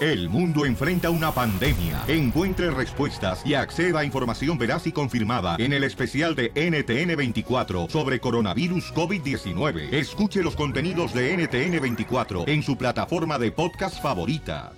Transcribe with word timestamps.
El 0.00 0.30
mundo 0.30 0.64
enfrenta 0.64 1.10
una 1.10 1.30
pandemia. 1.30 2.04
Encuentre 2.08 2.70
respuestas 2.70 3.42
y 3.44 3.52
acceda 3.52 4.00
a 4.00 4.04
información 4.04 4.56
veraz 4.56 4.86
y 4.86 4.92
confirmada 4.92 5.56
en 5.58 5.74
el 5.74 5.84
especial 5.84 6.34
de 6.34 6.54
NTN24 6.54 7.90
sobre 7.90 8.18
coronavirus 8.18 8.94
COVID-19. 8.94 9.92
Escuche 9.92 10.42
los 10.42 10.56
contenidos 10.56 11.12
de 11.12 11.36
NTN24 11.36 12.48
en 12.48 12.62
su 12.62 12.78
plataforma 12.78 13.38
de 13.38 13.52
podcast 13.52 14.02
favorita. 14.02 14.72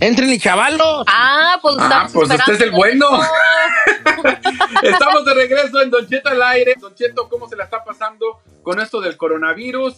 Entren 0.00 0.30
y 0.30 0.38
chavalos. 0.38 1.04
Ah, 1.08 1.58
pues, 1.60 1.74
Ah, 1.80 2.08
pues 2.12 2.30
usted 2.30 2.52
es 2.54 2.60
el 2.60 2.70
bueno. 2.70 3.06
Estamos 4.82 5.24
de 5.24 5.34
regreso 5.34 5.82
en 5.82 5.90
Don 5.90 6.06
Cheto 6.06 6.28
al 6.28 6.42
aire. 6.44 6.76
Don 6.80 6.94
Cheto, 6.94 7.28
¿cómo 7.28 7.48
se 7.48 7.56
la 7.56 7.64
está 7.64 7.82
pasando 7.84 8.40
con 8.68 8.78
esto 8.80 9.00
del 9.00 9.16
coronavirus? 9.16 9.94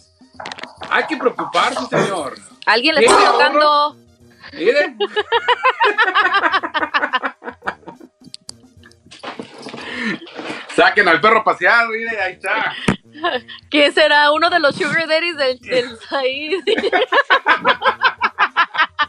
Hay 0.89 1.03
que 1.05 1.17
preocuparse, 1.17 1.85
señor. 1.89 2.35
Alguien 2.65 2.95
le 2.95 3.01
¿Tiene 3.01 3.15
está 3.15 3.27
ahorro? 3.27 3.37
tocando. 3.37 3.97
Mire. 4.53 4.95
Saquen 10.73 11.09
al 11.09 11.19
perro 11.19 11.39
a 11.39 11.43
pasear, 11.43 11.85
mire, 11.89 12.17
ahí 12.17 12.31
está. 12.31 12.73
¿Quién 13.69 13.93
será 13.93 14.31
uno 14.31 14.49
de 14.49 14.61
los 14.61 14.73
sugar 14.73 15.05
daddies 15.05 15.35
del, 15.35 15.59
del 15.59 15.97
Said? 16.07 16.63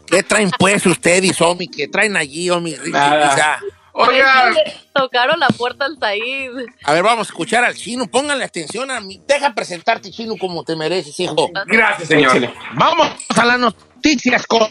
¿Qué 0.09 0.25
traen 0.25 0.51
pues 0.59 0.85
ustedes, 0.87 1.41
Omi? 1.41 1.69
¿Qué 1.69 1.87
traen 1.87 2.17
allí, 2.17 2.51
Omi? 2.51 2.75
Nada. 2.87 3.61
O 3.95 4.05
sea, 4.07 4.15
Oiga, 4.15 4.51
Le 4.51 4.75
Tocaron 4.95 5.39
la 5.39 5.49
puerta 5.49 5.85
al 5.85 5.99
Said. 5.99 6.67
a 6.85 6.93
ver, 6.93 7.03
vamos 7.03 7.29
a 7.29 7.31
escuchar 7.31 7.65
al 7.65 7.75
chino. 7.75 8.07
Pónganle 8.07 8.45
atención 8.45 8.91
a 8.91 9.01
mí. 9.01 9.21
Deja 9.27 9.55
presentarte, 9.55 10.11
chino, 10.11 10.37
como 10.39 10.65
te 10.65 10.77
mereces, 10.77 11.19
hijo. 11.21 11.51
gracias, 11.67 12.09
señor. 12.09 12.53
Vamos 12.75 13.09
a 13.37 13.45
las 13.45 13.59
noticias 13.59 14.47
con, 14.47 14.67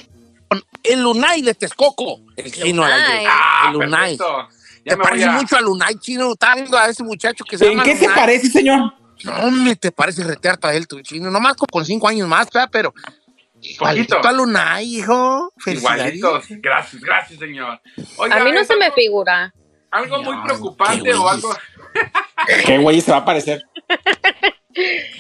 con 0.48 0.64
el 0.84 1.02
Lunay 1.04 1.42
de 1.44 1.54
Texcoco. 1.54 2.20
El 2.36 2.52
chino 2.52 2.84
al. 2.84 2.92
Lunay. 3.00 3.26
Ah, 3.30 3.64
El 3.68 3.74
Lunay. 3.74 4.18
Te 4.84 4.96
me 4.98 5.04
parece 5.04 5.26
a- 5.26 5.32
mucho 5.34 5.56
a 5.58 5.62
Lunay, 5.62 5.96
chino. 6.00 6.32
Está 6.34 6.56
viendo 6.56 6.76
a 6.78 6.88
ese 6.88 7.04
muchacho 7.04 7.44
que 7.44 7.58
se 7.58 7.66
¿En 7.66 7.72
llama 7.72 7.84
qué 7.84 7.96
se 7.96 8.06
Lunay. 8.08 8.16
parece, 8.20 8.48
señor? 8.50 8.94
No, 9.24 9.34
hombre, 9.36 9.76
te 9.76 9.92
parece 9.92 10.24
retearta 10.24 10.70
a 10.70 10.74
él, 10.74 10.88
tu 10.88 11.00
chino. 11.02 11.30
Nomás 11.30 11.54
con, 11.56 11.68
con 11.72 11.86
cinco 11.86 12.08
años 12.08 12.28
más, 12.28 12.48
¿verdad? 12.52 12.70
Pero. 12.72 12.92
Igualito 13.62 14.20
a 14.22 14.32
Lunay, 14.32 14.98
hijo. 14.98 15.54
Igualitos. 15.66 16.46
Gracias, 16.50 17.02
gracias, 17.02 17.40
señor. 17.40 17.80
Oiga, 18.18 18.38
A 18.38 18.44
mí 18.44 18.52
no 18.52 18.64
se 18.64 18.76
me 18.76 18.92
figura. 18.92 19.54
Algo 19.92 20.24
muy 20.24 20.36
preocupante 20.44 21.14
o 21.14 21.28
algo. 21.28 21.56
¿Qué 22.66 22.78
güey 22.78 23.02
se 23.02 23.12
va 23.12 23.18
a 23.20 23.26
parecer? 23.26 23.62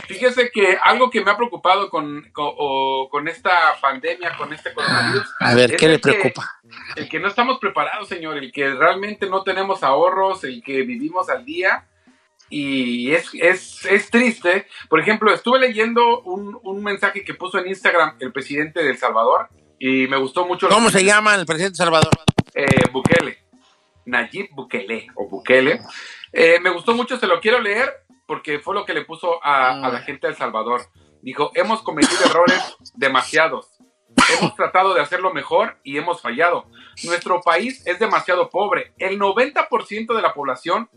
Fíjese 0.07 0.50
que 0.50 0.78
algo 0.81 1.09
que 1.09 1.22
me 1.24 1.31
ha 1.31 1.38
preocupado 1.38 1.90
con, 1.90 2.30
con, 2.31 2.53
o 2.57 3.09
con 3.12 3.28
esta 3.28 3.51
pandemia, 3.81 4.35
con 4.38 4.53
este 4.53 4.74
coronavirus. 4.74 5.28
A 5.40 5.53
ver, 5.53 5.75
¿qué 5.75 5.88
le 5.90 6.00
que- 6.00 6.13
preocupa? 6.13 6.50
el 6.96 7.09
que 7.09 7.19
no 7.19 7.28
estamos 7.28 7.59
preparados, 7.59 8.07
señor, 8.07 8.38
el 8.38 8.51
que 8.51 8.74
realmente 8.74 9.30
no 9.30 9.44
tenemos 9.44 9.84
ahorros, 9.84 10.44
el 10.46 10.63
que 10.63 10.84
vivimos 10.84 11.30
al 11.30 11.44
día. 11.44 11.85
Y 12.53 13.13
es, 13.13 13.29
es, 13.34 13.85
es 13.85 14.09
triste. 14.12 14.67
Por 14.89 15.00
ejemplo, 15.00 15.34
estuve 15.34 15.57
leyendo 15.59 16.22
un, 16.22 16.59
un 16.63 16.84
mensaje 16.84 17.23
que 17.23 17.34
puso 17.34 17.57
en 17.59 17.67
Instagram 17.69 18.17
el 18.19 18.34
presidente 18.34 18.84
de 18.84 18.91
El 18.91 18.97
Salvador 18.97 19.47
y 19.79 20.06
me 20.07 20.17
gustó 20.17 20.45
mucho. 20.45 20.67
¿Cómo 20.67 20.89
se 20.89 21.03
llama 21.06 21.34
el 21.35 21.45
presidente 21.45 21.73
de 21.73 21.78
Salvador? 21.78 22.12
eh, 22.53 22.66
Bukele. 22.91 23.38
Nayib 24.06 24.50
Bukele 24.51 25.07
o 25.16 25.29
Bukele. 25.29 25.79
Eh, 26.34 26.59
me 26.59 26.69
gustó 26.72 26.94
mucho, 26.94 27.17
se 27.17 27.28
lo 27.28 27.39
quiero 27.39 27.59
leer 27.62 27.89
porque 28.25 28.59
fue 28.59 28.75
lo 28.75 28.85
que 28.85 28.94
le 28.94 29.06
puso 29.06 29.44
a, 29.44 29.85
a 29.85 29.89
la 29.89 30.00
gente 30.01 30.28
de 30.28 30.33
El 30.33 30.38
Salvador. 30.38 30.81
Dijo, 31.22 31.51
hemos 31.56 31.81
cometido 31.83 32.19
errores 32.25 32.75
demasiados. 32.95 33.69
Hemos 34.38 34.56
tratado 34.56 34.94
de 34.94 35.01
hacerlo 35.01 35.33
mejor 35.33 35.78
y 35.83 35.97
hemos 35.97 36.22
fallado. 36.22 36.66
Nuestro 37.03 37.41
país 37.41 37.81
es 37.88 37.97
demasiado 38.00 38.50
pobre. 38.50 38.91
El 38.97 39.18
90% 39.19 40.16
de 40.16 40.22
la 40.22 40.33
población 40.33 40.89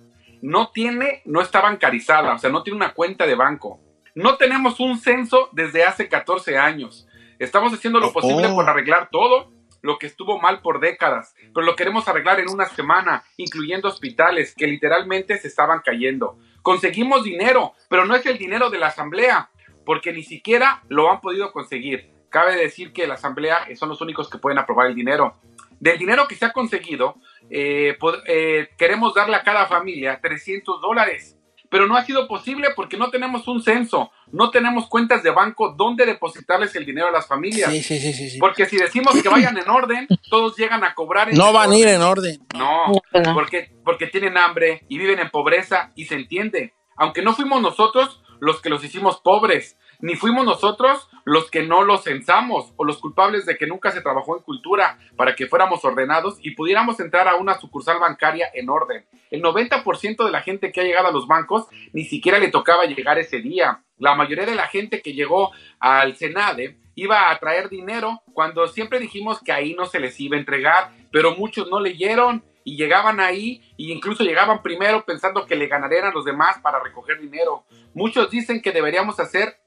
no 0.45 0.69
tiene, 0.73 1.23
no 1.25 1.41
está 1.41 1.63
bancarizada, 1.63 2.35
o 2.35 2.39
sea, 2.39 2.51
no 2.51 2.63
tiene 2.63 2.77
una 2.77 2.93
cuenta 2.93 3.27
de 3.27 3.35
banco. 3.35 3.81
No 4.15 4.37
tenemos 4.37 4.79
un 4.79 4.99
censo 4.99 5.49
desde 5.53 5.85
hace 5.85 6.07
14 6.07 6.59
años. 6.59 7.09
Estamos 7.39 7.73
haciendo 7.73 7.99
lo 7.99 8.09
Oh. 8.09 8.13
posible 8.13 8.51
por 8.51 8.69
arreglar 8.69 9.09
todo 9.11 9.51
lo 9.81 9.99
que 9.99 10.07
estuvo 10.07 10.39
mal 10.39 10.61
por 10.61 10.81
décadas, 10.81 11.35
pero 11.55 11.65
lo 11.65 11.75
queremos 11.77 12.07
arreglar 12.09 12.41
en 12.41 12.51
una 12.51 12.67
semana, 12.67 13.25
incluyendo 13.39 13.89
hospitales 13.89 14.55
que 14.55 14.67
literalmente 14.67 15.39
se 15.39 15.49
estaban 15.49 15.81
cayendo. 15.83 16.37
Conseguimos 16.61 17.25
dinero, 17.25 17.73
pero 17.89 18.05
no 18.05 18.15
es 18.15 18.27
el 18.27 18.37
dinero 18.37 18.69
de 18.69 18.79
la 18.79 18.89
asamblea, 18.89 19.49
porque 19.87 20.13
ni 20.13 20.23
siquiera 20.25 20.83
lo 20.89 21.11
han 21.11 21.23
podido 21.23 21.53
conseguir. 21.53 22.11
Cabe 22.29 22.55
decir 22.57 22.93
que 22.93 23.07
la 23.07 23.15
asamblea 23.15 23.67
son 23.77 23.89
los 23.89 24.03
únicos 24.03 24.29
que 24.29 24.37
pueden 24.39 24.59
aprobar 24.59 24.89
el 24.89 24.95
dinero. 24.95 25.37
Del 25.81 25.99
dinero 25.99 26.29
que 26.29 26.35
se 26.35 26.45
ha 26.47 26.53
conseguido, 26.53 27.17
eh, 27.51 27.97
eh, 28.27 28.69
queremos 28.77 29.15
darle 29.15 29.37
a 29.37 29.43
cada 29.43 29.67
familia 29.67 30.19
300 30.21 30.81
dólares, 30.81 31.37
pero 31.69 31.87
no 31.87 31.97
ha 31.97 32.05
sido 32.05 32.29
posible 32.29 32.69
porque 32.77 32.97
no 32.97 33.11
tenemos 33.11 33.49
un 33.49 33.63
censo, 33.63 34.11
no 34.31 34.51
tenemos 34.51 34.89
cuentas 34.89 35.23
de 35.23 35.31
banco 35.31 35.75
donde 35.77 36.07
depositarles 36.07 36.75
el 36.77 36.87
dinero 36.87 37.09
a 37.09 37.11
las 37.11 37.27
familias. 37.27 37.71
Sí, 37.71 37.83
sí, 37.83 37.99
sí, 37.99 38.13
sí. 38.13 38.31
sí. 38.31 38.39
Porque 38.39 38.67
si 38.67 38.77
decimos 38.77 39.21
que 39.21 39.29
vayan 39.29 39.59
en 39.59 39.69
orden, 39.69 40.07
todos 40.31 40.57
llegan 40.57 40.85
a 40.85 40.95
cobrar 40.95 41.31
en 41.31 41.37
No 41.37 41.53
van 41.53 41.73
a 41.73 41.77
ir 41.77 41.89
en 41.89 42.03
orden. 42.03 42.39
No, 42.57 42.93
porque, 43.35 43.73
porque 43.85 44.07
tienen 44.07 44.37
hambre 44.37 44.85
y 44.89 44.99
viven 44.99 45.19
en 45.19 45.31
pobreza 45.31 45.93
y 45.97 46.05
se 46.05 46.15
entiende. 46.15 46.75
Aunque 46.97 47.23
no 47.23 47.35
fuimos 47.35 47.61
nosotros 47.61 48.23
los 48.41 48.61
que 48.61 48.69
los 48.69 48.85
hicimos 48.85 49.21
pobres, 49.21 49.77
ni 50.05 50.17
fuimos 50.17 50.45
nosotros 50.45 51.09
los 51.25 51.51
que 51.51 51.63
no 51.63 51.83
los 51.83 52.05
censamos 52.05 52.75
o 52.77 52.85
los 52.85 52.99
culpables 52.99 53.47
de 53.47 53.57
que 53.57 53.67
nunca 53.67 53.91
se 53.91 54.03
trabajó 54.03 54.37
en 54.37 54.43
cultura 54.43 54.99
para 55.17 55.35
que 55.35 55.47
fuéramos 55.47 55.83
ordenados 55.83 56.37
y 56.43 56.51
pudiéramos 56.51 57.01
entrar 57.01 57.27
a 57.27 57.37
una 57.37 57.59
sucursal 57.59 58.01
bancaria 58.01 58.51
en 58.53 58.69
orden. 58.69 59.07
El 59.31 59.41
90% 59.43 60.27
de 60.27 60.31
la 60.31 60.43
gente 60.43 60.73
que 60.73 60.83
ha 60.83 60.85
llegado 60.85 61.09
a 61.09 61.11
los 61.11 61.27
bancos 61.27 61.69
ni 61.95 62.05
siquiera 62.05 62.39
le 62.39 62.51
tocaba 62.51 62.85
llegar 62.85 63.19
ese 63.19 63.41
día. 63.41 63.83
La 63.97 64.15
mayoría 64.15 64.45
de 64.45 64.55
la 64.55 64.67
gente 64.67 65.01
que 65.01 65.15
llegó 65.15 65.53
al 65.81 66.17
Senade 66.17 66.77
iba 66.97 67.31
a 67.31 67.39
traer 67.39 67.71
dinero 67.71 68.21
cuando 68.35 68.69
siempre 68.69 69.01
dijimos 69.01 69.41
que 69.43 69.53
ahí 69.53 69.73
no 69.73 69.87
se 69.87 70.01
les 70.01 70.21
iba 70.21 70.37
a 70.37 70.41
entregar, 70.41 70.91
pero 71.13 71.35
muchos 71.35 71.71
no 71.71 71.81
leyeron 71.81 72.45
y 72.63 72.77
llegaban 72.77 73.21
ahí 73.21 73.63
e 73.79 73.85
incluso 73.85 74.25
llegaban 74.25 74.63
primero 74.63 75.05
pensando 75.05 75.47
que 75.47 75.57
le 75.57 75.69
ganarían 75.69 76.13
los 76.13 76.25
demás 76.25 76.59
para 76.59 76.83
recoger 76.83 77.21
dinero. 77.21 77.65
Muchos 77.95 78.31
dicen 78.31 78.61
que 78.61 78.73
deberíamos 78.73 79.21
hacer 79.21 79.59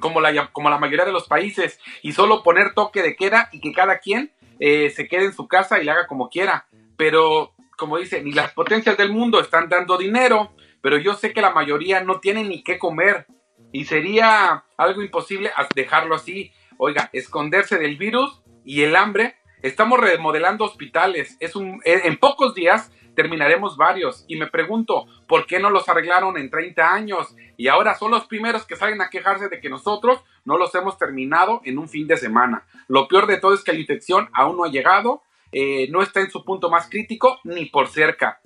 como 0.00 0.20
la, 0.20 0.48
como 0.48 0.70
la 0.70 0.78
mayoría 0.78 1.04
de 1.04 1.12
los 1.12 1.28
países 1.28 1.78
y 2.02 2.12
solo 2.12 2.42
poner 2.42 2.74
toque 2.74 3.02
de 3.02 3.16
queda 3.16 3.48
y 3.52 3.60
que 3.60 3.72
cada 3.72 3.98
quien 3.98 4.32
eh, 4.58 4.90
se 4.90 5.08
quede 5.08 5.26
en 5.26 5.32
su 5.32 5.46
casa 5.46 5.80
y 5.80 5.84
le 5.84 5.90
haga 5.90 6.06
como 6.06 6.28
quiera. 6.28 6.66
Pero, 6.96 7.54
como 7.76 7.98
dice, 7.98 8.22
ni 8.22 8.32
las 8.32 8.52
potencias 8.52 8.96
del 8.96 9.12
mundo 9.12 9.40
están 9.40 9.68
dando 9.68 9.96
dinero, 9.96 10.52
pero 10.80 10.98
yo 10.98 11.14
sé 11.14 11.32
que 11.32 11.40
la 11.40 11.50
mayoría 11.50 12.02
no 12.02 12.20
tiene 12.20 12.44
ni 12.44 12.62
qué 12.62 12.78
comer 12.78 13.26
y 13.72 13.84
sería 13.84 14.64
algo 14.76 15.02
imposible 15.02 15.50
dejarlo 15.74 16.14
así. 16.14 16.52
Oiga, 16.78 17.10
esconderse 17.12 17.78
del 17.78 17.96
virus 17.96 18.42
y 18.64 18.82
el 18.82 18.96
hambre. 18.96 19.36
Estamos 19.62 20.00
remodelando 20.00 20.64
hospitales. 20.64 21.36
Es 21.40 21.54
un, 21.54 21.80
en 21.84 22.16
pocos 22.16 22.54
días 22.54 22.90
terminaremos 23.20 23.76
varios. 23.76 24.24
Y 24.28 24.36
me 24.36 24.46
pregunto, 24.46 25.04
¿por 25.28 25.46
qué 25.46 25.58
no 25.58 25.68
los 25.68 25.90
arreglaron 25.90 26.38
en 26.38 26.48
30 26.48 26.94
años? 26.94 27.36
Y 27.58 27.68
ahora 27.68 27.94
son 27.94 28.10
los 28.10 28.24
primeros 28.24 28.64
que 28.64 28.76
salen 28.76 29.02
a 29.02 29.10
quejarse 29.10 29.50
de 29.50 29.60
que 29.60 29.68
nosotros 29.68 30.24
no 30.46 30.56
los 30.56 30.74
hemos 30.74 30.96
terminado 30.96 31.60
en 31.64 31.78
un 31.78 31.86
fin 31.86 32.06
de 32.06 32.16
semana. 32.16 32.66
Lo 32.88 33.08
peor 33.08 33.26
de 33.26 33.36
todo 33.36 33.52
es 33.52 33.62
que 33.62 33.74
la 33.74 33.78
infección 33.78 34.30
aún 34.32 34.56
no 34.56 34.64
ha 34.64 34.70
llegado, 34.70 35.22
eh, 35.52 35.88
no 35.90 36.00
está 36.00 36.20
en 36.20 36.30
su 36.30 36.46
punto 36.46 36.70
más 36.70 36.88
crítico 36.88 37.40
ni 37.44 37.66
por 37.66 37.88
cerca. 37.88 38.40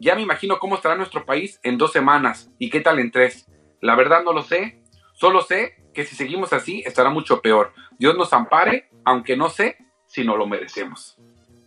Ya 0.00 0.14
me 0.14 0.22
imagino 0.22 0.58
cómo 0.58 0.76
estará 0.76 0.96
nuestro 0.96 1.26
país 1.26 1.60
en 1.62 1.76
dos 1.76 1.92
semanas 1.92 2.50
y 2.58 2.70
qué 2.70 2.80
tal 2.80 2.98
en 3.00 3.10
tres. 3.10 3.46
La 3.82 3.94
verdad 3.94 4.24
no 4.24 4.32
lo 4.32 4.42
sé, 4.42 4.82
solo 5.12 5.42
sé 5.42 5.76
que 5.92 6.06
si 6.06 6.16
seguimos 6.16 6.54
así 6.54 6.82
estará 6.86 7.10
mucho 7.10 7.42
peor. 7.42 7.74
Dios 7.98 8.16
nos 8.16 8.32
ampare, 8.32 8.88
aunque 9.04 9.36
no 9.36 9.50
sé 9.50 9.76
si 10.06 10.24
no 10.24 10.34
lo 10.34 10.46
merecemos. 10.46 11.18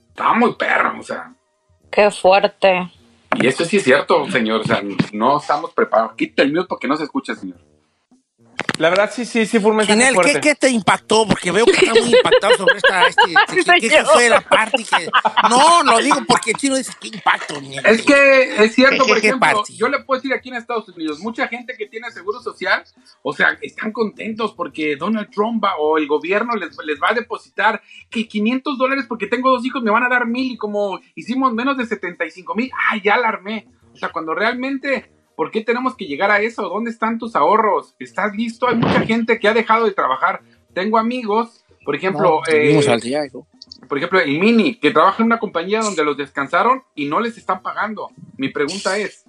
Está 0.09 0.33
muy 0.33 0.55
perro, 0.55 0.99
o 0.99 1.03
sea. 1.03 1.35
Qué 1.89 2.11
fuerte. 2.11 2.91
Y 3.35 3.47
eso 3.47 3.65
sí 3.65 3.77
es 3.77 3.83
cierto, 3.83 4.29
señor. 4.31 4.61
O 4.61 4.63
sea, 4.63 4.81
no 5.13 5.39
estamos 5.39 5.73
preparados. 5.73 6.13
Quita 6.15 6.43
el 6.43 6.53
mute 6.53 6.67
porque 6.67 6.87
no 6.87 6.97
se 6.97 7.03
escucha, 7.03 7.35
señor. 7.35 7.57
La 8.77 8.89
verdad, 8.89 9.11
sí, 9.11 9.25
sí, 9.25 9.45
sí 9.47 9.59
fue 9.59 9.71
un 9.71 9.77
mensaje 9.77 9.97
Ginel, 9.99 10.13
fuerte. 10.13 10.33
¿qué, 10.33 10.39
¿qué 10.39 10.55
te 10.55 10.69
impactó? 10.69 11.25
Porque 11.27 11.51
veo 11.51 11.65
que 11.65 11.71
está 11.71 11.93
muy 11.93 12.13
impactado 12.15 12.55
sobre 12.57 12.77
esta... 12.77 13.07
Este, 13.07 13.23
que, 13.79 13.79
que 13.79 13.87
esa 13.87 14.05
fue 14.05 14.29
la 14.29 14.41
parte 14.41 14.83
que... 14.83 15.09
No, 15.49 15.83
lo 15.83 15.97
digo 15.99 16.17
porque 16.27 16.51
el 16.51 16.57
chino 16.57 16.75
dice, 16.75 16.91
¿qué 17.01 17.07
impacto? 17.07 17.59
Ginel? 17.59 17.85
Es 17.85 18.03
que 18.03 18.63
es 18.63 18.75
cierto, 18.75 19.03
¿Qué- 19.03 19.09
por 19.09 19.17
ejemplo, 19.17 19.39
parte? 19.39 19.73
yo 19.73 19.89
le 19.89 19.99
puedo 20.03 20.21
decir 20.21 20.33
aquí 20.35 20.49
en 20.49 20.55
Estados 20.55 20.87
Unidos, 20.89 21.19
mucha 21.19 21.47
gente 21.47 21.73
que 21.77 21.87
tiene 21.87 22.11
seguro 22.11 22.39
social, 22.41 22.83
o 23.23 23.33
sea, 23.33 23.57
están 23.61 23.91
contentos 23.91 24.53
porque 24.53 24.95
Donald 24.95 25.29
Trump 25.31 25.63
va- 25.63 25.77
o 25.79 25.97
el 25.97 26.07
gobierno 26.07 26.53
les, 26.55 26.77
les 26.85 27.01
va 27.01 27.09
a 27.09 27.13
depositar 27.15 27.81
que 28.11 28.27
500 28.27 28.77
dólares 28.77 29.05
porque 29.07 29.25
tengo 29.27 29.49
dos 29.49 29.65
hijos 29.65 29.81
me 29.81 29.89
van 29.91 30.03
a 30.03 30.09
dar 30.09 30.27
mil 30.27 30.51
y 30.51 30.57
como 30.57 30.99
hicimos 31.15 31.51
menos 31.53 31.77
de 31.77 31.85
75 31.87 32.53
mil, 32.55 32.69
ah, 32.91 32.97
ya 33.03 33.17
la 33.17 33.29
armé. 33.29 33.67
O 33.93 33.97
sea, 33.97 34.09
cuando 34.09 34.35
realmente, 34.35 35.11
¿por 35.37 35.51
qué 35.51 35.61
tenemos 35.61 35.95
que 35.95 36.05
llegar 36.05 36.31
a 36.31 36.41
eso? 36.41 36.63
¿Dónde 36.67 36.89
están 36.89 37.19
tus 37.19 37.35
ahorros? 37.35 37.95
¿Estás 37.99 38.35
listo? 38.35 38.67
Hay 38.67 38.75
mucha 38.75 39.01
gente 39.01 39.39
que 39.39 39.47
ha 39.47 39.53
dejado 39.53 39.85
de 39.85 39.91
trabajar. 39.91 40.41
Tengo 40.73 40.97
amigos, 40.97 41.63
por 41.85 41.95
ejemplo, 41.95 42.41
No, 42.45 42.53
eh, 42.53 42.59
vivimos 42.59 42.87
al 42.87 42.99
día, 42.99 43.23
hijo. 43.25 43.47
por 43.87 43.99
ejemplo, 43.99 44.19
el 44.19 44.39
Mini, 44.39 44.75
que 44.75 44.89
trabaja 44.91 45.21
en 45.21 45.27
una 45.27 45.37
compañía 45.39 45.81
donde 45.81 46.03
los 46.03 46.17
descansaron 46.17 46.83
y 46.95 47.05
no 47.05 47.19
les 47.19 47.37
están 47.37 47.61
pagando. 47.61 48.09
Mi 48.35 48.49
pregunta 48.49 48.97
es, 48.97 49.25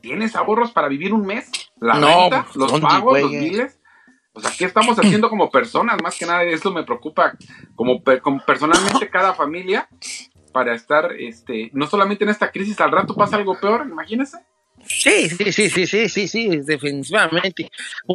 ¿tienes 0.00 0.34
ahorros 0.34 0.72
para 0.72 0.88
vivir 0.88 1.12
un 1.12 1.26
mes? 1.26 1.50
¿La 1.78 1.94
No, 1.94 2.22
renta? 2.22 2.44
pues, 2.44 2.56
¿Los 2.56 2.72
¿dónde, 2.72 2.86
pagos? 2.86 3.20
¿Los 3.20 3.30
miles? 3.30 3.78
O 4.32 4.40
sea, 4.40 4.50
¿qué 4.56 4.64
estamos 4.64 4.98
haciendo 4.98 5.28
como 5.28 5.50
personas? 5.50 6.00
Más 6.02 6.16
que 6.18 6.24
nada, 6.24 6.42
eso 6.44 6.70
me 6.72 6.84
preocupa 6.84 7.36
como, 7.74 8.02
como 8.22 8.42
personalmente 8.46 9.10
cada 9.10 9.34
familia 9.34 9.88
para 10.52 10.74
estar, 10.74 11.12
este, 11.18 11.68
no 11.74 11.86
solamente 11.86 12.24
en 12.24 12.30
esta 12.30 12.50
crisis, 12.50 12.80
al 12.80 12.90
rato 12.92 13.14
pasa 13.14 13.36
algo 13.36 13.58
peor, 13.60 13.86
imagínense. 13.90 14.38
Sí, 14.86 15.28
sí, 15.28 15.52
sí, 15.52 15.70
sí, 15.70 15.86
sí, 15.86 16.08
sí, 16.08 16.28
sí, 16.28 16.48
definitivamente. 16.64 17.70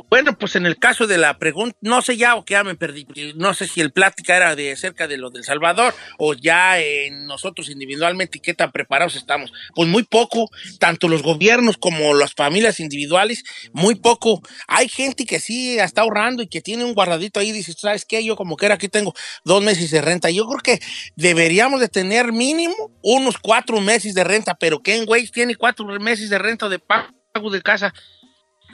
Bueno, 0.10 0.38
pues 0.38 0.56
en 0.56 0.66
el 0.66 0.78
caso 0.78 1.08
de 1.08 1.18
la 1.18 1.38
pregunta, 1.38 1.78
no 1.82 2.02
sé 2.02 2.18
ya 2.18 2.36
o 2.36 2.44
ya 2.46 2.64
me 2.64 2.76
perdí, 2.76 3.06
no 3.36 3.54
sé 3.54 3.68
si 3.68 3.82
el 3.82 3.92
plática 3.92 4.36
era 4.36 4.56
de 4.56 4.76
cerca 4.76 5.08
de 5.08 5.18
lo 5.18 5.30
del 5.30 5.44
Salvador 5.44 5.94
o 6.18 6.34
ya 6.34 6.78
nosotros 7.12 7.70
individualmente 7.70 8.40
qué 8.40 8.54
tan 8.54 8.72
preparados 8.72 9.16
estamos. 9.16 9.54
Pues 9.76 9.88
muy 9.88 10.04
poco, 10.04 10.50
tanto 10.80 11.08
los 11.08 11.22
gobiernos 11.22 11.78
como 11.78 12.14
las 12.14 12.34
familias 12.34 12.80
individuales, 12.80 13.44
muy 13.72 13.96
poco. 13.96 14.42
Hay 14.68 14.90
gente 14.90 15.26
que 15.26 15.40
sí 15.40 15.78
está 15.78 16.02
ahorrando 16.02 16.42
y 16.44 16.48
que 16.48 16.62
tiene 16.62 16.84
un 16.84 16.94
guardadito 16.94 17.40
ahí, 17.40 17.52
dice, 17.52 17.74
¿sabes 17.74 18.06
qué? 18.06 18.24
Yo 18.24 18.36
como 18.36 18.58
que 18.58 18.66
era 18.66 18.76
aquí 18.76 18.90
tengo 18.90 19.14
dos 19.44 19.64
meses 19.64 19.92
de 19.92 20.02
renta. 20.02 20.30
Yo 20.30 20.48
creo 20.48 20.62
que 20.62 20.86
deberíamos 21.16 21.80
de 21.80 21.90
tener 21.90 22.32
mínimo 22.34 22.92
unos 23.02 23.38
cuatro 23.38 23.80
meses 23.82 24.14
de 24.14 24.24
renta, 24.24 24.56
pero 24.56 24.82
Waze 25.08 25.28
tiene 25.32 25.56
cuatro 25.56 25.86
meses 26.00 26.30
de 26.30 26.40
renta 26.40 26.55
de 26.58 26.80
pago 26.80 27.50
de 27.52 27.62
casa. 27.62 27.94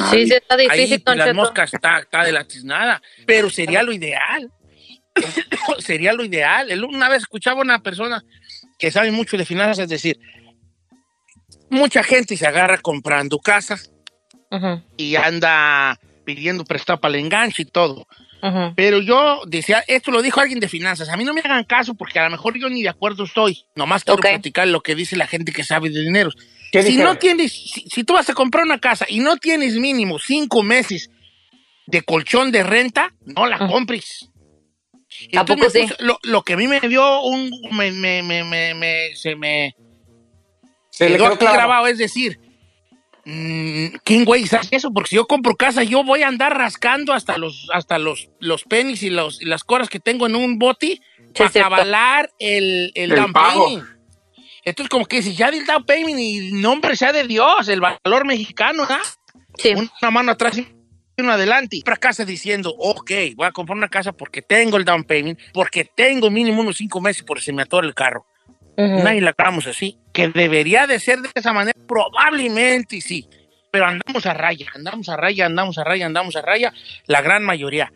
Sí, 0.09 0.25
sí, 0.27 0.33
está 0.33 0.55
Ahí 0.55 0.79
difícil, 0.79 1.03
Don 1.05 1.17
las 1.17 1.33
moscas 1.35 1.73
está, 1.73 1.99
está 1.99 2.23
de 2.23 2.31
la 2.31 2.43
tiznada, 2.45 3.01
pero 3.25 3.49
sería 3.49 3.83
lo 3.83 3.91
ideal. 3.91 4.51
sería 5.79 6.13
lo 6.13 6.23
ideal. 6.23 6.83
Una 6.85 7.09
vez 7.09 7.23
escuchaba 7.23 7.59
a 7.59 7.63
una 7.63 7.79
persona 7.83 8.23
que 8.79 8.89
sabe 8.89 9.11
mucho 9.11 9.37
de 9.37 9.45
finanzas 9.45 9.89
decir, 9.89 10.17
mucha 11.69 12.03
gente 12.03 12.37
se 12.37 12.47
agarra 12.47 12.77
comprando 12.77 13.37
casa 13.39 13.79
Ujú, 14.49 14.81
y 14.97 15.15
anda 15.15 15.99
pidiendo 16.25 16.63
prestado 16.65 16.99
para 16.99 17.13
el 17.15 17.21
enganche 17.25 17.63
y 17.63 17.65
todo. 17.65 18.07
ujú. 18.41 18.73
Pero 18.75 19.01
yo 19.01 19.41
decía, 19.45 19.83
esto 19.87 20.11
lo 20.11 20.21
dijo 20.21 20.39
alguien 20.39 20.59
de 20.59 20.67
finanzas, 20.69 21.09
a 21.09 21.17
mí 21.17 21.23
no 21.25 21.33
me 21.33 21.41
hagan 21.41 21.63
caso 21.65 21.93
porque 21.93 22.19
a 22.19 22.25
lo 22.25 22.31
mejor 22.31 22.57
yo 22.59 22.69
ni 22.69 22.81
de 22.81 22.89
acuerdo 22.89 23.25
estoy. 23.25 23.65
Nomás 23.75 24.03
quiero 24.03 24.19
Ok. 24.19 24.27
platicar 24.27 24.67
lo 24.67 24.81
que 24.81 24.95
dice 24.95 25.15
la 25.15 25.27
gente 25.27 25.51
que 25.51 25.63
sabe 25.63 25.89
de 25.89 26.01
dinero. 26.01 26.31
¿Qué 26.71 26.81
Si 26.83 26.89
dijeron? 26.91 27.13
no 27.13 27.19
tienes, 27.19 27.51
si, 27.51 27.81
si 27.89 28.03
tú 28.03 28.13
vas 28.13 28.29
a 28.29 28.33
comprar 28.33 28.63
una 28.65 28.79
casa 28.79 29.05
y 29.09 29.19
no 29.19 29.37
tienes 29.37 29.75
mínimo 29.75 30.19
cinco 30.19 30.63
meses 30.63 31.09
de 31.87 32.01
colchón 32.03 32.51
de 32.51 32.63
renta, 32.63 33.13
no 33.25 33.45
la 33.47 33.57
Ah. 33.59 33.67
compres. 33.67 34.29
¿A 35.35 35.45
poco 35.45 35.63
me 35.63 35.69
sí? 35.69 35.79
puso- 35.81 35.95
lo, 35.99 36.17
lo 36.23 36.43
que 36.43 36.53
a 36.53 36.57
mí 36.57 36.67
me 36.67 36.79
dio 36.81 37.21
un, 37.23 37.51
me, 37.71 37.91
me, 37.91 38.23
me, 38.23 38.43
me, 38.45 38.73
me- 38.73 39.15
se 39.15 39.35
me 39.35 39.75
Se 40.89 41.09
le 41.09 41.15
quedó 41.17 41.25
quedó 41.25 41.33
aquí 41.33 41.39
claro. 41.39 41.57
grabado, 41.57 41.87
es 41.87 41.97
decir, 41.97 42.39
mm, 43.25 43.87
¿quién 44.05 44.23
güey 44.23 44.43
hace 44.45 44.73
eso? 44.75 44.91
Porque 44.93 45.09
si 45.09 45.15
yo 45.17 45.27
compro 45.27 45.55
casa, 45.57 45.83
yo 45.83 46.03
voy 46.05 46.21
a 46.23 46.29
andar 46.29 46.57
rascando 46.57 47.11
hasta 47.11 47.37
los, 47.37 47.67
hasta 47.73 47.99
los, 47.99 48.29
los 48.39 48.63
pennies 48.63 49.03
y, 49.03 49.09
los, 49.09 49.41
y 49.41 49.45
las 49.45 49.65
coras 49.65 49.89
que 49.89 49.99
tengo 49.99 50.25
en 50.27 50.35
un 50.35 50.57
boti 50.57 51.01
para 51.37 51.49
cierto. 51.49 51.67
avalar 51.73 52.31
el, 52.39 52.91
el, 52.95 53.11
El 53.11 53.17
down 53.17 53.33
pago. 53.33 53.83
Entonces, 54.63 54.89
como 54.89 55.05
que 55.05 55.21
si 55.21 55.35
ya 55.35 55.49
del 55.51 55.65
down 55.65 55.85
payment 55.85 56.19
y 56.19 56.51
nombre 56.53 56.95
sea 56.95 57.11
de 57.11 57.25
Dios, 57.25 57.67
el 57.67 57.81
valor 57.81 58.25
mexicano, 58.25 58.83
¿ah? 58.89 59.01
Sí. 59.57 59.73
Una 59.73 60.11
mano 60.11 60.31
atrás 60.31 60.57
y 60.57 60.67
una 61.17 61.33
adelante. 61.33 61.81
Para 61.83 61.97
casa 61.97 62.25
diciendo, 62.25 62.73
ok, 62.77 63.11
voy 63.35 63.47
a 63.47 63.51
comprar 63.51 63.77
una 63.77 63.89
casa 63.89 64.11
porque 64.11 64.41
tengo 64.41 64.77
el 64.77 64.85
down 64.85 65.03
payment, 65.03 65.39
porque 65.53 65.85
tengo 65.85 66.29
mínimo 66.29 66.61
unos 66.61 66.77
cinco 66.77 67.01
meses 67.01 67.23
por 67.23 67.41
si 67.41 67.51
me 67.51 67.63
atora 67.63 67.87
el 67.87 67.93
carro. 67.93 68.25
Ujú. 68.77 69.03
Nadie 69.03 69.21
la 69.21 69.31
acabamos 69.31 69.67
así. 69.67 69.97
Que 70.13 70.29
debería 70.29 70.87
de 70.87 70.99
ser 70.99 71.19
de 71.21 71.29
esa 71.33 71.53
manera, 71.53 71.77
probablemente 71.87 73.01
sí. 73.01 73.27
Pero 73.71 73.85
andamos 73.85 74.25
a 74.25 74.33
raya, 74.33 74.67
andamos 74.75 75.09
a 75.09 75.17
raya, 75.17 75.45
andamos 75.45 75.77
a 75.77 75.83
raya, 75.83 76.05
andamos 76.05 76.35
a 76.35 76.41
raya, 76.41 76.73
la 77.07 77.21
gran 77.21 77.43
mayoría. 77.43 77.91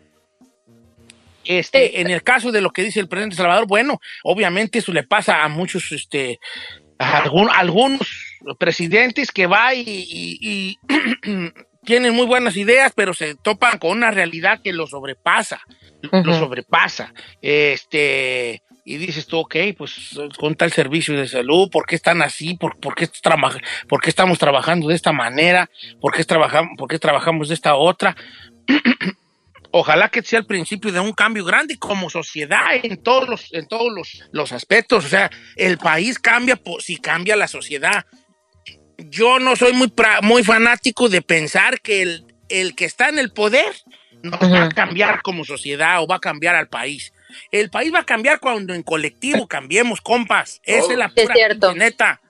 Este, 1.46 1.88
Sí. 1.88 1.92
en 1.96 2.10
el 2.10 2.22
caso 2.22 2.52
de 2.52 2.60
lo 2.60 2.70
que 2.70 2.82
dice 2.82 3.00
el 3.00 3.08
presidente 3.08 3.36
de 3.36 3.42
Salvador, 3.42 3.66
bueno, 3.66 4.00
obviamente 4.24 4.78
eso 4.78 4.92
le 4.92 5.02
pasa 5.04 5.44
a 5.44 5.48
muchos, 5.48 5.90
este, 5.92 6.38
a 6.98 7.18
algún- 7.18 7.50
algunos 7.50 8.00
presidentes 8.58 9.30
que 9.32 9.46
va 9.46 9.74
y, 9.74 9.82
y- 9.86 10.38
y 10.40 10.78
tienen 11.84 12.14
muy 12.14 12.26
buenas 12.26 12.56
ideas, 12.56 12.92
pero 12.96 13.14
se 13.14 13.34
topan 13.36 13.78
con 13.78 13.92
una 13.92 14.10
realidad 14.10 14.60
que 14.62 14.72
lo 14.72 14.86
sobrepasa, 14.86 15.60
lo 16.12 16.34
sobrepasa. 16.36 17.12
Este, 17.40 18.62
y 18.84 18.96
dices 18.98 19.26
tú, 19.26 19.38
ok, 19.38 19.56
pues 19.76 20.18
con 20.38 20.54
tal 20.56 20.72
servicio 20.72 21.16
de 21.16 21.28
salud, 21.28 21.68
¿por 21.70 21.86
qué 21.86 21.96
están 21.96 22.22
así? 22.22 22.54
¿Por, 22.54 22.78
por 22.80 22.94
qué, 22.94 23.06
traba- 23.22 23.56
por 23.88 24.00
qué 24.00 24.10
estamos 24.10 24.38
trabajando 24.38 24.88
de 24.88 24.94
esta 24.94 25.12
manera? 25.12 25.68
¿Por 26.00 26.12
qué, 26.12 26.24
trabajamos, 26.24 26.72
¿Por 26.78 26.88
qué 26.88 26.98
trabajamos 26.98 27.48
de 27.48 27.54
esta 27.54 27.74
otra? 27.76 28.16
Ojalá 29.78 30.08
que 30.08 30.22
sea 30.22 30.38
el 30.38 30.46
principio 30.46 30.90
de 30.90 31.00
un 31.00 31.12
cambio 31.12 31.44
grande 31.44 31.78
como 31.78 32.08
sociedad 32.08 32.64
en 32.82 32.96
todos 32.96 33.28
los, 33.28 33.52
en 33.52 33.68
todos 33.68 33.92
los, 33.92 34.24
los 34.32 34.52
aspectos. 34.52 35.04
O 35.04 35.08
sea, 35.08 35.30
el 35.54 35.76
país 35.76 36.18
cambia 36.18 36.58
si 36.78 36.96
cambia 36.96 37.36
la 37.36 37.46
sociedad. 37.46 38.06
Yo 38.96 39.38
no 39.38 39.54
soy 39.54 39.74
muy, 39.74 39.92
muy 40.22 40.42
fanático 40.44 41.10
de 41.10 41.20
pensar 41.20 41.82
que 41.82 42.00
el, 42.00 42.24
el 42.48 42.74
que 42.74 42.86
está 42.86 43.10
en 43.10 43.18
el 43.18 43.34
poder 43.34 43.70
nos 44.22 44.40
va 44.40 44.64
a 44.64 44.68
cambiar 44.70 45.20
como 45.20 45.44
sociedad 45.44 46.02
o 46.02 46.06
va 46.06 46.16
a 46.16 46.20
cambiar 46.20 46.54
al 46.54 46.68
país. 46.68 47.12
El 47.50 47.68
país 47.68 47.92
va 47.92 47.98
a 47.98 48.06
cambiar 48.06 48.40
cuando 48.40 48.72
en 48.72 48.82
colectivo 48.82 49.46
cambiemos, 49.46 50.00
compas. 50.00 50.58
Esa 50.62 50.90
es 50.90 50.98
la 50.98 51.12
Es 51.14 51.22
pura 51.22 51.34
pinche 51.34 51.78
neta. 51.78 52.22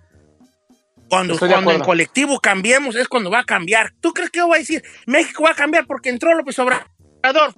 Cuando, 1.09 1.39
cuando 1.39 1.71
en 1.71 1.81
colectivo 1.83 2.41
cambiemos 2.41 2.97
es 2.97 3.07
cuando 3.07 3.31
va 3.31 3.39
a 3.39 3.45
cambiar. 3.45 3.93
¿Tú 4.01 4.13
crees 4.13 4.31
que 4.31 4.41
yo 4.41 4.49
voy 4.49 4.57
a 4.57 4.59
decir 4.59 4.83
México 5.07 5.45
va 5.45 5.51
a 5.51 5.55
cambiar 5.55 5.87
porque 5.87 6.09
entró 6.09 6.35
López 6.35 6.59
Obrador? 6.59 6.96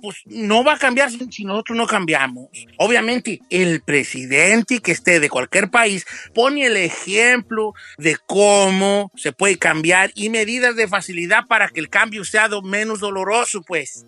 Pues 0.01 0.17
no 0.27 0.65
va 0.65 0.75
a 0.75 0.79
cambiar 0.79 1.11
si, 1.11 1.45
nosotros 1.45 1.77
no 1.77 1.87
cambiamos. 1.87 2.49
Obviamente, 2.79 3.41
el 3.51 3.81
presidente 3.81 4.81
que 4.81 4.93
esté 4.93 5.21
de 5.21 5.29
cualquier 5.29 5.71
país 5.71 6.07
pone 6.35 6.67
el 6.67 6.77
ejemplo 6.77 7.75
de 7.97 8.17
cómo 8.27 9.11
se 9.17 9.33
puede 9.33 9.59
cambiar 9.59 10.11
y 10.15 10.31
medidas 10.31 10.77
de 10.77 10.89
facilidad 10.89 11.47
para 11.47 11.69
que 11.69 11.81
el 11.81 11.89
cambio 11.89 12.25
sea 12.25 12.49
menos 12.63 13.01
doloroso, 13.01 13.63
pues 13.63 14.07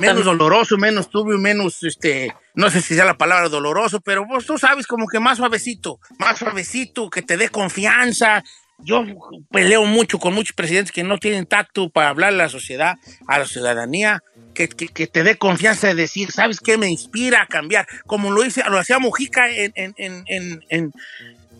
menos 0.00 0.24
doloroso, 0.24 0.76
menos 0.76 1.08
turbio, 1.10 1.38
menos, 1.38 1.82
este, 1.82 2.34
no 2.54 2.70
sé 2.70 2.82
si 2.82 2.94
sea 2.94 3.04
la 3.04 3.16
palabra 3.16 3.48
doloroso, 3.48 4.00
pero 4.00 4.26
vos 4.26 4.44
tú 4.44 4.58
sabes 4.58 4.86
como 4.86 5.06
que 5.06 5.20
más 5.20 5.38
suavecito, 5.38 6.00
más 6.18 6.38
suavecito, 6.38 7.08
que 7.08 7.22
te 7.22 7.36
dé 7.36 7.48
confianza. 7.48 8.42
Yo 8.78 9.04
peleo 9.50 9.84
mucho 9.84 10.18
con 10.18 10.34
muchos 10.34 10.54
presidentes 10.54 10.92
que 10.92 11.02
no 11.02 11.18
tienen 11.18 11.46
tacto 11.46 11.88
para 11.88 12.10
hablar 12.10 12.32
a 12.32 12.36
la 12.36 12.48
sociedad, 12.48 12.96
a 13.26 13.38
la 13.38 13.46
ciudadanía, 13.46 14.22
que, 14.54 14.68
que- 14.68 14.88
que 14.88 15.06
te 15.06 15.22
dé 15.22 15.36
confianza 15.36 15.88
de 15.88 15.94
decir, 15.94 16.30
¿sabes 16.30 16.60
qué 16.60 16.76
me 16.76 16.88
inspira 16.88 17.42
a 17.42 17.46
cambiar? 17.46 17.86
Como 18.06 18.30
lo 18.30 18.44
hice, 18.44 18.62
lo 18.68 18.78
hacía 18.78 18.98
Mujica 18.98 19.50
en, 19.50 19.72
en, 19.76 19.94
en, 19.96 20.24
en, 20.28 20.62
en- 20.68 20.92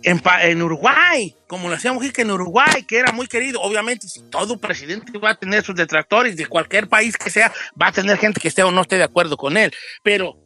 en, 0.03 0.63
Uruguay, 0.63 1.35
como 1.49 1.69
lo 1.69 1.75
hacía 1.75 1.93
Mujica 1.93 2.23
en 2.23 2.31
Uruguay, 2.31 2.85
que 2.87 2.99
era 2.99 3.11
muy 3.13 3.27
querido. 3.27 3.61
Obviamente, 3.61 4.07
si 4.09 4.21
todo 4.31 4.59
presidente 4.59 5.19
va 5.19 5.31
a 5.31 5.35
tener 5.35 5.65
sus 5.65 5.75
detractores, 5.75 6.37
de 6.37 6.47
cualquier 6.47 6.87
país 6.89 7.17
que 7.17 7.31
sea, 7.31 7.53
va 7.81 7.89
a 7.89 7.93
tener 7.93 8.17
gente 8.19 8.41
que 8.41 8.49
esté 8.49 8.63
o 8.63 8.71
no 8.71 8.83
esté 8.83 8.99
de 8.99 9.05
acuerdo 9.05 9.37
con 9.37 9.57
él. 9.57 9.73
Pero, 10.05 10.37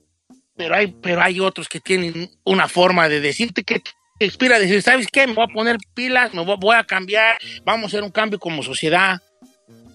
pero, 0.56 0.76
hay, 0.76 0.96
pero 1.02 1.20
hay 1.20 1.40
otros 1.40 1.68
que 1.68 1.80
tienen 1.80 2.30
una 2.44 2.68
forma 2.68 3.08
de 3.08 3.20
decirte 3.20 3.62
que 3.64 3.82
inspira 4.20 4.56
a 4.56 4.58
decir, 4.58 4.82
¿sabes 4.82 5.08
qué? 5.08 5.26
Me 5.26 5.34
voy 5.34 5.44
a 5.44 5.52
poner 5.52 5.78
pilas, 5.94 6.32
me 6.34 6.44
voy, 6.44 6.56
voy 6.58 6.76
a 6.76 6.84
cambiar, 6.84 7.38
vamos 7.64 7.84
a 7.84 7.86
hacer 7.88 8.02
un 8.02 8.10
cambio 8.10 8.38
como 8.38 8.62
sociedad 8.62 9.20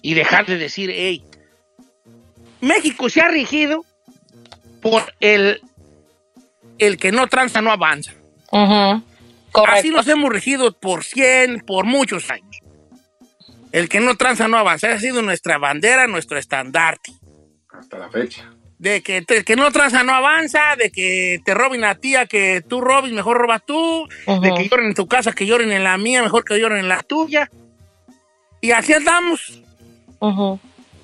y 0.02 0.14
dejar 0.14 0.46
de 0.46 0.58
decir, 0.58 0.90
hey, 0.92 1.24
México 2.60 3.08
se 3.08 3.20
ha 3.20 3.28
regido 3.28 3.84
por 4.80 5.14
el, 5.20 5.60
el 6.78 6.96
que 6.96 7.12
no 7.12 7.26
tranza 7.28 7.60
no 7.60 7.70
avanza. 7.70 8.12
Correcto. 9.52 9.78
Así 9.78 9.90
nos 9.90 10.06
hemos 10.08 10.30
regido 10.30 10.72
por 10.72 11.04
100, 11.04 11.60
por 11.60 11.86
muchos 11.86 12.30
años. 12.30 12.58
El 13.72 13.88
que 13.88 14.00
no 14.00 14.16
tranza 14.16 14.48
no 14.48 14.58
avanza. 14.58 14.92
Ha 14.92 14.98
sido 14.98 15.22
nuestra 15.22 15.58
bandera, 15.58 16.06
nuestro 16.06 16.38
estandarte. 16.38 17.12
Hasta 17.70 17.98
la 17.98 18.08
fecha. 18.10 18.50
De 18.78 19.02
que 19.02 19.22
te- 19.22 19.42
que 19.44 19.56
no 19.56 19.70
tranza 19.72 20.02
no 20.02 20.14
avanza, 20.14 20.76
de 20.76 20.90
que 20.90 21.40
te 21.44 21.54
roben 21.54 21.82
a 21.84 21.94
ti, 21.94 22.14
a 22.16 22.26
que 22.26 22.62
tú 22.66 22.80
robes, 22.82 23.10
mejor 23.12 23.38
robas 23.38 23.62
tú, 23.66 24.06
de 24.40 24.50
que 24.54 24.68
lloren 24.68 24.86
en 24.88 24.94
tu 24.94 25.06
casa, 25.06 25.32
que 25.32 25.46
lloren 25.46 25.72
en 25.72 25.82
la 25.84 25.96
mía, 25.96 26.22
mejor 26.22 26.44
que 26.44 26.58
lloren 26.60 26.78
en 26.80 26.88
la 26.88 27.02
tuya. 27.02 27.50
Y 28.60 28.72
así 28.72 28.92
andamos. 28.92 29.62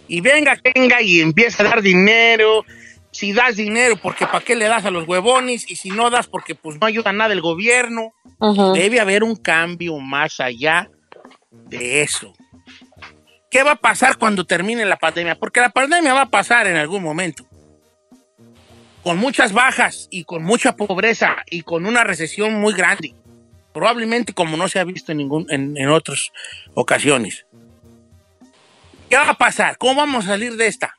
Y 0.09 0.21
venga, 0.21 0.59
venga 0.75 1.00
y 1.00 1.21
empieza 1.21 1.62
a 1.62 1.67
dar 1.67 1.81
dinero. 1.83 2.64
Si 3.11 3.33
das 3.33 3.57
dinero, 3.57 3.97
porque 3.97 4.26
¿para 4.26 4.45
qué 4.45 4.55
le 4.57 4.67
das 4.67 4.85
a 4.87 4.91
los 4.91 5.07
huevones? 5.07 5.71
Y 5.71 5.76
si 5.76 5.91
no 5.91 6.09
das, 6.11 6.26
porque 6.26 6.55
pues 6.55 6.79
no 6.81 6.87
ayuda 6.87 7.12
nada 7.12 7.33
el 7.35 7.41
gobierno. 7.43 8.12
Debe 8.75 9.00
haber 9.00 9.23
un 9.23 9.37
cambio 9.37 9.99
más 9.99 10.41
allá 10.41 10.91
de 11.50 12.02
eso. 12.02 12.33
¿Qué 13.50 13.62
va 13.62 13.73
a 13.73 13.76
pasar 13.76 14.17
cuando 14.17 14.45
termine 14.47 14.85
la 14.87 14.97
pandemia? 14.97 15.35
Porque 15.37 15.61
la 15.61 15.69
pandemia 15.71 16.14
va 16.14 16.23
a 16.23 16.31
pasar 16.31 16.67
en 16.67 16.76
algún 16.76 17.02
momento. 17.02 17.47
Con 19.03 19.19
muchas 19.19 19.53
bajas 19.53 20.09
y 20.11 20.25
con 20.25 20.43
mucha 20.45 20.77
pobreza 20.77 21.37
y 21.51 21.63
con 21.63 21.87
una 21.87 22.05
recesión 22.05 22.55
muy 22.55 22.73
grande. 22.75 23.15
Probablemente 23.73 24.33
como 24.33 24.57
no 24.57 24.69
se 24.69 24.79
ha 24.79 24.85
visto 24.85 25.13
en, 25.13 25.19
ningún, 25.19 25.47
en, 25.51 25.77
en 25.77 25.89
otras 25.89 26.31
ocasiones. 26.75 27.47
¿Qué 29.09 29.17
va 29.17 29.31
a 29.31 29.35
pasar? 29.35 29.77
¿Cómo 29.79 29.97
vamos 29.97 30.25
a 30.25 30.29
salir 30.29 30.57
de 30.57 30.67
esta? 30.67 30.95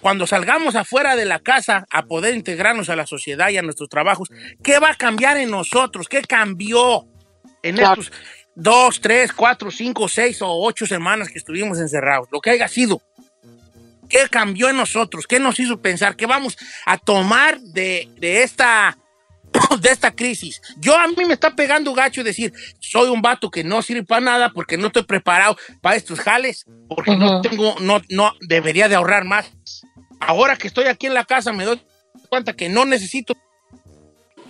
Cuando 0.00 0.26
salgamos 0.26 0.76
afuera 0.76 1.16
de 1.16 1.24
la 1.24 1.40
casa 1.40 1.84
a 1.90 2.04
poder 2.04 2.34
integrarnos 2.34 2.88
a 2.88 2.96
la 2.96 3.06
sociedad 3.06 3.48
y 3.50 3.56
a 3.58 3.62
nuestros 3.62 3.88
trabajos, 3.88 4.28
¿qué 4.62 4.78
va 4.78 4.90
a 4.90 4.94
cambiar 4.94 5.36
en 5.36 5.50
nosotros? 5.50 6.08
¿Qué 6.08 6.22
cambió 6.22 7.06
en 7.62 7.76
Claro. 7.76 8.00
estos 8.02 8.16
dos, 8.54 9.00
tres, 9.00 9.32
cuatro, 9.32 9.70
cinco, 9.72 10.08
seis 10.08 10.40
o 10.42 10.48
ocho 10.48 10.86
semanas 10.86 11.28
que 11.28 11.38
estuvimos 11.38 11.78
encerrados? 11.80 12.28
Lo 12.30 12.40
que 12.40 12.50
haya 12.50 12.68
sido. 12.68 13.02
¿Qué 14.08 14.28
cambió 14.30 14.68
en 14.68 14.76
nosotros? 14.76 15.26
¿Qué 15.26 15.38
nos 15.38 15.58
hizo 15.58 15.80
pensar? 15.80 16.16
¿Qué 16.16 16.26
vamos 16.26 16.56
a 16.86 16.98
tomar 16.98 17.60
de, 17.60 18.08
de 18.18 18.42
esta 18.42 18.96
de 19.80 19.88
esta 19.90 20.10
crisis. 20.10 20.60
Yo 20.78 20.96
a 20.98 21.06
mí 21.08 21.24
me 21.26 21.34
está 21.34 21.54
pegando 21.54 21.92
gacho 21.94 22.24
decir, 22.24 22.52
soy 22.80 23.08
un 23.08 23.22
vato 23.22 23.50
que 23.50 23.64
no 23.64 23.82
sirve 23.82 24.02
para 24.02 24.20
nada 24.20 24.50
porque 24.50 24.76
no 24.76 24.88
estoy 24.88 25.04
preparado 25.04 25.56
para 25.80 25.96
estos 25.96 26.20
jales, 26.20 26.66
porque 26.88 27.16
no 27.16 27.40
Ujú. 27.40 27.42
tengo, 27.42 27.76
no, 27.80 28.00
no, 28.10 28.32
debería 28.40 28.88
de 28.88 28.96
ahorrar 28.96 29.24
más. 29.24 29.52
Ahora 30.20 30.56
que 30.56 30.68
estoy 30.68 30.86
aquí 30.86 31.06
en 31.06 31.14
la 31.14 31.24
casa 31.24 31.52
me 31.52 31.64
doy 31.64 31.80
cuenta 32.28 32.54
que 32.54 32.68
no 32.68 32.84
necesito 32.84 33.34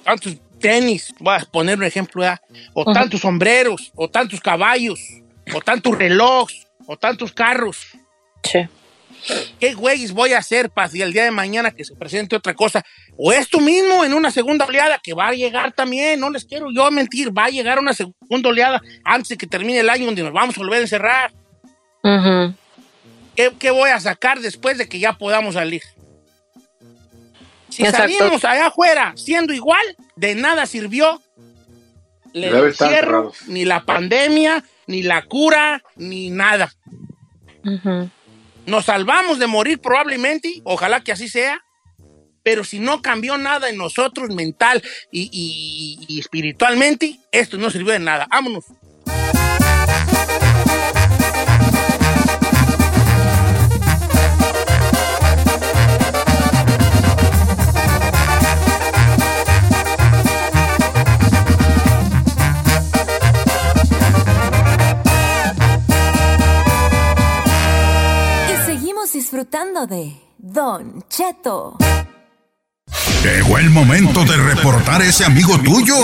tantos 0.04 0.36
tenis, 0.60 1.12
voy 1.18 1.36
a 1.36 1.40
poner 1.40 1.76
un 1.78 1.84
ejemplo, 1.84 2.22
¿verdad? 2.22 2.40
o 2.72 2.82
Ujú. 2.82 2.92
tantos 2.92 3.20
sombreros, 3.20 3.92
o 3.94 4.08
tantos 4.08 4.40
caballos, 4.40 5.00
o 5.52 5.60
tantos 5.60 5.98
relojes, 5.98 6.66
o 6.86 6.96
tantos 6.96 7.32
carros. 7.32 7.88
Sí. 8.42 8.60
¿Qué 9.58 9.74
güeyes 9.74 10.12
voy 10.12 10.32
a 10.32 10.38
hacer 10.38 10.70
para 10.70 10.88
si 10.88 11.00
el 11.02 11.12
día 11.12 11.24
de 11.24 11.30
mañana 11.30 11.70
que 11.70 11.84
se 11.84 11.94
presente 11.94 12.36
otra 12.36 12.54
cosa? 12.54 12.84
O 13.16 13.32
esto 13.32 13.60
mismo 13.60 14.04
en 14.04 14.14
una 14.14 14.30
segunda 14.30 14.66
oleada 14.66 15.00
que 15.02 15.14
va 15.14 15.28
a 15.28 15.32
llegar 15.32 15.72
también, 15.72 16.20
no 16.20 16.30
les 16.30 16.44
quiero 16.44 16.68
yo 16.74 16.90
mentir, 16.90 17.36
va 17.36 17.46
a 17.46 17.50
llegar 17.50 17.78
una 17.78 17.94
segunda 17.94 18.48
oleada 18.48 18.82
antes 19.04 19.30
de 19.30 19.36
que 19.36 19.46
termine 19.46 19.80
el 19.80 19.90
año 19.90 20.06
donde 20.06 20.22
nos 20.22 20.32
vamos 20.32 20.56
a 20.56 20.60
volver 20.60 20.78
a 20.78 20.82
encerrar. 20.82 21.32
¿Qué, 23.34 23.52
qué 23.58 23.70
voy 23.70 23.90
a 23.90 24.00
sacar 24.00 24.40
después 24.40 24.78
de 24.78 24.88
que 24.88 24.98
ya 24.98 25.14
podamos 25.14 25.54
salir? 25.54 25.82
Si 27.70 27.82
Exacto. 27.82 28.12
salimos 28.12 28.44
allá 28.44 28.66
afuera 28.66 29.12
siendo 29.16 29.52
igual, 29.52 29.96
de 30.16 30.34
nada 30.34 30.66
sirvió 30.66 31.20
encierro, 32.34 33.32
ni 33.46 33.64
la 33.64 33.84
pandemia, 33.84 34.64
ni 34.86 35.02
la 35.02 35.24
cura, 35.24 35.82
ni 35.96 36.30
nada. 36.30 36.72
Nos 38.66 38.86
salvamos 38.86 39.38
de 39.38 39.46
morir 39.46 39.78
probablemente, 39.78 40.62
ojalá 40.64 41.02
que 41.02 41.12
así 41.12 41.28
sea, 41.28 41.64
pero 42.42 42.64
si 42.64 42.78
no 42.78 43.02
cambió 43.02 43.36
nada 43.38 43.68
en 43.68 43.76
nosotros 43.76 44.30
mental 44.34 44.82
y, 45.10 46.18
espiritualmente, 46.18 47.18
esto 47.32 47.56
no 47.56 47.70
sirvió 47.70 47.92
de 47.92 47.98
nada. 47.98 48.26
Vámonos. 48.30 48.64
Disfrutando 69.38 69.84
de 69.88 70.12
Don 70.38 71.02
Cheto. 71.08 71.76
Llegó 73.24 73.58
el 73.58 73.68
momento 73.68 74.24
de 74.24 74.36
reportar 74.36 75.02
ese 75.02 75.24
amigo 75.24 75.58
tuyo 75.58 75.96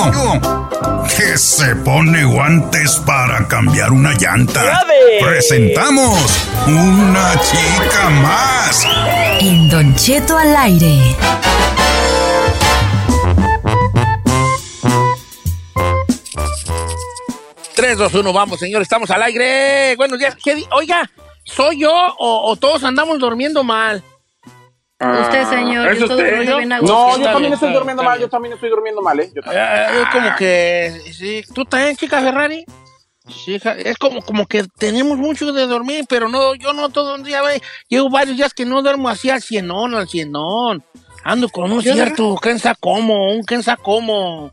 que 1.17 1.39
se 1.39 1.77
pone 1.77 2.25
guantes 2.25 2.97
para 3.07 3.47
cambiar 3.47 3.93
una 3.93 4.15
llanta. 4.15 4.83
Presentamos 5.21 6.19
una 6.67 7.41
chica 7.41 8.11
más. 8.21 8.85
En 9.39 9.69
Don 9.71 9.95
Cheto 9.95 10.37
al 10.37 10.57
aire. 10.57 11.15
Tres, 17.75 17.97
dos, 17.97 18.13
uno, 18.15 18.33
vamos, 18.33 18.59
señor, 18.61 18.83
estamos 18.83 19.11
al 19.11 19.23
aire. 19.23 19.95
Buenos 19.97 20.19
días. 20.19 20.37
¿Qué 20.43 20.55
di- 20.55 20.67
Oiga, 20.73 21.09
¿soy 21.55 21.81
yo 21.81 21.93
o, 21.93 22.51
o 22.51 22.57
todos 22.57 22.85
andamos 22.85 23.19
durmiendo 23.19 23.63
mal? 23.65 24.03
Usted, 25.23 25.47
señor, 25.49 25.89
¿Es 25.93 25.99
yo 25.99 26.05
estoy 26.05 26.19
usted? 26.19 26.31
durmiendo 26.31 26.57
bien 26.59 26.73
a 26.73 26.79
gusto. 26.81 26.95
No, 26.95 27.09
yo 27.17 27.25
también 27.25 27.41
bien, 27.43 27.53
estoy 27.55 27.73
durmiendo 27.73 28.03
mal, 28.03 28.21
yo 28.21 28.29
también 28.29 28.53
estoy 28.55 28.69
durmiendo 28.69 29.01
mal, 29.01 29.19
¿eh? 29.21 29.33
Yo 29.35 29.41
Eh, 29.41 29.45
también. 29.45 29.65
eh, 29.65 30.05
como 30.13 30.37
que, 30.37 31.01
sí, 31.15 31.43
¿tú 31.55 31.65
también, 31.65 31.97
chica 31.97 32.21
Ferrari? 32.21 32.65
Sí, 33.29 33.55
hija, 33.55 33.73
es 33.73 33.97
como, 33.97 34.21
como 34.23 34.47
que 34.47 34.65
tenemos 34.79 35.17
mucho 35.17 35.53
de 35.53 35.67
dormir, 35.67 36.05
pero 36.09 36.29
no, 36.29 36.55
yo 36.55 36.73
no 36.75 36.91
todo 36.91 37.15
un 37.15 37.23
día, 37.23 37.41
ve, 37.43 37.63
llevo 37.89 38.11
varios 38.11 38.37
días 38.37 38.53
que 38.53 38.67
no 38.67 38.83
duermo 38.83 39.09
así 39.09 39.31
al 39.31 39.41
cienón, 39.41 39.95
al 39.95 40.09
cienón. 40.09 40.85
Ando 41.25 41.49
con 41.49 41.71
un 41.73 41.83
cierto, 41.83 42.35
quién 42.41 42.59
sabe 42.59 42.77
cómo, 42.81 43.33
un 43.33 43.43
quién 43.43 43.63
sabe 43.63 43.81
cómo. 43.83 44.53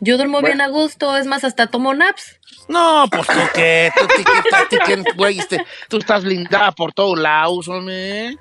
Yo 0.00 0.16
duermo 0.16 0.40
bien 0.42 0.60
a 0.60 0.68
gusto, 0.68 1.16
es 1.16 1.26
más, 1.26 1.44
hasta 1.44 1.66
tomo 1.66 1.94
naps. 1.94 2.38
No, 2.68 3.06
pues 3.10 3.26
tú 3.26 3.40
que, 3.54 3.90
tú, 3.96 4.24
ta, 4.50 4.68
ti, 4.68 4.76
que, 4.84 5.02
güey, 5.16 5.38
este, 5.38 5.64
tú 5.88 5.98
estás 5.98 6.22
blindada 6.24 6.72
por 6.72 6.92
todos 6.92 7.18
lados, 7.18 7.66
hombre. 7.68 8.36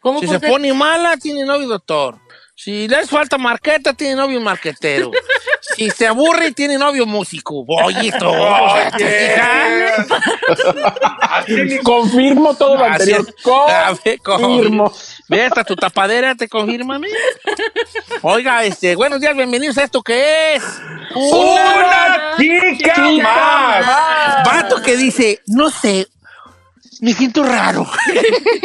¿Cómo 0.00 0.20
Si 0.20 0.26
se 0.26 0.40
qué? 0.40 0.48
pone 0.48 0.72
mala, 0.72 1.16
tiene 1.16 1.44
novio 1.44 1.68
doctor. 1.68 2.18
Si 2.54 2.86
les 2.86 3.10
falta 3.10 3.38
marqueta, 3.38 3.92
tiene 3.92 4.14
novio 4.14 4.40
marquetero. 4.40 5.10
si 5.76 5.90
se 5.90 6.06
aburre, 6.06 6.52
tiene 6.52 6.78
novio 6.78 7.06
músico. 7.06 7.64
Oye, 7.66 8.06
hija. 8.06 8.20
Confirmo 11.82 12.54
todo 12.54 12.76
lo 12.76 12.84
anterior. 12.84 13.26
Confirmo. 14.22 14.92
Ve 15.32 15.42
hasta 15.44 15.64
tu 15.64 15.74
tapadera, 15.74 16.34
te 16.34 16.46
confirma. 16.46 16.98
mira. 16.98 17.16
Oiga, 18.20 18.64
este, 18.64 18.94
buenos 18.96 19.18
días, 19.18 19.34
bienvenidos 19.34 19.78
a 19.78 19.84
esto 19.84 20.02
que 20.02 20.56
es. 20.56 20.62
¡Una 21.14 22.34
chica 22.36 23.00
más! 23.22 23.86
Vato 24.44 24.82
que 24.82 24.94
dice, 24.94 25.40
no 25.46 25.70
sé, 25.70 26.06
me 27.00 27.14
siento 27.14 27.44
raro. 27.44 27.86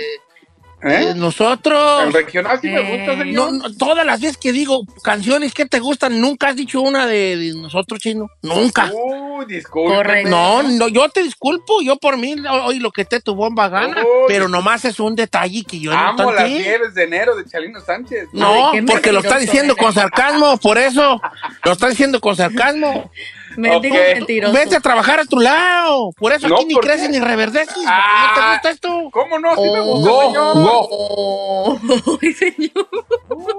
¿Eh? 0.86 1.14
nosotros. 1.16 2.04
El 2.04 2.12
regional 2.12 2.58
sí 2.60 2.68
me 2.68 2.80
gusta, 2.80 3.12
Eh, 3.12 3.18
señor. 3.18 3.34
No, 3.34 3.50
no, 3.50 3.74
todas 3.76 4.06
las 4.06 4.20
veces 4.20 4.36
que 4.36 4.52
digo 4.52 4.82
canciones 5.02 5.52
que 5.54 5.66
te 5.66 5.80
gustan, 5.80 6.20
nunca 6.20 6.48
has 6.48 6.56
dicho 6.56 6.80
una 6.80 7.06
de, 7.06 7.36
de 7.36 7.54
nosotros, 7.54 8.00
chino. 8.00 8.28
Nunca. 8.42 8.90
Uy, 8.92 9.44
disculpe. 9.46 10.24
No, 10.24 10.62
no, 10.62 10.88
yo 10.88 11.08
te 11.08 11.22
disculpo, 11.22 11.80
yo 11.82 11.96
por 11.96 12.16
mí, 12.16 12.34
hoy 12.64 12.78
lo 12.78 12.90
que 12.90 13.04
te 13.04 13.20
tu 13.20 13.34
bomba 13.34 13.68
gana, 13.68 14.00
Uy. 14.02 14.24
pero 14.28 14.48
nomás 14.48 14.84
es 14.84 15.00
un 15.00 15.16
detalle 15.16 15.64
que 15.64 15.80
yo 15.80 15.90
no 15.90 15.98
Amo 15.98 16.30
las 16.32 16.44
tanteé. 16.44 16.58
nieves 16.60 16.94
de 16.94 17.04
enero 17.04 17.34
de 17.36 17.44
Chalino 17.44 17.80
Sánchez. 17.80 18.28
No, 18.32 18.72
porque 18.86 19.12
lo 19.12 19.20
está 19.20 19.38
diciendo 19.38 19.74
con 19.76 19.92
sarcasmo, 19.92 20.56
por 20.58 20.78
eso. 20.78 21.20
Lo 21.64 21.72
está 21.72 21.88
diciendo 21.88 22.20
con 22.20 22.36
sarcasmo. 22.36 23.10
Mendigo 23.56 23.94
Ok. 23.96 24.02
mentiroso. 24.14 24.52
Vete 24.54 24.76
a 24.76 24.80
trabajar 24.80 25.20
a 25.20 25.24
tu 25.24 25.38
lado. 25.40 26.10
Por 26.16 26.32
eso 26.32 26.48
No, 26.48 26.56
aquí 26.56 26.66
ni 26.66 26.74
creces 26.76 27.10
ni 27.10 27.18
reverdeces. 27.20 27.74
porque 27.74 27.86
Ah. 27.86 28.26
¿No 28.28 28.34
te 28.42 28.52
gusta 28.52 28.70
esto? 28.70 29.08
¿Cómo 29.12 29.38
no? 29.38 29.54
Sí 29.54 29.62
me 29.62 29.78
Oh. 29.80 29.84
gusta, 29.84 30.10
Go, 30.10 30.20
señor. 30.22 30.54
go. 30.54 30.88
Oh, 30.90 31.78
ay, 32.22 32.32
señor. 32.32 32.88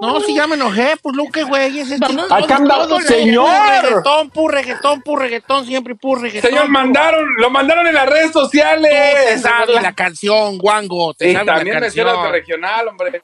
No, 0.01 0.19
si 0.21 0.35
ya 0.35 0.47
me 0.47 0.55
enojé, 0.55 0.95
pues 1.01 1.15
lo 1.15 1.25
que 1.25 1.43
güey 1.43 1.79
es 1.79 1.91
Acá 1.91 2.59
señor. 3.01 3.49
Reggaetón, 3.81 4.29
pur 4.29 4.53
reggaetón, 4.53 5.01
pur 5.01 5.19
reggaetón, 5.19 5.65
siempre 5.65 5.95
pur 5.95 6.21
reggaetón. 6.21 6.49
Señor, 6.51 6.69
mandaron, 6.69 7.25
lo 7.37 7.49
mandaron 7.49 7.87
en 7.87 7.93
las 7.93 8.07
redes 8.07 8.31
Tú 8.31 8.39
sociales. 8.39 8.91
te 9.27 9.37
sabes 9.39 9.81
la 9.81 9.93
canción, 9.93 10.57
guango. 10.57 11.13
Te 11.13 11.33
la 11.33 11.45
también 11.45 11.75
me 11.79 11.81
de 11.81 11.87
canción. 11.87 12.31
regional, 12.31 12.87
hombre. 12.87 13.21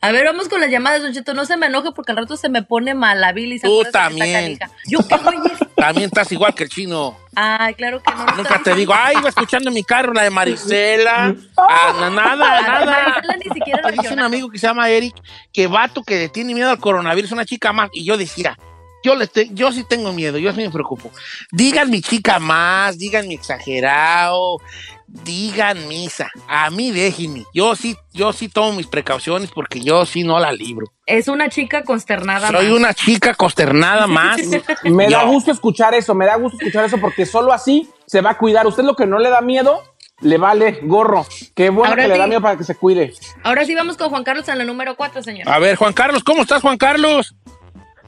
A 0.00 0.12
ver, 0.12 0.24
vamos 0.26 0.48
con 0.48 0.60
las 0.60 0.70
llamadas, 0.70 1.02
Don 1.02 1.12
Cheto. 1.12 1.34
No 1.34 1.44
se 1.44 1.56
me 1.56 1.66
enoje 1.66 1.90
porque 1.92 2.12
al 2.12 2.18
rato 2.18 2.36
se 2.36 2.48
me 2.48 2.62
pone 2.62 2.94
mala 2.94 3.32
bilis. 3.32 3.62
Tú 3.62 3.82
también. 3.92 4.32
canija. 4.58 4.70
Yo 4.86 4.98
qué 5.06 5.16
güey 5.16 5.38
es? 5.52 5.58
También 5.76 6.06
estás 6.06 6.32
igual 6.32 6.54
que 6.54 6.64
el 6.64 6.70
chino. 6.70 7.16
Ay, 7.34 7.74
claro 7.74 8.02
que 8.02 8.10
no. 8.10 8.24
Nunca 8.36 8.60
te 8.62 8.74
digo, 8.74 8.94
ay, 8.96 9.16
iba 9.18 9.28
escuchando 9.28 9.68
en 9.68 9.74
mi 9.74 9.84
carro 9.84 10.12
la 10.14 10.22
de 10.22 10.30
Marisela. 10.30 11.34
Ah, 11.56 11.94
na- 12.00 12.10
nada, 12.10 12.34
nada. 12.62 13.08
Marisela 13.10 13.36
ni 13.36 13.54
siquiera 13.54 13.90
Dice 13.90 14.14
un 14.14 14.20
amigo 14.20 14.48
que 14.48 14.58
se 14.58 14.66
llama 14.66 14.88
Eric, 14.88 15.14
que 15.52 15.66
vato 15.66 16.02
que 16.02 16.16
le 16.16 16.28
tiene 16.30 16.54
miedo 16.54 16.70
al 16.70 16.78
coronavirus, 16.78 17.32
una 17.32 17.44
chica 17.44 17.72
más. 17.74 17.90
Y 17.92 18.04
yo 18.04 18.16
decía, 18.16 18.58
yo, 19.06 19.28
te- 19.28 19.48
yo 19.52 19.72
sí 19.72 19.84
tengo 19.88 20.12
miedo, 20.12 20.38
yo 20.38 20.52
sí 20.52 20.58
me 20.60 20.70
preocupo. 20.70 21.10
Digan 21.52 21.90
mi 21.90 22.00
chica 22.02 22.38
más, 22.38 22.98
digan 22.98 23.28
mi 23.28 23.34
exagerado, 23.34 24.58
digan 25.06 25.86
misa. 25.88 26.28
A 26.48 26.70
mí 26.70 26.90
déjenme. 26.90 27.44
Yo 27.54 27.74
sí, 27.76 27.96
yo 28.12 28.32
sí 28.32 28.48
tomo 28.48 28.72
mis 28.72 28.86
precauciones 28.86 29.50
porque 29.50 29.80
yo 29.80 30.04
sí 30.06 30.24
no 30.24 30.38
la 30.38 30.52
libro. 30.52 30.86
Es 31.06 31.28
una 31.28 31.48
chica 31.48 31.82
consternada. 31.84 32.48
Soy 32.50 32.66
más. 32.68 32.76
una 32.78 32.94
chica 32.94 33.34
consternada 33.34 34.06
más. 34.06 34.40
Me 34.84 35.04
da 35.08 35.22
Yo. 35.22 35.28
gusto 35.28 35.52
escuchar 35.52 35.94
eso, 35.94 36.14
me 36.14 36.26
da 36.26 36.36
gusto 36.36 36.58
escuchar 36.58 36.84
eso 36.84 36.98
porque 36.98 37.26
solo 37.26 37.52
así 37.52 37.88
se 38.06 38.20
va 38.20 38.30
a 38.30 38.38
cuidar. 38.38 38.66
Usted 38.66 38.82
lo 38.84 38.96
que 38.96 39.06
no 39.06 39.18
le 39.18 39.30
da 39.30 39.40
miedo, 39.40 39.82
le 40.20 40.38
vale 40.38 40.80
gorro. 40.82 41.26
Qué 41.54 41.70
bueno 41.70 41.90
Ahora 41.90 42.02
que 42.02 42.08
le 42.08 42.18
da 42.18 42.26
miedo 42.26 42.40
para 42.40 42.56
que 42.56 42.64
se 42.64 42.74
cuide. 42.74 43.12
Ahora 43.44 43.64
sí 43.64 43.74
vamos 43.74 43.96
con 43.96 44.10
Juan 44.10 44.24
Carlos 44.24 44.48
en 44.48 44.58
la 44.58 44.64
número 44.64 44.96
4, 44.96 45.22
señor. 45.22 45.48
A 45.48 45.58
ver, 45.58 45.76
Juan 45.76 45.92
Carlos, 45.92 46.24
¿cómo 46.24 46.42
estás, 46.42 46.62
Juan 46.62 46.76
Carlos? 46.78 47.34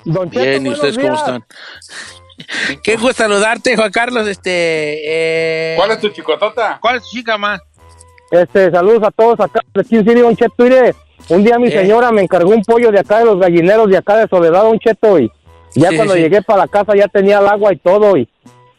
Don 0.05 0.31
Cheto, 0.31 0.45
Bien, 0.45 0.67
¿y 0.67 0.71
ustedes 0.71 0.99
cómo 0.99 1.15
están? 1.15 1.45
Qué 2.83 2.97
gusto 2.97 3.15
saludarte, 3.25 3.77
Juan 3.77 3.91
Carlos. 3.91 4.27
Este, 4.27 4.53
eh, 4.53 5.77
¿Cuál 5.77 5.91
es 5.93 6.01
tu 6.01 6.09
chicotota? 6.11 6.79
¿Cuál 6.81 6.97
es 6.97 7.03
tu 7.03 7.09
chica 7.11 7.37
más? 7.37 7.61
Este, 8.31 8.71
saludos 8.71 9.03
a 9.03 9.11
todos 9.11 9.41
acá 9.41 9.61
de 9.75 9.85
King 9.85 10.05
City, 10.05 10.21
Don 10.21 10.37
Cheto. 10.37 10.55
Mire, 10.59 10.95
un 11.31 11.45
día 11.45 11.59
mi 11.59 11.69
Eh. 11.69 11.73
señora 11.73 12.11
me 12.13 12.23
encargó 12.23 12.51
un 12.51 12.63
pollo 12.63 12.91
de 12.91 13.01
acá 13.01 13.19
de 13.19 13.25
los 13.25 13.39
gallineros 13.39 13.89
de 13.91 13.97
acá 13.97 14.17
de 14.19 14.29
Soledad, 14.29 14.63
Don 14.63 14.79
Cheto, 14.79 15.19
y 15.19 15.31
ya 15.75 15.91
Sí, 15.91 15.97
cuando 15.97 16.15
sí. 16.15 16.21
llegué 16.21 16.43
para 16.43 16.61
la 16.61 16.69
casa 16.69 16.95
ya 16.95 17.09
tenía 17.09 17.39
el 17.41 17.49
agua 17.49 17.73
y 17.73 17.77
todo, 17.79 18.17
y 18.17 18.29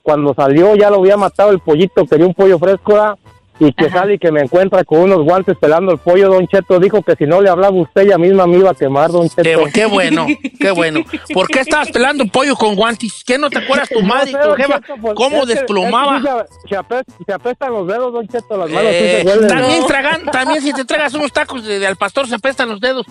cuando 0.01 0.33
salió 0.33 0.75
ya 0.75 0.89
lo 0.89 0.97
había 0.97 1.17
matado 1.17 1.51
el 1.51 1.59
pollito, 1.59 2.05
quería 2.05 2.25
un 2.25 2.33
pollo 2.33 2.57
fresco, 2.57 2.93
¿verdad? 2.93 3.15
Y 3.59 3.73
que 3.73 3.87
Ajá. 3.87 3.99
sale 3.99 4.13
y 4.15 4.19
que 4.19 4.31
me 4.31 4.41
encuentra 4.41 4.83
con 4.83 4.99
unos 5.01 5.23
guantes 5.23 5.57
pelando 5.57 5.91
el 5.91 5.97
pollo, 5.97 6.29
Don 6.29 6.47
Cheto, 6.47 6.79
dijo 6.79 7.01
que 7.01 7.15
si 7.15 7.25
no 7.25 7.41
le 7.41 7.49
hablaba 7.49 7.75
usted, 7.75 8.03
ella 8.03 8.17
misma 8.17 8.47
me 8.47 8.57
iba 8.57 8.71
a 8.71 8.73
quemar, 8.73 9.11
Don 9.11 9.27
Cheto. 9.27 9.41
Qué, 9.43 9.71
qué 9.73 9.85
bueno, 9.85 10.25
qué 10.59 10.71
bueno. 10.71 11.01
¿Por 11.33 11.47
qué 11.47 11.59
estabas 11.59 11.91
pelando 11.91 12.25
pollo 12.27 12.55
con 12.55 12.75
guantes? 12.75 13.23
¿Qué 13.25 13.37
no 13.37 13.49
te 13.49 13.59
acuerdas 13.59 13.89
tu 13.89 14.01
No 14.01 14.07
madre 14.07 14.31
y 14.31 14.33
sé, 14.33 14.39
tu 14.39 14.47
Don 14.47 14.57
jefa? 14.57 14.79
Cheto, 14.81 14.93
pues, 15.01 15.13
¿Cómo 15.15 15.45
desplomaba? 15.45 16.17
es 16.17 16.23
que 16.23 16.29
se, 16.63 16.69
se 16.69 16.75
apestan, 16.77 17.15
se 17.25 17.33
apestan 17.33 17.73
los 17.73 17.87
dedos, 17.87 18.13
Don 18.13 18.27
Cheto, 18.27 18.57
las 18.57 18.69
manos 18.69 18.91
sí 18.91 18.97
Eh, 18.97 19.21
se 19.23 19.27
huelen. 19.27 19.47
también, 19.47 19.85
tragan, 19.87 20.25
también 20.25 20.61
si 20.61 20.73
te 20.73 20.85
tragas 20.85 21.13
unos 21.13 21.31
tacos 21.33 21.65
de, 21.65 21.79
de 21.79 21.87
al 21.87 21.95
pastor 21.97 22.27
se 22.27 22.35
apestan 22.35 22.69
los 22.69 22.79
dedos. 22.79 23.05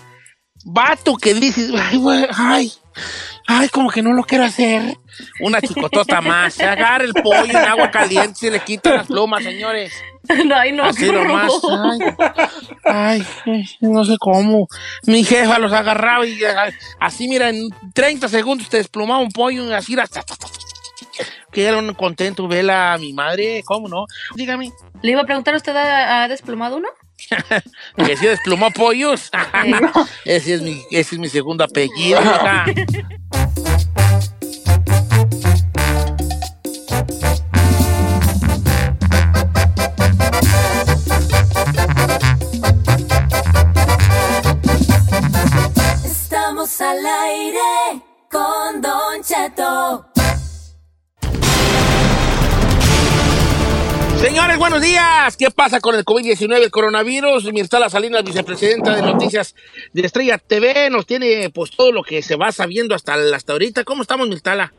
Vato 0.64 1.16
que 1.16 1.34
dices, 1.34 1.72
ay, 1.78 1.98
güey, 1.98 2.26
ay, 2.36 2.72
ay, 3.46 3.68
como 3.68 3.90
que 3.90 4.02
no 4.02 4.12
lo 4.12 4.24
quiero 4.24 4.44
hacer. 4.44 4.98
Una 5.40 5.60
chicotota 5.60 6.20
más. 6.20 6.54
Se 6.54 6.64
agarra 6.64 7.04
el 7.04 7.14
pollo 7.14 7.44
en 7.44 7.56
agua 7.56 7.90
caliente, 7.90 8.34
se 8.34 8.50
le 8.50 8.60
quitan 8.60 8.94
las 8.94 9.06
plumas, 9.06 9.42
señores. 9.42 9.92
No, 10.44 10.54
ay, 10.56 10.72
no, 10.72 10.84
Así 10.84 11.10
nomás. 11.10 11.52
Ay, 12.84 13.24
ay, 13.46 13.64
no 13.80 14.04
sé 14.04 14.16
cómo. 14.18 14.68
Mi 15.06 15.24
jefa 15.24 15.58
los 15.58 15.72
agarraba 15.72 16.26
y 16.26 16.40
así, 17.00 17.28
mira, 17.28 17.48
en 17.48 17.68
30 17.94 18.28
segundos 18.28 18.68
te 18.68 18.76
desplumaba 18.76 19.20
un 19.20 19.30
pollo 19.30 19.68
y 19.68 19.72
así 19.72 19.94
era. 19.94 20.04
Que 21.50 21.64
era 21.64 21.78
un 21.78 21.94
contento 21.94 22.46
verla 22.46 22.92
a 22.92 22.98
mi 22.98 23.12
madre, 23.12 23.62
¿cómo 23.64 23.88
no? 23.88 24.04
Dígame. 24.34 24.70
Le 25.02 25.12
iba 25.12 25.22
a 25.22 25.24
preguntar, 25.24 25.54
¿usted 25.54 25.74
ha, 25.74 26.22
ha 26.22 26.28
desplumado 26.28 26.76
uno? 26.76 26.88
Que 27.96 28.16
si 28.16 28.26
desplumó 28.26 28.70
pollos. 28.70 29.30
ese, 30.24 30.54
es 30.54 30.62
mi, 30.62 30.82
ese 30.90 31.14
es 31.16 31.18
mi 31.18 31.28
segundo 31.28 31.64
apellido. 31.64 32.20
Estamos 46.04 46.80
al 46.80 47.06
aire 47.06 48.02
con 48.30 48.80
Don 48.80 49.22
Cheto. 49.22 50.07
Señores, 54.18 54.58
buenos 54.58 54.82
días. 54.82 55.36
¿Qué 55.36 55.48
pasa 55.50 55.78
con 55.80 55.94
el 55.94 56.04
COVID-19, 56.04 56.64
el 56.64 56.70
coronavirus? 56.72 57.52
Mirtala 57.52 57.88
Salinas, 57.88 58.24
vicepresidenta 58.24 58.96
de 58.96 59.02
Noticias 59.02 59.54
de 59.92 60.02
Estrella 60.02 60.38
TV, 60.38 60.90
nos 60.90 61.06
tiene 61.06 61.50
pues 61.50 61.70
todo 61.70 61.92
lo 61.92 62.02
que 62.02 62.20
se 62.22 62.34
va 62.34 62.50
sabiendo 62.50 62.96
hasta, 62.96 63.14
hasta 63.14 63.52
ahorita. 63.52 63.84
¿Cómo 63.84 64.02
estamos, 64.02 64.28
Mirtala? 64.28 64.72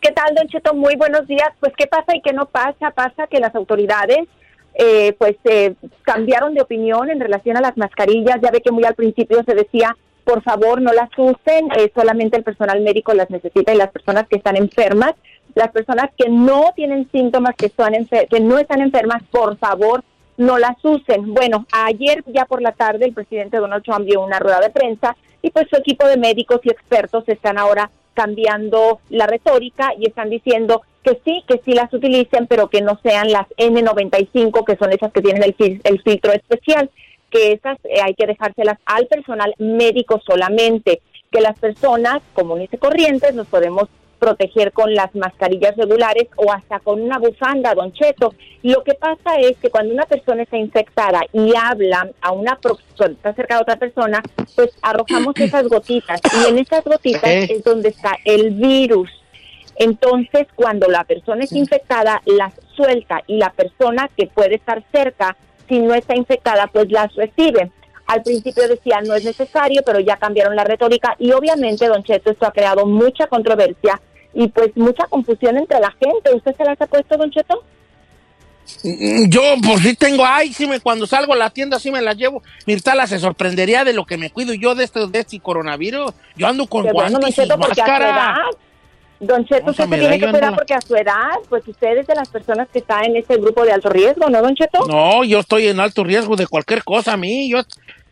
¿Qué 0.00 0.12
tal, 0.12 0.36
Don 0.36 0.46
Cheto? 0.46 0.72
Muy 0.72 0.94
buenos 0.94 1.26
días. 1.26 1.50
Pues, 1.58 1.72
¿qué 1.76 1.88
pasa 1.88 2.14
y 2.14 2.22
qué 2.22 2.32
no 2.32 2.46
pasa? 2.46 2.92
Pasa 2.92 3.26
que 3.26 3.40
las 3.40 3.54
autoridades, 3.56 4.28
eh, 4.74 5.14
pues, 5.18 5.36
eh, 5.44 5.74
cambiaron 6.02 6.54
de 6.54 6.62
opinión 6.62 7.10
en 7.10 7.18
relación 7.18 7.56
a 7.56 7.60
las 7.60 7.76
mascarillas. 7.76 8.38
Ya 8.40 8.52
ve 8.52 8.62
que 8.62 8.70
muy 8.70 8.84
al 8.84 8.94
principio 8.94 9.42
se 9.44 9.54
decía, 9.56 9.96
por 10.24 10.42
favor, 10.42 10.80
no 10.80 10.92
las 10.92 11.10
usen, 11.16 11.68
eh, 11.76 11.90
solamente 11.94 12.36
el 12.36 12.44
personal 12.44 12.80
médico 12.80 13.12
las 13.14 13.30
necesita 13.30 13.74
y 13.74 13.76
las 13.76 13.90
personas 13.90 14.28
que 14.28 14.36
están 14.36 14.56
enfermas, 14.56 15.14
las 15.54 15.70
personas 15.70 16.10
que 16.16 16.28
no 16.28 16.72
tienen 16.76 17.08
síntomas, 17.10 17.54
que, 17.56 17.68
son 17.70 17.92
que 18.30 18.40
no 18.40 18.58
están 18.58 18.80
enfermas, 18.80 19.22
por 19.30 19.56
favor, 19.58 20.02
no 20.36 20.58
las 20.58 20.76
usen. 20.82 21.34
Bueno, 21.34 21.66
ayer 21.72 22.24
ya 22.28 22.44
por 22.46 22.62
la 22.62 22.72
tarde 22.72 23.04
el 23.06 23.12
presidente 23.14 23.58
Donald 23.58 23.84
Trump 23.84 24.06
dio 24.06 24.20
una 24.22 24.38
rueda 24.38 24.60
de 24.60 24.70
prensa 24.70 25.16
y 25.42 25.50
pues 25.50 25.66
su 25.68 25.76
equipo 25.76 26.06
de 26.06 26.16
médicos 26.16 26.60
y 26.64 26.70
expertos 26.70 27.24
están 27.28 27.58
ahora 27.58 27.90
cambiando 28.14 29.00
la 29.10 29.26
retórica 29.26 29.92
y 29.98 30.06
están 30.06 30.30
diciendo 30.30 30.82
que 31.02 31.20
sí, 31.24 31.42
que 31.46 31.60
sí 31.64 31.72
las 31.72 31.92
utilicen, 31.94 32.46
pero 32.46 32.68
que 32.68 32.82
no 32.82 32.98
sean 33.02 33.30
las 33.32 33.48
N95, 33.56 34.64
que 34.64 34.76
son 34.76 34.92
esas 34.92 35.12
que 35.12 35.22
tienen 35.22 35.42
el, 35.42 35.56
fil- 35.56 35.80
el 35.84 36.02
filtro 36.02 36.32
especial, 36.32 36.90
que 37.30 37.52
esas 37.52 37.78
eh, 37.84 38.00
hay 38.04 38.14
que 38.14 38.26
dejárselas 38.26 38.78
al 38.84 39.06
personal 39.06 39.54
médico 39.58 40.20
solamente, 40.26 41.00
que 41.30 41.40
las 41.40 41.58
personas 41.58 42.20
comunes 42.34 42.68
y 42.72 42.76
corrientes 42.76 43.34
nos 43.34 43.46
podemos 43.46 43.88
proteger 44.20 44.70
con 44.72 44.94
las 44.94 45.12
mascarillas 45.14 45.76
regulares 45.76 46.28
o 46.36 46.52
hasta 46.52 46.78
con 46.78 47.00
una 47.00 47.18
bufanda, 47.18 47.74
don 47.74 47.92
Cheto. 47.92 48.34
Lo 48.62 48.84
que 48.84 48.94
pasa 48.94 49.36
es 49.40 49.56
que 49.56 49.70
cuando 49.70 49.92
una 49.92 50.04
persona 50.04 50.42
está 50.42 50.58
infectada 50.58 51.22
y 51.32 51.52
habla 51.56 52.08
a 52.20 52.30
una 52.30 52.58
cuando 52.96 53.16
está 53.16 53.32
cerca 53.34 53.56
de 53.56 53.62
otra 53.62 53.76
persona, 53.76 54.22
pues 54.54 54.70
arrojamos 54.82 55.34
esas 55.40 55.66
gotitas 55.66 56.20
y 56.32 56.50
en 56.50 56.58
esas 56.58 56.84
gotitas 56.84 57.24
Eh. 57.24 57.48
es 57.50 57.64
donde 57.64 57.88
está 57.88 58.16
el 58.24 58.50
virus. 58.50 59.10
Entonces, 59.76 60.46
cuando 60.54 60.88
la 60.88 61.04
persona 61.04 61.44
es 61.44 61.52
infectada, 61.52 62.20
las 62.26 62.52
suelta 62.76 63.22
y 63.26 63.38
la 63.38 63.50
persona 63.50 64.10
que 64.14 64.26
puede 64.26 64.56
estar 64.56 64.84
cerca, 64.92 65.36
si 65.68 65.78
no 65.78 65.94
está 65.94 66.14
infectada, 66.14 66.66
pues 66.66 66.90
las 66.92 67.14
recibe. 67.14 67.70
Al 68.06 68.22
principio 68.22 68.68
decían 68.68 69.04
no 69.04 69.14
es 69.14 69.24
necesario, 69.24 69.82
pero 69.86 70.00
ya 70.00 70.16
cambiaron 70.16 70.54
la 70.54 70.64
retórica 70.64 71.14
y 71.18 71.32
obviamente, 71.32 71.86
don 71.86 72.02
Cheto, 72.02 72.30
esto 72.30 72.44
ha 72.44 72.52
creado 72.52 72.84
mucha 72.84 73.26
controversia 73.28 74.00
y 74.34 74.48
pues 74.48 74.76
mucha 74.76 75.04
confusión 75.06 75.56
entre 75.58 75.80
la 75.80 75.90
gente. 75.92 76.34
¿Usted 76.34 76.54
se 76.56 76.64
las 76.64 76.80
ha 76.80 76.86
puesto, 76.86 77.16
don 77.16 77.30
Cheto? 77.30 77.62
Mm, 78.84 79.28
Yo, 79.28 79.42
por 79.66 79.80
si 79.80 79.94
tengo, 79.94 80.24
ay, 80.24 80.52
sí 80.52 80.66
me, 80.66 80.80
cuando 80.80 81.06
salgo 81.06 81.32
a 81.32 81.36
la 81.36 81.50
tienda, 81.50 81.78
sí 81.78 81.90
me 81.90 82.00
las 82.00 82.16
llevo. 82.16 82.42
Mirtala 82.66 83.06
se 83.06 83.18
sorprendería 83.18 83.84
de 83.84 83.92
lo 83.92 84.04
que 84.06 84.16
me 84.16 84.30
cuido 84.30 84.54
yo 84.54 84.74
de 84.74 84.84
este, 84.84 85.06
de 85.08 85.18
este 85.18 85.40
coronavirus. 85.40 86.12
Yo 86.36 86.46
ando 86.46 86.66
con 86.66 86.84
Qué 86.84 86.92
bueno, 86.92 87.10
don 87.10 87.20
guantes 87.20 87.38
y 87.38 87.42
Cheto, 87.42 87.54
a 87.54 87.56
su 87.56 87.68
máscara. 87.68 88.10
edad, 88.10 88.34
don 89.18 89.44
Cheto, 89.44 89.70
usted 89.70 89.84
se 89.88 89.98
tiene 89.98 90.18
que 90.20 90.30
cuidar 90.30 90.54
porque 90.54 90.74
a 90.74 90.80
su 90.80 90.94
edad, 90.94 91.32
pues 91.48 91.66
usted 91.66 91.98
es 91.98 92.06
de 92.06 92.14
las 92.14 92.28
personas 92.28 92.68
que 92.72 92.78
está 92.78 93.02
en 93.02 93.16
este 93.16 93.36
grupo 93.38 93.64
de 93.64 93.72
alto 93.72 93.88
riesgo, 93.88 94.30
¿no, 94.30 94.40
don 94.40 94.54
Cheto? 94.54 94.86
No, 94.86 95.24
yo 95.24 95.40
estoy 95.40 95.66
en 95.66 95.80
alto 95.80 96.04
riesgo 96.04 96.36
de 96.36 96.46
cualquier 96.46 96.84
cosa. 96.84 97.14
A 97.14 97.16
mí, 97.16 97.50
yo, 97.50 97.58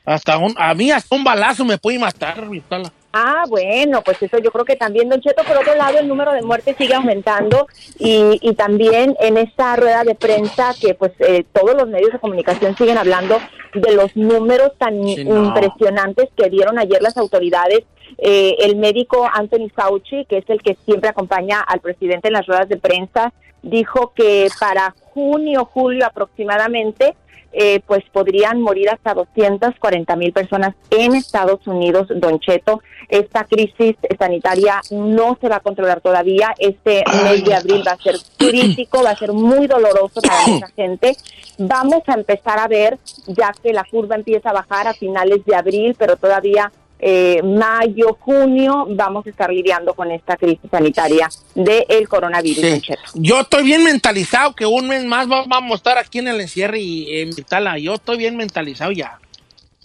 hasta 0.04 0.38
un, 0.38 0.54
a 0.58 0.74
mí 0.74 0.90
hasta 0.90 1.14
un 1.14 1.22
balazo 1.22 1.64
me 1.64 1.78
puede 1.78 1.98
matar, 1.98 2.44
Mirtala. 2.46 2.92
Ah, 3.20 3.44
bueno, 3.48 4.02
pues 4.02 4.22
eso 4.22 4.38
yo 4.38 4.52
creo 4.52 4.64
que 4.64 4.76
también, 4.76 5.08
Don 5.08 5.20
Cheto, 5.20 5.42
por 5.42 5.56
otro 5.56 5.74
lado, 5.74 5.98
el 5.98 6.06
número 6.06 6.32
de 6.32 6.42
muertes 6.42 6.76
sigue 6.78 6.94
aumentando 6.94 7.66
y, 7.98 8.38
y 8.40 8.54
también 8.54 9.16
en 9.18 9.36
esta 9.36 9.74
rueda 9.74 10.04
de 10.04 10.14
prensa 10.14 10.72
que 10.80 10.94
pues 10.94 11.10
eh, 11.18 11.44
todos 11.52 11.74
los 11.74 11.88
medios 11.88 12.12
de 12.12 12.20
comunicación 12.20 12.76
siguen 12.76 12.96
hablando 12.96 13.38
de 13.74 13.92
los 13.92 14.16
números 14.16 14.70
tan 14.78 15.02
Sí, 15.02 15.24
no. 15.24 15.46
impresionantes 15.46 16.28
que 16.36 16.48
dieron 16.48 16.78
ayer 16.78 17.02
las 17.02 17.16
autoridades. 17.16 17.80
Eh, 18.18 18.54
el 18.60 18.76
médico 18.76 19.28
Anthony 19.32 19.68
Fauci, 19.74 20.24
que 20.28 20.38
es 20.38 20.44
el 20.48 20.62
que 20.62 20.76
siempre 20.84 21.10
acompaña 21.10 21.60
al 21.60 21.80
presidente 21.80 22.28
en 22.28 22.34
las 22.34 22.46
ruedas 22.46 22.68
de 22.68 22.76
prensa, 22.76 23.32
dijo 23.62 24.12
que 24.14 24.48
para 24.60 24.94
junio, 25.18 25.64
julio 25.64 26.06
aproximadamente, 26.06 27.16
eh, 27.52 27.80
pues 27.86 28.04
podrían 28.12 28.60
morir 28.60 28.88
hasta 28.88 29.14
240 29.14 30.14
mil 30.14 30.32
personas 30.32 30.76
en 30.90 31.16
Estados 31.16 31.66
Unidos, 31.66 32.06
Don 32.14 32.38
Cheto. 32.38 32.82
Esta 33.08 33.44
crisis 33.44 33.96
sanitaria 34.16 34.80
no 34.92 35.36
se 35.40 35.48
va 35.48 35.56
a 35.56 35.60
controlar 35.60 36.00
todavía. 36.00 36.54
Este 36.58 37.02
mes 37.24 37.44
de 37.44 37.54
abril 37.54 37.82
va 37.84 37.92
a 37.92 37.96
ser 37.96 38.14
crítico, 38.36 39.02
va 39.02 39.10
a 39.10 39.16
ser 39.16 39.32
muy 39.32 39.66
doloroso 39.66 40.20
para 40.20 40.46
mucha 40.46 40.68
gente. 40.68 41.16
Vamos 41.58 42.02
a 42.06 42.14
empezar 42.14 42.60
a 42.60 42.68
ver, 42.68 42.96
ya 43.26 43.52
que 43.60 43.72
la 43.72 43.84
curva 43.84 44.14
empieza 44.14 44.50
a 44.50 44.52
bajar 44.52 44.86
a 44.86 44.94
finales 44.94 45.44
de 45.44 45.56
abril, 45.56 45.96
pero 45.98 46.16
todavía 46.16 46.70
eh, 47.00 47.40
mayo, 47.42 48.16
junio, 48.20 48.86
vamos 48.90 49.26
a 49.26 49.30
estar 49.30 49.50
lidiando 49.52 49.94
con 49.94 50.10
esta 50.10 50.36
crisis 50.36 50.70
sanitaria 50.70 51.28
del 51.54 52.08
coronavirus, 52.08 52.60
Sí. 52.60 52.82
Yo 53.14 53.40
estoy 53.40 53.62
bien 53.64 53.84
mentalizado 53.84 54.54
que 54.54 54.66
un 54.66 54.88
mes 54.88 55.04
más 55.04 55.30
va- 55.30 55.44
vamos 55.46 55.72
a 55.72 55.76
estar 55.76 55.98
aquí 55.98 56.18
en 56.18 56.28
el 56.28 56.40
encierre 56.40 56.80
y 56.80 57.20
en 57.20 57.28
Mirtala. 57.30 57.78
Yo 57.78 57.94
estoy 57.94 58.16
bien 58.18 58.36
mentalizado 58.36 58.90
ya. 58.92 59.18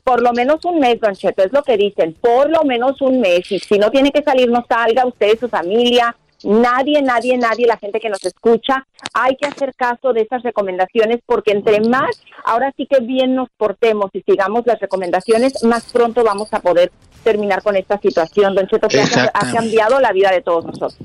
Por 0.03 0.21
lo 0.21 0.33
menos 0.33 0.65
un 0.65 0.79
mes, 0.79 0.99
Don 0.99 1.15
Cheto, 1.15 1.43
es 1.43 1.53
lo 1.53 1.63
que 1.63 1.77
dicen, 1.77 2.13
por 2.19 2.49
lo 2.49 2.63
menos 2.63 2.99
un 3.01 3.21
mes. 3.21 3.49
Y 3.51 3.59
si 3.59 3.77
no 3.79 3.89
tiene 3.89 4.11
que 4.11 4.21
salir, 4.21 4.49
no 4.49 4.65
salga 4.67 5.05
usted, 5.05 5.39
su 5.39 5.47
familia, 5.47 6.13
nadie, 6.43 7.01
nadie, 7.01 7.37
nadie, 7.37 7.67
la 7.67 7.77
gente 7.77 7.99
que 7.99 8.09
nos 8.09 8.23
escucha. 8.25 8.85
Hay 9.13 9.35
que 9.35 9.47
hacer 9.47 9.73
caso 9.75 10.13
de 10.13 10.21
estas 10.21 10.43
recomendaciones 10.43 11.19
porque 11.25 11.51
entre 11.51 11.81
más, 11.81 12.21
ahora 12.43 12.71
sí 12.75 12.87
que 12.89 12.99
bien 13.01 13.35
nos 13.35 13.49
portemos 13.57 14.09
y 14.13 14.21
sigamos 14.21 14.63
las 14.65 14.79
recomendaciones, 14.79 15.63
más 15.63 15.91
pronto 15.91 16.23
vamos 16.23 16.53
a 16.53 16.59
poder 16.59 16.91
terminar 17.23 17.63
con 17.63 17.75
esta 17.75 17.99
situación, 17.99 18.55
Don 18.55 18.67
Cheto, 18.67 18.87
que 18.87 19.01
ha, 19.01 19.51
cambiado 19.53 19.99
la 19.99 20.11
vida 20.11 20.31
de 20.31 20.41
todos 20.41 20.65
nosotros. 20.65 20.97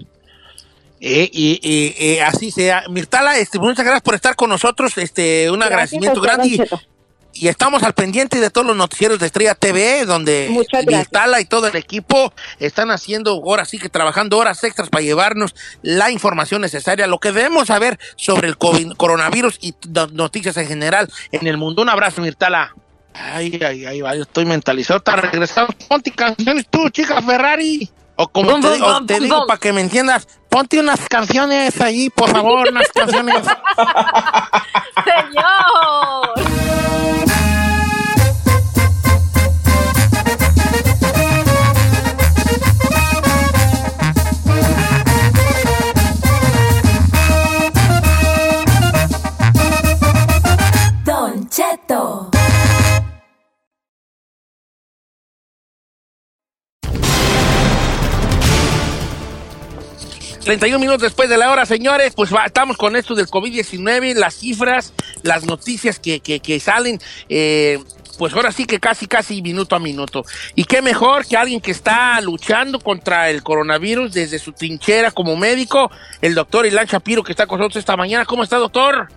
Eh, 1.01 1.31
eh, 1.33 2.20
así 2.22 2.51
sea. 2.51 2.85
Mirtala, 2.90 3.38
este, 3.38 3.59
muchas 3.59 3.85
gracias 3.85 4.03
por 4.03 4.14
estar 4.14 4.35
con 4.35 4.51
nosotros. 4.51 4.98
Este, 4.98 5.48
un 5.51 5.61
Gracias 5.61 5.72
agradecimiento 5.72 6.20
grande. 6.20 6.68
Y, 7.40 7.48
estamos 7.48 7.83
al 7.83 7.92
pendiente 7.94 8.40
de 8.40 8.51
todos 8.51 8.66
los 8.66 8.77
noticieros 8.77 9.18
de 9.18 9.27
Estrella 9.27 9.55
TV, 9.55 10.05
donde. 10.05 10.48
Mirtala 10.87 11.40
y 11.40 11.44
todo 11.44 11.66
el 11.68 11.77
equipo 11.77 12.33
están 12.59 12.90
haciendo 12.90 13.40
horas, 13.40 13.68
sí 13.68 13.79
que 13.79 13.88
trabajando 13.88 14.38
horas 14.38 14.62
extras 14.64 14.88
para 14.88 15.03
llevarnos 15.03 15.55
la 15.83 16.11
información 16.11 16.61
necesaria, 16.61 17.07
lo 17.07 17.18
que 17.18 17.33
debemos 17.33 17.68
saber 17.68 17.98
sobre 18.16 18.48
el 18.48 18.57
COVID 18.59 18.92
coronavirus 18.92 19.59
y 19.61 19.74
no- 19.88 20.07
noticias 20.09 20.57
en 20.57 20.66
general 20.66 21.11
en 21.33 21.46
el 21.46 21.57
mundo. 21.57 21.83
Un 21.83 21.88
abrazo, 21.88 22.20
Mirtala. 22.22 22.74
Ay, 23.14 23.59
ay, 23.64 23.85
ay, 23.85 24.03
ay, 24.07 24.16
yo 24.18 24.22
estoy 24.22 24.44
mentalizado. 24.44 24.98
Está 24.98 25.16
regresando. 25.16 25.74
Ponte 25.88 26.11
canciones 26.12 26.66
tú, 26.70 26.88
chica 26.90 27.20
Ferrari. 27.22 27.90
O 28.20 28.27
como 28.29 28.51
Bum, 28.51 28.61
te, 28.61 28.68
bum, 28.68 28.83
o 28.83 28.94
bum, 28.94 29.07
te 29.07 29.14
bum, 29.14 29.22
digo, 29.22 29.37
bum. 29.38 29.46
para 29.46 29.61
que 29.61 29.72
me 29.72 29.81
entiendas, 29.81 30.27
ponte 30.48 30.79
unas 30.81 31.01
canciones 31.09 31.81
ahí, 31.81 32.11
por 32.11 32.29
favor, 32.29 32.68
unas 32.68 32.88
canciones. 32.92 33.42
Señor. 35.05 35.88
31 60.48 60.78
minutos 60.78 61.02
después 61.02 61.28
de 61.28 61.37
la 61.37 61.50
hora, 61.52 61.66
señores, 61.66 62.14
pues 62.16 62.30
estamos 62.46 62.78
con 62.78 62.96
esto 62.96 63.14
del 63.14 63.26
COVID-19, 63.26 64.14
las 64.14 64.32
cifras, 64.32 64.94
las 65.22 65.44
noticias 65.44 65.98
que, 65.98 66.20
que- 66.20 66.40
que 66.40 66.58
salen, 66.58 66.98
eh, 67.28 67.78
pues 68.16 68.32
ahora 68.32 68.50
sí 68.50 68.64
que 68.64 68.80
casi, 68.80 69.06
casi 69.06 69.42
minuto 69.42 69.76
a 69.76 69.78
minuto. 69.78 70.24
Y 70.54 70.64
qué 70.64 70.80
mejor 70.80 71.26
que 71.26 71.37
alguien 71.37 71.61
que 71.61 71.70
está 71.70 72.18
luchando 72.22 72.80
contra 72.80 73.28
el 73.28 73.42
coronavirus 73.42 74.14
desde 74.14 74.38
su 74.38 74.52
trinchera 74.52 75.11
como 75.11 75.37
médico, 75.37 75.90
el 76.22 76.34
doctor 76.34 76.64
Ilan 76.64 76.87
Shapiro, 76.87 77.22
que 77.22 77.32
está 77.32 77.46
con 77.46 77.58
nosotros 77.58 77.80
esta 77.80 77.98
mañana. 77.98 78.24
¿Cómo 78.24 78.42
está, 78.42 78.56
doctor? 78.56 79.08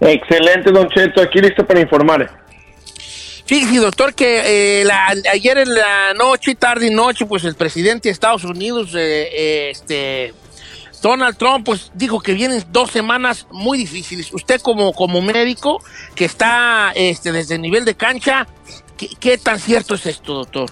Excelente, 0.00 0.70
Don 0.72 0.88
Cheto, 0.88 1.20
aquí 1.20 1.40
listo 1.42 1.66
para 1.66 1.80
informar. 1.80 2.39
Fíjese, 3.50 3.80
doctor, 3.80 4.14
que 4.14 4.80
eh, 4.80 4.84
la- 4.84 5.12
ayer 5.32 5.58
en 5.58 5.74
la 5.74 6.14
noche, 6.14 6.54
tarde 6.54 6.86
y 6.86 6.94
noche, 6.94 7.26
pues 7.26 7.42
el 7.42 7.56
presidente 7.56 8.08
de 8.08 8.12
Estados 8.12 8.44
Unidos, 8.44 8.94
eh, 8.94 9.28
eh, 9.32 9.70
este, 9.72 10.32
Donald 11.02 11.36
Trump, 11.36 11.66
pues 11.66 11.90
dijo 11.94 12.20
que 12.20 12.32
vienen 12.32 12.62
dos 12.70 12.92
semanas 12.92 13.48
muy 13.50 13.76
difíciles. 13.76 14.32
Usted 14.32 14.60
como, 14.60 14.92
como 14.92 15.20
médico 15.20 15.82
que 16.14 16.26
está 16.26 16.92
este, 16.94 17.32
desde 17.32 17.56
el 17.56 17.62
nivel 17.62 17.84
de 17.84 17.96
cancha, 17.96 18.46
¿qué, 19.18 19.36
tan 19.36 19.58
cierto 19.58 19.96
es 19.96 20.06
esto, 20.06 20.32
doctor? 20.34 20.70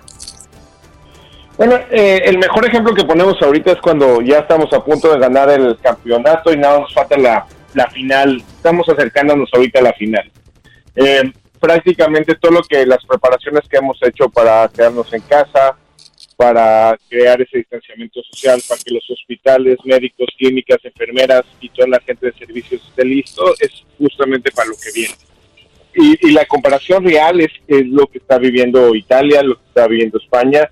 Bueno, 1.57 1.81
eh, 1.91 2.21
el 2.27 2.38
mejor 2.38 2.64
ejemplo 2.64 2.95
que 2.95 3.03
ponemos 3.03 3.35
ahorita 3.43 3.73
es 3.73 3.79
cuando 3.83 4.21
ya 4.23 4.38
estamos 4.38 4.73
a 4.73 4.85
punto 4.85 5.12
de 5.12 5.19
ganar 5.19 5.51
el 5.51 5.77
campeonato 5.81 6.53
y 6.53 6.57
nada 6.57 6.79
nos 6.79 6.95
falta 6.95 7.19
la, 7.19 7.45
la 7.75 7.91
final. 7.91 8.41
Estamos 8.57 8.88
acercándonos 8.88 9.49
ahorita 9.53 9.81
a 9.81 9.83
la 9.83 9.93
final. 9.95 10.31
Eh, 10.95 11.33
prácticamente 11.59 12.35
todo 12.35 12.53
lo 12.53 12.62
que 12.62 12.87
las 12.87 13.05
preparaciones 13.05 13.68
que 13.68 13.77
hemos 13.77 13.99
hecho 14.03 14.29
para 14.29 14.68
quedarnos 14.68 15.12
en 15.12 15.21
casa, 15.23 15.77
para 16.37 16.97
crear 17.09 17.40
ese 17.42 17.59
distanciamiento 17.59 18.23
social, 18.23 18.61
para 18.68 18.81
que 18.81 18.94
los 18.94 19.09
hospitales, 19.11 19.79
médicos, 19.85 20.29
clínicas, 20.38 20.79
enfermeras 20.85 21.44
y 21.61 21.68
toda 21.71 21.88
la 21.88 22.01
gente 22.01 22.27
de 22.27 22.33
servicios 22.38 22.83
esté 22.88 23.05
listo, 23.05 23.42
es 23.59 23.85
justamente 23.99 24.51
para 24.53 24.68
lo 24.68 24.75
que 24.75 24.92
viene. 24.94 25.14
Y, 25.94 26.29
y 26.29 26.33
la 26.33 26.44
comparación 26.44 27.05
real 27.05 27.40
es, 27.40 27.51
es 27.66 27.87
lo 27.87 28.07
que 28.07 28.18
está 28.18 28.38
viviendo 28.38 28.94
Italia, 28.94 29.42
lo 29.42 29.57
que 29.57 29.66
está 29.66 29.88
viviendo 29.88 30.18
España. 30.18 30.71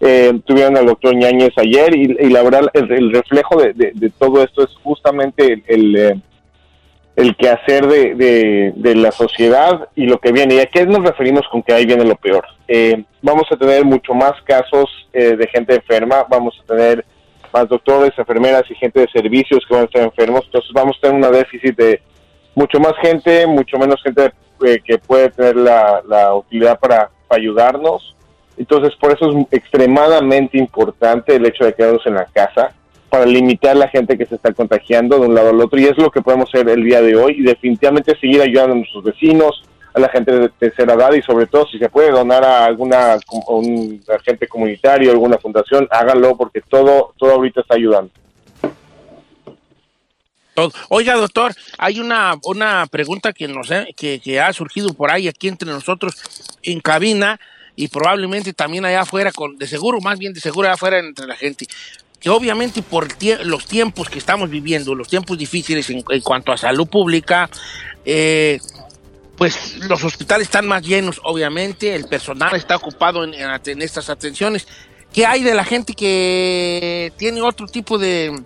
Eh, 0.00 0.32
tuvieron 0.46 0.76
al 0.76 0.86
doctor 0.86 1.16
Ñáñez 1.16 1.52
ayer 1.56 1.96
y, 1.96 2.30
la 2.30 2.44
verdad 2.44 2.68
el, 2.72 2.92
el 2.92 3.12
reflejo 3.12 3.60
de, 3.60 4.12
todo 4.16 4.44
esto 4.44 4.62
es 4.62 4.70
justamente 4.84 5.52
el, 5.52 5.64
el, 5.66 5.96
eh, 5.96 6.20
el 7.18 7.34
quehacer 7.34 7.84
de, 7.88 8.72
de, 8.76 8.94
la 8.94 9.10
sociedad 9.10 9.88
y 9.96 10.06
lo 10.06 10.18
que 10.18 10.30
viene. 10.30 10.54
¿Y 10.54 10.60
a 10.60 10.66
qué 10.66 10.86
nos 10.86 11.04
referimos 11.04 11.42
con 11.50 11.64
que 11.64 11.72
ahí 11.72 11.84
viene 11.84 12.04
lo 12.04 12.14
peor? 12.14 12.46
Eh, 12.68 13.02
vamos 13.22 13.42
a 13.50 13.56
tener 13.56 13.84
mucho 13.84 14.14
más 14.14 14.40
casos 14.42 14.88
eh, 15.12 15.34
de 15.36 15.48
gente 15.48 15.74
enferma, 15.74 16.24
vamos 16.30 16.54
a 16.62 16.66
tener 16.72 17.04
más 17.52 17.68
doctores, 17.68 18.16
enfermeras 18.16 18.70
y 18.70 18.76
gente 18.76 19.00
de 19.00 19.08
servicios 19.08 19.64
que 19.66 19.74
van 19.74 19.82
a 19.82 19.86
estar 19.86 20.02
enfermos, 20.02 20.42
entonces 20.44 20.70
vamos 20.72 20.96
a 20.96 21.00
tener 21.00 21.16
un 21.16 21.32
déficit 21.32 21.76
de 21.76 22.00
mucho 22.54 22.78
más 22.78 22.92
gente, 23.02 23.48
mucho 23.48 23.78
menos 23.78 24.00
gente 24.00 24.30
eh, 24.64 24.78
que 24.84 24.98
puede 24.98 25.30
tener 25.30 25.56
la, 25.56 26.00
la 26.06 26.36
utilidad 26.36 26.78
para, 26.78 27.10
para 27.26 27.40
ayudarnos. 27.40 28.14
Entonces, 28.56 28.94
por 28.94 29.12
eso 29.12 29.28
es 29.30 29.46
extremadamente 29.50 30.56
importante 30.56 31.34
el 31.34 31.46
hecho 31.46 31.64
de 31.64 31.74
quedarnos 31.74 32.06
en 32.06 32.14
la 32.14 32.26
casa 32.26 32.74
para 33.08 33.26
limitar 33.26 33.76
la 33.76 33.88
gente 33.88 34.18
que 34.18 34.26
se 34.26 34.34
está 34.34 34.52
contagiando 34.52 35.18
de 35.18 35.26
un 35.26 35.34
lado 35.34 35.50
al 35.50 35.60
otro. 35.60 35.78
Y 35.78 35.84
es 35.84 35.96
lo 35.98 36.10
que 36.10 36.22
podemos 36.22 36.48
hacer 36.52 36.68
el 36.68 36.84
día 36.84 37.00
de 37.00 37.16
hoy 37.16 37.36
y 37.38 37.42
definitivamente 37.42 38.18
seguir 38.18 38.42
ayudando 38.42 38.74
a 38.74 38.76
nuestros 38.76 39.04
vecinos, 39.04 39.62
a 39.94 40.00
la 40.00 40.08
gente 40.10 40.32
de 40.32 40.48
tercera 40.50 40.94
edad 40.94 41.12
y 41.14 41.22
sobre 41.22 41.46
todo 41.46 41.66
si 41.66 41.78
se 41.78 41.88
puede 41.88 42.10
donar 42.10 42.44
a 42.44 42.66
alguna 42.66 43.14
a 43.14 43.18
un 43.48 44.00
agente 44.08 44.46
comunitario, 44.46 45.10
alguna 45.10 45.38
fundación, 45.38 45.88
háganlo 45.90 46.36
porque 46.36 46.60
todo, 46.60 47.14
todo 47.16 47.32
ahorita 47.32 47.62
está 47.62 47.74
ayudando. 47.74 48.10
Oiga, 50.88 51.14
doctor, 51.14 51.54
hay 51.78 52.00
una, 52.00 52.34
una 52.42 52.86
pregunta 52.90 53.32
que, 53.32 53.46
nos, 53.46 53.68
que, 53.96 54.20
que 54.20 54.40
ha 54.40 54.52
surgido 54.52 54.92
por 54.92 55.10
ahí 55.10 55.28
aquí 55.28 55.48
entre 55.48 55.68
nosotros 55.70 56.16
en 56.62 56.80
cabina 56.80 57.38
y 57.76 57.86
probablemente 57.88 58.52
también 58.52 58.84
allá 58.84 59.02
afuera, 59.02 59.30
con, 59.30 59.56
de 59.56 59.66
seguro, 59.68 60.00
más 60.00 60.18
bien 60.18 60.32
de 60.32 60.40
seguro 60.40 60.66
allá 60.66 60.74
afuera 60.74 60.98
entre 60.98 61.26
la 61.26 61.36
gente. 61.36 61.66
Que 62.20 62.30
obviamente 62.30 62.82
por 62.82 63.06
tie- 63.08 63.42
los 63.44 63.66
tiempos 63.66 64.08
que 64.08 64.18
estamos 64.18 64.50
viviendo, 64.50 64.94
los 64.94 65.08
tiempos 65.08 65.38
difíciles 65.38 65.88
en, 65.90 66.02
en 66.08 66.20
cuanto 66.20 66.52
a 66.52 66.56
salud 66.56 66.88
pública, 66.88 67.48
eh, 68.04 68.58
pues 69.36 69.76
los 69.88 70.02
hospitales 70.02 70.48
están 70.48 70.66
más 70.66 70.82
llenos, 70.82 71.20
obviamente, 71.22 71.94
el 71.94 72.06
personal 72.08 72.54
está 72.56 72.74
ocupado 72.76 73.22
en, 73.22 73.34
en 73.34 73.44
at- 73.48 73.68
en 73.68 73.82
estas 73.82 74.10
atenciones. 74.10 74.66
¿Qué 75.12 75.24
hay 75.26 75.42
de 75.44 75.54
la 75.54 75.64
gente 75.64 75.94
que 75.94 77.12
tiene 77.16 77.40
otro 77.40 77.66
tipo 77.68 77.98
de, 77.98 78.36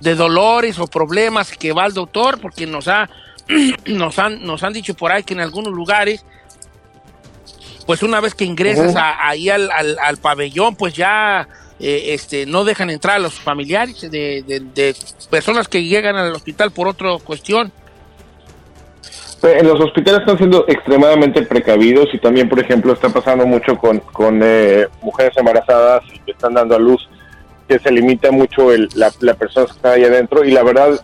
de 0.00 0.14
dolores 0.14 0.78
o 0.78 0.86
problemas 0.86 1.52
que 1.56 1.72
va 1.72 1.84
al 1.84 1.94
doctor? 1.94 2.38
Porque 2.38 2.66
nos, 2.66 2.86
ha, 2.86 3.08
nos, 3.86 4.18
han, 4.18 4.44
nos 4.44 4.62
han 4.62 4.74
dicho 4.74 4.92
por 4.94 5.10
ahí 5.10 5.22
que 5.24 5.32
en 5.32 5.40
algunos 5.40 5.72
lugares, 5.72 6.22
pues 7.86 8.02
una 8.02 8.20
vez 8.20 8.34
que 8.34 8.44
ingresas 8.44 8.94
a- 8.96 9.26
ahí 9.26 9.48
al, 9.48 9.70
al- 9.70 9.98
al 9.98 10.16
pabellón, 10.18 10.76
pues 10.76 10.92
ya 10.94 11.48
eh, 11.80 12.14
este, 12.14 12.46
no 12.46 12.64
dejan 12.64 12.90
entrar 12.90 13.16
a 13.16 13.18
los 13.18 13.34
familiares 13.40 14.00
de, 14.02 14.42
de- 14.46 14.94
personas 15.30 15.66
que 15.68 15.84
llegan 15.84 16.16
al 16.16 16.32
hospital 16.34 16.70
por 16.70 16.88
otra 16.88 17.10
cuestión. 17.24 17.72
En 19.42 19.66
los 19.66 19.80
hospitales 19.80 20.20
están 20.20 20.36
siendo 20.36 20.66
extremadamente 20.68 21.40
precavidos 21.42 22.08
y 22.12 22.18
también, 22.18 22.48
por 22.48 22.60
ejemplo, 22.60 22.92
está 22.92 23.08
pasando 23.08 23.46
mucho 23.46 23.74
con, 23.78 23.98
con 24.00 24.40
eh, 24.42 24.86
mujeres 25.00 25.32
embarazadas 25.36 26.02
que 26.26 26.32
están 26.32 26.52
dando 26.52 26.76
a 26.76 26.78
luz, 26.78 27.08
que 27.66 27.78
se 27.78 27.90
limita 27.90 28.30
mucho 28.30 28.70
el, 28.70 28.88
la, 28.94 29.10
la 29.20 29.32
persona 29.32 29.64
que 29.64 29.72
está 29.72 29.92
ahí 29.92 30.04
adentro 30.04 30.44
y 30.44 30.50
la 30.50 30.62
verdad 30.62 31.00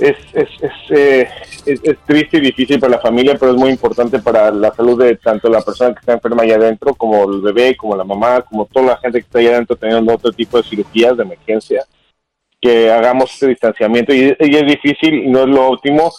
es, 0.00 0.16
es, 0.32 0.48
es, 0.62 0.72
eh, 0.90 1.28
es- 1.66 1.80
es 1.84 1.98
triste 2.06 2.38
y 2.38 2.40
difícil 2.40 2.80
para 2.80 2.92
la 2.96 3.00
familia, 3.00 3.36
pero 3.38 3.52
es 3.52 3.58
muy 3.58 3.70
importante 3.70 4.18
para 4.18 4.50
la 4.50 4.72
salud 4.74 5.02
de 5.02 5.16
tanto 5.16 5.48
la 5.48 5.60
persona 5.62 5.92
que 5.94 6.00
está 6.00 6.12
enferma 6.14 6.42
ahí 6.42 6.52
adentro, 6.52 6.94
como 6.94 7.24
el 7.30 7.40
bebé, 7.40 7.76
como 7.76 7.96
la 7.96 8.04
mamá, 8.04 8.42
como 8.42 8.66
toda 8.66 8.86
la 8.86 8.96
gente 8.98 9.20
que 9.20 9.26
está 9.26 9.38
ahí 9.38 9.46
adentro 9.48 9.76
teniendo 9.76 10.14
otro 10.14 10.32
tipo 10.32 10.56
de 10.56 10.68
cirugías 10.68 11.16
de 11.16 11.22
emergencia, 11.22 11.84
que 12.60 12.90
hagamos 12.90 13.32
este 13.32 13.48
distanciamiento 13.48 14.12
y, 14.12 14.36
y 14.38 14.56
es 14.56 14.66
difícil 14.66 15.14
y 15.14 15.28
no 15.28 15.40
es 15.40 15.46
lo 15.48 15.68
óptimo, 15.68 16.12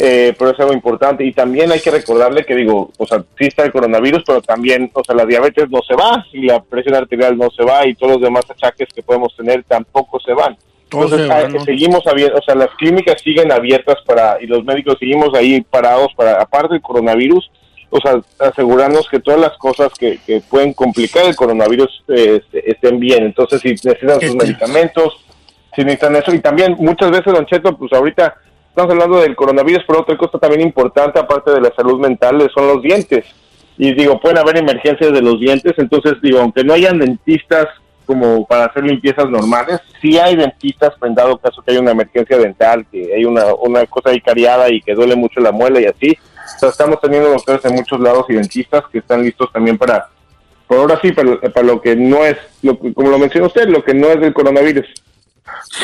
eh, 0.00 0.34
pero 0.38 0.50
es 0.50 0.58
algo 0.60 0.72
importante. 0.72 1.24
Y 1.24 1.32
también 1.32 1.70
hay 1.70 1.80
que 1.80 1.90
recordarle 1.90 2.44
que, 2.44 2.54
digo, 2.54 2.90
o 2.98 3.06
sea, 3.06 3.18
sí 3.38 3.46
está 3.46 3.64
el 3.64 3.72
coronavirus, 3.72 4.22
pero 4.26 4.40
también, 4.42 4.90
o 4.94 5.04
sea, 5.04 5.14
la 5.14 5.26
diabetes 5.26 5.70
no 5.70 5.80
se 5.86 5.94
va, 5.94 6.24
y 6.32 6.46
la 6.46 6.62
presión 6.62 6.94
arterial 6.94 7.36
no 7.36 7.50
se 7.50 7.62
va, 7.64 7.86
y 7.86 7.94
todos 7.94 8.14
los 8.14 8.22
demás 8.22 8.44
achaques 8.50 8.88
que 8.94 9.02
podemos 9.02 9.36
tener 9.36 9.62
tampoco 9.64 10.18
se 10.20 10.32
van. 10.32 10.56
Entonces, 11.02 11.28
seguimos 11.64 12.06
abiertos, 12.06 12.40
o 12.40 12.44
sea, 12.44 12.54
las 12.54 12.70
clínicas 12.76 13.20
siguen 13.22 13.50
abiertas 13.52 13.96
para, 14.06 14.38
y 14.40 14.46
los 14.46 14.64
médicos 14.64 14.96
seguimos 14.98 15.34
ahí 15.34 15.60
parados 15.62 16.08
para, 16.16 16.40
aparte 16.40 16.74
del 16.74 16.82
coronavirus, 16.82 17.50
o 17.90 17.98
sea, 18.00 18.20
asegurarnos 18.40 19.08
que 19.08 19.20
todas 19.20 19.38
las 19.40 19.56
cosas 19.58 19.92
que, 19.98 20.18
que 20.26 20.40
pueden 20.40 20.72
complicar 20.72 21.26
el 21.26 21.36
coronavirus 21.36 22.02
eh, 22.08 22.40
este- 22.42 22.70
estén 22.70 22.98
bien. 22.98 23.24
Entonces, 23.24 23.60
si 23.60 23.68
necesitan 23.70 24.20
sus 24.20 24.34
medicamentos, 24.36 25.24
si 25.76 25.82
necesitan 25.84 26.16
eso. 26.16 26.34
Y 26.34 26.40
también 26.40 26.74
muchas 26.78 27.10
veces, 27.10 27.32
Don 27.32 27.46
Cheto, 27.46 27.76
pues 27.76 27.92
ahorita 27.92 28.34
estamos 28.68 28.90
hablando 28.92 29.20
del 29.20 29.36
coronavirus, 29.36 29.84
pero 29.86 30.00
otra 30.00 30.16
cosa 30.16 30.38
también 30.38 30.62
importante, 30.62 31.20
aparte 31.20 31.52
de 31.52 31.60
la 31.60 31.72
salud 31.76 32.00
mental, 32.00 32.50
son 32.52 32.66
los 32.66 32.82
dientes. 32.82 33.24
Y 33.78 33.92
digo, 33.94 34.20
pueden 34.20 34.38
haber 34.38 34.56
emergencias 34.56 35.12
de 35.12 35.22
los 35.22 35.38
dientes, 35.38 35.74
entonces 35.78 36.14
digo, 36.22 36.40
aunque 36.40 36.64
no 36.64 36.74
hayan 36.74 36.98
dentistas 36.98 37.66
como 38.06 38.46
para 38.46 38.66
hacer 38.66 38.84
limpiezas 38.84 39.28
normales, 39.28 39.80
sí 40.00 40.18
hay 40.18 40.36
dentistas, 40.36 40.92
pues, 40.98 41.08
en 41.08 41.14
dado 41.14 41.38
caso 41.38 41.62
que 41.62 41.72
hay 41.72 41.78
una 41.78 41.92
emergencia 41.92 42.38
dental, 42.38 42.86
que 42.90 43.14
hay 43.14 43.24
una, 43.24 43.54
una 43.54 43.86
cosa 43.86 44.10
ahí 44.10 44.20
cariada 44.20 44.70
y 44.70 44.80
que 44.80 44.94
duele 44.94 45.16
mucho 45.16 45.40
la 45.40 45.52
muela 45.52 45.80
y 45.80 45.86
así. 45.86 46.16
O 46.56 46.58
sea, 46.58 46.68
estamos 46.68 47.00
teniendo 47.00 47.30
doctores 47.30 47.64
en 47.64 47.74
muchos 47.74 48.00
lados 48.00 48.26
y 48.28 48.34
dentistas 48.34 48.84
que 48.92 48.98
están 48.98 49.22
listos 49.22 49.50
también 49.52 49.78
para, 49.78 50.08
por 50.66 50.78
ahora 50.78 50.98
sí, 51.02 51.12
para, 51.12 51.40
para 51.40 51.66
lo 51.66 51.80
que 51.80 51.96
no 51.96 52.24
es, 52.24 52.36
lo, 52.62 52.78
como 52.78 53.10
lo 53.10 53.18
menciona 53.18 53.46
usted, 53.46 53.68
lo 53.68 53.82
que 53.82 53.94
no 53.94 54.08
es 54.08 54.20
del 54.20 54.34
coronavirus. 54.34 54.86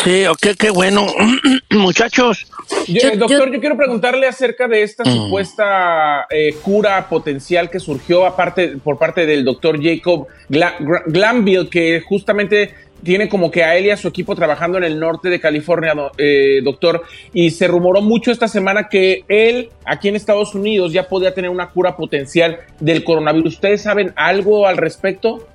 Sí, 0.05 0.25
ok, 0.27 0.57
qué 0.59 0.70
bueno. 0.70 1.07
Muchachos. 1.70 2.46
Yo- 2.88 3.16
doctor, 3.16 3.53
yo... 3.53 3.61
quiero 3.61 3.77
preguntarle 3.77 4.27
acerca 4.27 4.66
de 4.68 4.83
esta 4.83 5.05
Mm. 5.05 5.12
supuesta 5.12 6.27
eh, 6.31 6.55
cura 6.62 7.09
potencial 7.09 7.68
que 7.70 7.79
surgió 7.81 8.25
aparte 8.27 8.77
por 8.83 8.99
parte 8.99 9.27
del 9.27 9.44
doctor 9.44 9.79
Jacob 9.83 10.27
Gla- 10.49 10.77
Glanville, 11.07 11.68
que 11.68 12.01
justamente 12.01 12.75
tiene 13.03 13.29
como 13.29 13.51
que 13.51 13.64
a 13.64 13.77
él 13.77 13.87
y 13.87 13.90
a 13.90 13.96
su 13.96 14.09
equipo 14.09 14.35
trabajando 14.35 14.77
en 14.79 14.85
el 14.85 14.99
norte 15.01 15.31
de 15.31 15.40
California, 15.40 15.94
eh, 16.18 16.61
doctor, 16.62 17.03
y 17.33 17.51
se 17.51 17.66
rumoró 17.66 18.03
mucho 18.03 18.31
esta 18.31 18.46
semana 18.49 18.88
que 18.88 19.25
él 19.29 19.70
aquí 19.87 20.09
en 20.09 20.16
Estados 20.16 20.55
Unidos 20.55 20.92
ya 20.92 21.09
podía 21.09 21.33
tener 21.35 21.51
una 21.51 21.70
cura 21.70 21.96
potencial 21.96 22.59
del 22.79 23.03
coronavirus. 23.05 23.55
¿Ustedes 23.55 23.83
saben 23.83 24.12
algo 24.16 24.66
al 24.66 24.77
respecto? 24.77 25.46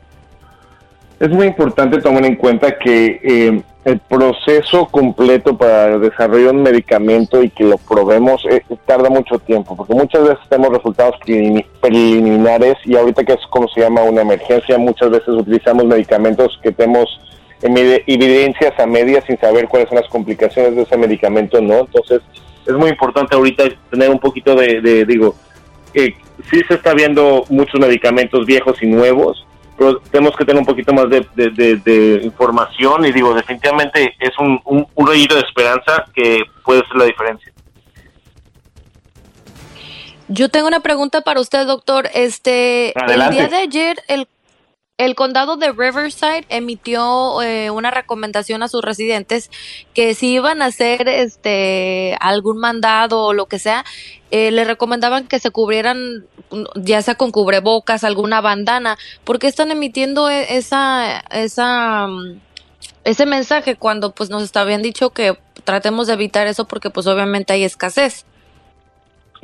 Es 1.19 1.29
muy 1.29 1.45
importante 1.47 2.01
tomar 2.01 2.25
en 2.25 2.35
cuenta 2.35 2.77
que 2.79 3.19
eh, 3.23 3.61
el 3.85 3.99
proceso 3.99 4.87
completo 4.87 5.55
para 5.55 5.93
el 5.93 6.01
desarrollo 6.01 6.45
de 6.45 6.49
un 6.57 6.63
medicamento 6.63 7.43
y 7.43 7.51
que 7.51 7.63
lo 7.63 7.77
probemos 7.77 8.43
eh, 8.49 8.63
tarda 8.85 9.09
mucho 9.09 9.37
tiempo, 9.37 9.75
porque 9.77 9.93
muchas 9.93 10.23
veces 10.23 10.39
tenemos 10.49 10.73
resultados 10.75 11.15
prelimi- 11.23 11.65
preliminares 11.79 12.77
y 12.83 12.95
ahorita 12.95 13.23
que 13.23 13.33
es 13.33 13.45
como 13.51 13.67
se 13.67 13.81
llama 13.81 14.01
una 14.01 14.21
emergencia, 14.21 14.79
muchas 14.79 15.11
veces 15.11 15.29
utilizamos 15.29 15.85
medicamentos 15.85 16.59
que 16.63 16.71
tenemos 16.71 17.07
evidencias 17.61 18.73
a 18.79 18.85
medias 18.85 19.23
sin 19.25 19.39
saber 19.39 19.67
cuáles 19.67 19.87
son 19.89 19.99
las 19.99 20.09
complicaciones 20.09 20.75
de 20.75 20.81
ese 20.81 20.97
medicamento, 20.97 21.61
¿no? 21.61 21.79
Entonces 21.81 22.21
es 22.65 22.73
muy 22.73 22.89
importante 22.89 23.35
ahorita 23.35 23.65
tener 23.91 24.09
un 24.09 24.19
poquito 24.19 24.55
de, 24.55 24.81
de 24.81 25.05
digo, 25.05 25.35
eh, 25.93 26.15
sí 26.51 26.61
se 26.67 26.73
está 26.73 26.93
viendo 26.93 27.45
muchos 27.49 27.79
medicamentos 27.79 28.45
viejos 28.45 28.81
y 28.81 28.87
nuevos, 28.87 29.44
pero 29.77 29.97
tenemos 29.99 30.35
que 30.35 30.45
tener 30.45 30.59
un 30.59 30.65
poquito 30.65 30.93
más 30.93 31.09
de, 31.09 31.25
de- 31.35 31.49
de- 31.49 31.75
de 31.77 32.21
información 32.23 33.05
y 33.05 33.11
digo, 33.11 33.33
definitivamente 33.33 34.15
es 34.19 34.31
un, 34.39 34.59
un, 34.65 34.87
un 34.95 35.07
rayito 35.07 35.35
de 35.35 35.41
esperanza 35.41 36.05
que 36.13 36.43
puede 36.63 36.85
ser 36.87 36.95
la 36.97 37.05
diferencia. 37.05 37.51
Yo 40.27 40.49
tengo 40.49 40.67
una 40.67 40.79
pregunta 40.79 41.21
para 41.21 41.39
usted, 41.39 41.67
doctor. 41.67 42.09
Este, 42.13 42.93
Adelante. 42.95 43.37
el 43.39 43.47
día 43.49 43.57
de 43.57 43.63
ayer, 43.63 43.97
el, 44.07 44.27
el 44.97 45.13
condado 45.15 45.57
de 45.57 45.73
Riverside 45.73 46.45
emitió 46.47 47.41
eh, 47.41 47.69
una 47.69 47.91
recomendación 47.91 48.63
a 48.63 48.69
sus 48.69 48.81
residentes 48.81 49.51
que 49.93 50.13
si 50.15 50.31
iban 50.33 50.61
a 50.61 50.67
hacer 50.67 51.09
este 51.09 52.15
algún 52.21 52.59
mandado 52.59 53.21
o 53.23 53.33
lo 53.33 53.47
que 53.47 53.59
sea, 53.59 53.83
eh, 54.31 54.51
le 54.51 54.63
recomendaban 54.63 55.27
que 55.27 55.39
se 55.39 55.51
cubrieran, 55.51 56.25
ya 56.75 57.01
sea 57.01 57.15
con 57.15 57.31
cubrebocas, 57.31 58.05
alguna 58.05 58.39
bandana. 58.39 58.97
¿Por 59.25 59.37
qué 59.39 59.47
están 59.47 59.69
emitiendo 59.71 60.29
e- 60.29 60.55
esa, 60.55 61.19
esa, 61.29 62.07
mm, 62.07 62.39
ese 63.03 63.25
mensaje 63.25 63.75
cuando 63.75 64.11
pues 64.15 64.29
nos 64.29 64.55
habían 64.55 64.81
dicho 64.81 65.09
que 65.09 65.37
tratemos 65.65 66.07
de 66.07 66.13
evitar 66.13 66.47
eso 66.47 66.65
porque 66.65 66.89
pues 66.89 67.05
obviamente 67.07 67.51
hay 67.51 67.65
escasez? 67.65 68.25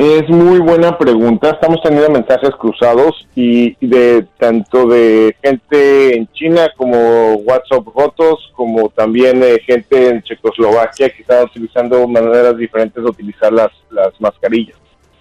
Es 0.03 0.27
muy 0.29 0.57
buena 0.57 0.97
pregunta. 0.97 1.51
Estamos 1.51 1.79
teniendo 1.83 2.09
mensajes 2.09 2.49
cruzados 2.59 3.27
y 3.35 3.75
de 3.85 4.25
tanto 4.39 4.87
de 4.87 5.35
gente 5.43 6.17
en 6.17 6.27
China 6.33 6.71
como 6.75 7.33
WhatsApp 7.35 7.85
rotos, 7.95 8.51
como 8.55 8.89
también 8.89 9.43
eh, 9.43 9.59
gente 9.63 10.09
en 10.09 10.23
Checoslovaquia 10.23 11.11
que 11.11 11.21
están 11.21 11.43
utilizando 11.45 12.07
maneras 12.07 12.57
diferentes 12.57 13.03
de 13.03 13.07
utilizar 13.11 13.53
las, 13.53 13.69
las 13.91 14.19
mascarillas. 14.19 14.75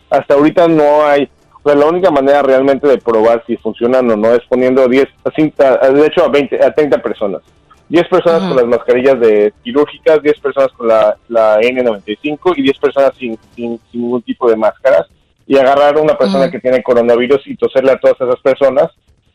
Hasta 0.09 0.33
ahorita 0.33 0.67
no 0.67 1.05
hay, 1.05 1.29
o 1.63 1.69
sea, 1.69 1.79
la 1.79 1.85
única 1.85 2.11
manera 2.11 2.41
realmente 2.41 2.89
de 2.89 2.97
probar 2.97 3.45
si 3.47 3.59
funcionan 3.59 4.11
o 4.11 4.17
no 4.17 4.33
es 4.33 4.41
poniendo 4.49 4.89
10, 4.89 5.07
a 5.27 5.31
cinta- 5.33 5.77
de 5.93 6.07
hecho 6.07 6.25
a 6.25 6.29
20, 6.31 6.65
a 6.65 6.73
30 6.73 7.03
personas. 7.03 7.43
10 7.91 8.09
personas 8.09 8.41
con 8.49 8.57
las 8.57 8.67
mascarillas 8.67 9.21
de 9.21 9.53
quirúrgicas, 9.63 10.23
10 10.23 10.41
personas 10.41 10.73
con 10.73 10.89
la, 10.89 11.17
la 11.29 11.61
N95 11.61 12.55
y 12.57 12.63
10 12.63 12.79
personas 12.79 13.13
sin, 13.19 13.37
sin, 13.55 13.79
sin 13.91 14.01
ningún 14.03 14.23
tipo 14.23 14.49
de 14.49 14.57
máscaras. 14.57 15.07
Y 15.47 15.59
agarrar 15.59 15.99
a 15.99 16.01
una 16.01 16.17
persona 16.17 16.45
que 16.51 16.61
tiene 16.61 16.83
coronavirus 16.83 17.47
y 17.47 17.57
toserle 17.57 17.91
a 17.93 17.99
todas 17.99 18.21
esas 18.21 18.41
personas 18.41 18.87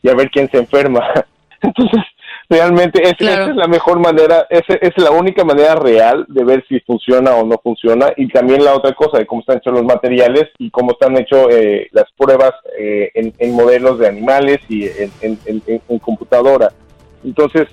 y 0.02 0.08
a 0.08 0.14
ver 0.14 0.30
quién 0.30 0.50
se 0.50 0.56
enferma. 0.58 1.00
Entonces, 1.62 2.00
realmente 2.48 3.02
es, 3.02 3.14
esa 3.20 3.50
es 3.50 3.56
la 3.56 3.66
mejor 3.66 3.98
manera, 3.98 4.46
esa 4.48 4.74
es 4.80 4.92
la 4.96 5.10
única 5.10 5.44
manera 5.44 5.74
real 5.74 6.24
de 6.28 6.44
ver 6.44 6.64
si 6.68 6.80
funciona 6.80 7.34
o 7.34 7.44
no 7.44 7.58
funciona. 7.62 8.06
Y 8.16 8.28
también 8.28 8.64
la 8.64 8.74
otra 8.74 8.94
cosa 8.94 9.18
de 9.18 9.26
cómo 9.26 9.40
están 9.42 9.58
hechos 9.58 9.74
los 9.74 9.84
materiales 9.84 10.44
y 10.58 10.70
cómo 10.70 10.92
están 10.92 11.16
hechas 11.18 11.46
eh, 11.50 11.88
las 11.92 12.06
pruebas 12.16 12.52
eh, 12.78 13.10
en, 13.14 13.34
en 13.38 13.52
modelos 13.54 13.98
de 13.98 14.08
animales 14.08 14.58
y 14.70 14.84
en- 14.86 15.12
en- 15.20 15.82
en 15.88 15.98
computadora. 15.98 16.70
Entonces, 17.24 17.66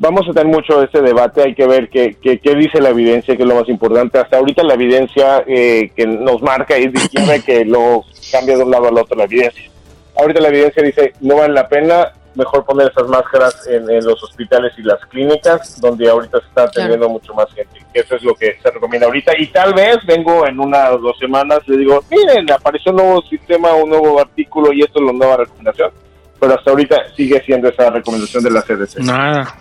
vamos 0.00 0.26
a 0.28 0.32
tener 0.32 0.46
mucho 0.46 0.82
ese 0.82 1.00
debate, 1.02 1.42
hay 1.42 1.54
que 1.54 1.66
ver 1.66 1.88
qué, 1.90 2.16
qué, 2.20 2.38
qué 2.38 2.54
dice 2.54 2.80
la 2.80 2.88
evidencia, 2.88 3.36
que 3.36 3.42
es 3.42 3.48
lo 3.48 3.54
más 3.54 3.68
importante. 3.68 4.18
Hasta 4.18 4.38
ahorita 4.38 4.64
la 4.64 4.74
evidencia 4.74 5.44
eh, 5.46 5.92
que 5.94 6.06
nos 6.06 6.42
marca 6.42 6.76
es 6.76 6.92
de 6.92 6.98
izquierda 6.98 7.38
que 7.38 7.64
lo 7.64 8.04
cambia 8.32 8.56
de 8.56 8.64
un 8.64 8.70
lado 8.70 8.88
al 8.88 8.98
otro 8.98 9.16
la 9.16 9.24
evidencia. 9.24 9.70
Ahorita 10.16 10.40
la 10.40 10.48
evidencia 10.48 10.82
dice, 10.82 11.12
no 11.20 11.36
vale 11.36 11.52
la 11.52 11.68
pena, 11.68 12.12
mejor 12.34 12.64
poner 12.64 12.90
esas 12.90 13.08
máscaras 13.08 13.66
en, 13.66 13.90
en 13.90 14.04
los 14.04 14.22
hospitales 14.22 14.72
y 14.78 14.82
las 14.82 15.04
clínicas, 15.06 15.78
donde 15.80 16.08
ahorita 16.08 16.40
se 16.40 16.46
está 16.46 16.62
atendiendo 16.64 17.08
mucho 17.08 17.34
más 17.34 17.52
gente. 17.52 17.78
eso 17.92 18.16
es 18.16 18.22
lo 18.22 18.34
que 18.34 18.56
se 18.62 18.70
recomienda 18.70 19.06
ahorita. 19.06 19.32
Y 19.38 19.48
tal 19.48 19.74
vez 19.74 19.98
vengo 20.06 20.46
en 20.46 20.58
unas 20.58 20.92
dos 21.00 21.18
semanas, 21.18 21.60
le 21.66 21.76
digo, 21.76 22.02
miren, 22.10 22.50
apareció 22.50 22.90
un 22.92 22.98
nuevo 22.98 23.22
sistema, 23.22 23.74
un 23.74 23.90
nuevo 23.90 24.18
artículo 24.18 24.72
y 24.72 24.80
esto 24.80 24.98
es 24.98 25.06
la 25.06 25.12
nueva 25.12 25.36
recomendación. 25.38 25.90
Pero 26.38 26.54
hasta 26.54 26.70
ahorita 26.70 26.96
sigue 27.14 27.42
siendo 27.44 27.68
esa 27.68 27.90
recomendación 27.90 28.42
de 28.42 28.50
la 28.50 28.62
CDC. 28.62 29.00
Nada. 29.00 29.54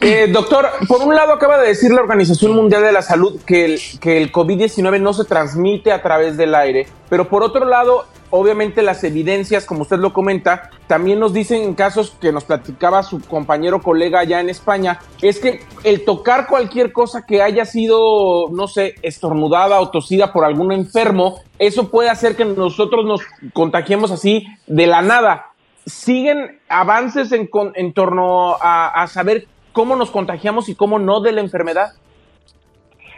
Eh, 0.00 0.28
doctor, 0.32 0.68
por 0.86 1.02
un 1.02 1.14
lado 1.14 1.32
acaba 1.32 1.58
de 1.58 1.68
decir 1.68 1.90
la 1.90 2.00
Organización 2.00 2.54
Mundial 2.54 2.82
de 2.82 2.92
la 2.92 3.02
Salud 3.02 3.40
que 3.44 3.64
el, 3.64 3.80
que 4.00 4.18
el 4.18 4.30
COVID-19 4.30 5.00
no 5.00 5.12
se 5.12 5.24
transmite 5.24 5.90
a 5.90 6.00
través 6.00 6.36
del 6.36 6.54
aire, 6.54 6.86
pero 7.08 7.28
por 7.28 7.42
otro 7.42 7.64
lado, 7.64 8.06
obviamente 8.30 8.82
las 8.82 9.02
evidencias, 9.02 9.64
como 9.64 9.82
usted 9.82 9.98
lo 9.98 10.12
comenta, 10.12 10.70
también 10.86 11.18
nos 11.18 11.32
dicen 11.32 11.62
en 11.62 11.74
casos 11.74 12.16
que 12.20 12.30
nos 12.30 12.44
platicaba 12.44 13.02
su 13.02 13.20
compañero 13.20 13.82
colega 13.82 14.20
allá 14.20 14.40
en 14.40 14.48
España, 14.48 15.00
es 15.22 15.40
que 15.40 15.60
el 15.82 16.04
tocar 16.04 16.46
cualquier 16.46 16.92
cosa 16.92 17.26
que 17.26 17.42
haya 17.42 17.64
sido, 17.64 18.48
no 18.52 18.68
sé, 18.68 18.94
estornudada 19.02 19.80
o 19.80 19.90
tosida 19.90 20.32
por 20.32 20.44
algún 20.44 20.70
enfermo, 20.70 21.40
eso 21.58 21.90
puede 21.90 22.10
hacer 22.10 22.36
que 22.36 22.44
nosotros 22.44 23.04
nos 23.04 23.22
contagiemos 23.52 24.12
así 24.12 24.46
de 24.68 24.86
la 24.86 25.02
nada 25.02 25.46
siguen 25.88 26.60
avances 26.68 27.32
en, 27.32 27.46
con- 27.46 27.72
en 27.74 27.92
torno 27.92 28.56
a, 28.60 28.88
a 29.02 29.06
saber 29.06 29.46
cómo 29.72 29.96
nos 29.96 30.10
contagiamos 30.10 30.68
y 30.68 30.74
cómo 30.74 30.98
no 30.98 31.20
de 31.20 31.32
la 31.32 31.40
enfermedad? 31.40 31.92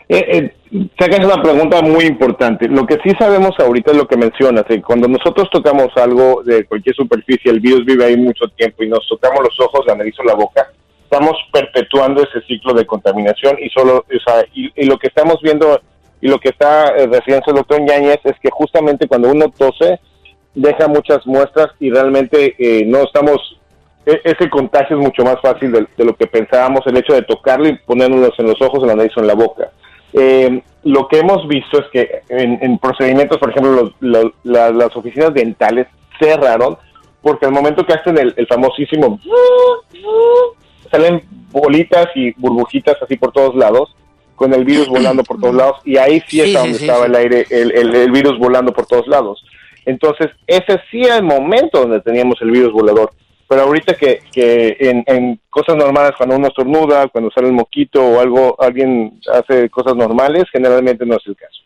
Eh, 0.08 0.52
eh, 0.72 0.88
sacas 0.98 1.24
una 1.24 1.40
pregunta 1.40 1.80
muy 1.82 2.04
importante. 2.04 2.66
Lo 2.68 2.84
que 2.84 2.98
sí 3.04 3.10
sabemos 3.18 3.52
ahorita 3.60 3.92
es 3.92 3.96
lo 3.96 4.08
que 4.08 4.16
mencionas. 4.16 4.64
eh, 4.68 4.82
cuando 4.82 5.06
nosotros 5.06 5.48
tocamos 5.52 5.88
algo 5.96 6.42
de 6.42 6.64
cualquier 6.64 6.96
superficie, 6.96 7.50
el 7.52 7.60
virus 7.60 7.84
vive 7.84 8.04
ahí 8.06 8.16
mucho 8.16 8.46
tiempo 8.56 8.82
y 8.82 8.88
nos 8.88 9.06
tocamos 9.08 9.38
los 9.44 9.60
ojos, 9.60 9.86
la 9.86 9.94
nariz 9.94 10.14
o 10.18 10.24
la 10.24 10.34
boca, 10.34 10.66
estamos 11.04 11.36
perpetuando 11.52 12.22
ese 12.22 12.40
ciclo 12.46 12.74
de 12.74 12.86
contaminación 12.86 13.56
y 13.60 13.68
solo, 13.70 13.98
o 13.98 14.30
sea, 14.30 14.44
y, 14.52 14.70
y 14.74 14.86
lo 14.86 14.98
que 14.98 15.06
estamos 15.08 15.40
viendo 15.42 15.80
y 16.20 16.28
lo 16.28 16.38
que 16.38 16.50
está 16.50 16.88
eh, 16.88 17.06
refiriendo 17.06 17.46
el 17.48 17.54
doctor 17.56 17.80
Ñañez 17.80 18.18
es 18.24 18.34
que 18.42 18.50
justamente 18.50 19.06
cuando 19.06 19.30
uno 19.30 19.46
tose, 19.56 20.00
deja 20.54 20.88
muchas 20.88 21.26
muestras 21.26 21.68
y 21.78 21.90
realmente 21.90 22.54
eh, 22.58 22.84
no 22.86 23.02
estamos 23.04 23.56
e- 24.06 24.20
ese 24.24 24.48
contagio 24.50 24.96
es 24.98 25.02
mucho 25.02 25.22
más 25.24 25.40
fácil 25.40 25.70
de, 25.72 25.86
de 25.96 26.04
lo 26.04 26.14
que 26.16 26.26
pensábamos, 26.26 26.86
el 26.86 26.96
hecho 26.96 27.12
de 27.14 27.22
tocarlo 27.22 27.68
y 27.68 27.76
ponernos 27.78 28.30
en 28.38 28.46
los 28.46 28.60
ojos, 28.62 28.82
en 28.82 28.88
la 28.88 28.94
nariz 28.96 29.16
o 29.16 29.20
en 29.20 29.26
la 29.26 29.34
boca. 29.34 29.70
Eh, 30.12 30.62
lo 30.84 31.06
que 31.06 31.18
hemos 31.20 31.46
visto 31.46 31.78
es 31.78 31.86
que 31.92 32.22
en, 32.30 32.58
en 32.62 32.78
procedimientos, 32.78 33.38
por 33.38 33.50
ejemplo, 33.50 33.72
los- 33.72 33.92
los- 34.00 34.32
la- 34.42 34.70
las 34.70 34.96
oficinas 34.96 35.32
dentales 35.34 35.86
cerraron 36.18 36.76
porque 37.22 37.46
al 37.46 37.52
momento 37.52 37.84
que 37.84 37.92
hacen 37.92 38.18
el, 38.18 38.32
el 38.36 38.46
famosísimo 38.46 39.20
salen 40.90 41.22
bolitas 41.52 42.08
y 42.14 42.32
burbujitas 42.40 42.96
así 43.02 43.16
por 43.16 43.32
todos 43.32 43.54
lados 43.54 43.94
con 44.34 44.54
el 44.54 44.64
virus 44.64 44.88
volando 44.88 45.22
por 45.22 45.38
todos 45.38 45.54
lados 45.54 45.76
y 45.84 45.96
ahí 45.98 46.20
sí, 46.26 46.40
Sí, 46.40 46.40
está 46.40 46.60
sí, 46.60 46.64
donde 46.66 46.78
sí, 46.78 46.84
estaba 46.86 47.06
el 47.06 47.14
aire, 47.14 47.46
el, 47.50 47.72
el- 47.72 47.94
el 47.94 48.10
virus 48.10 48.38
volando 48.38 48.72
por 48.72 48.86
todos 48.86 49.06
lados. 49.06 49.44
Entonces, 49.84 50.28
ese 50.46 50.80
sí 50.90 51.02
era 51.02 51.16
el 51.16 51.22
momento 51.22 51.80
donde 51.80 52.00
teníamos 52.00 52.36
el 52.40 52.50
virus 52.50 52.72
volador. 52.72 53.12
Pero 53.48 53.62
ahorita 53.62 53.94
que, 53.94 54.20
que 54.32 54.76
en, 54.78 55.02
en 55.06 55.40
cosas 55.50 55.76
normales, 55.76 56.12
cuando 56.16 56.36
uno 56.36 56.48
estornuda, 56.48 57.08
cuando 57.08 57.30
sale 57.32 57.48
el 57.48 57.52
moquito 57.52 58.00
o 58.00 58.20
algo, 58.20 58.56
alguien 58.60 59.20
hace 59.32 59.68
cosas 59.70 59.96
normales, 59.96 60.44
generalmente 60.52 61.04
no 61.04 61.16
es 61.16 61.26
el 61.26 61.36
caso. 61.36 61.60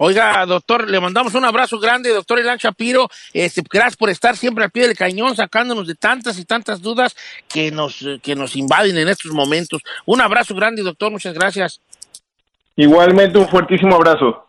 Oiga, 0.00 0.46
doctor, 0.46 0.88
le 0.88 1.00
mandamos 1.00 1.34
un 1.34 1.44
abrazo 1.44 1.78
grande, 1.80 2.10
doctor 2.10 2.38
Elan 2.38 2.56
Shapiro. 2.56 3.08
Este, 3.32 3.62
gracias 3.68 3.96
por 3.96 4.10
estar 4.10 4.36
siempre 4.36 4.62
al 4.62 4.70
pie 4.70 4.86
del 4.86 4.96
cañón, 4.96 5.34
sacándonos 5.34 5.88
de 5.88 5.96
tantas 5.96 6.38
y 6.38 6.44
tantas 6.44 6.80
dudas 6.80 7.16
que 7.48 7.72
nos, 7.72 8.04
que 8.22 8.36
nos 8.36 8.54
invaden 8.54 8.96
en 8.96 9.08
estos 9.08 9.32
momentos. 9.32 9.82
Un 10.06 10.20
abrazo 10.20 10.54
grande, 10.54 10.82
doctor, 10.82 11.10
muchas 11.10 11.34
gracias. 11.34 11.80
Igualmente, 12.76 13.38
un 13.38 13.48
fuertísimo 13.48 13.96
abrazo. 13.96 14.47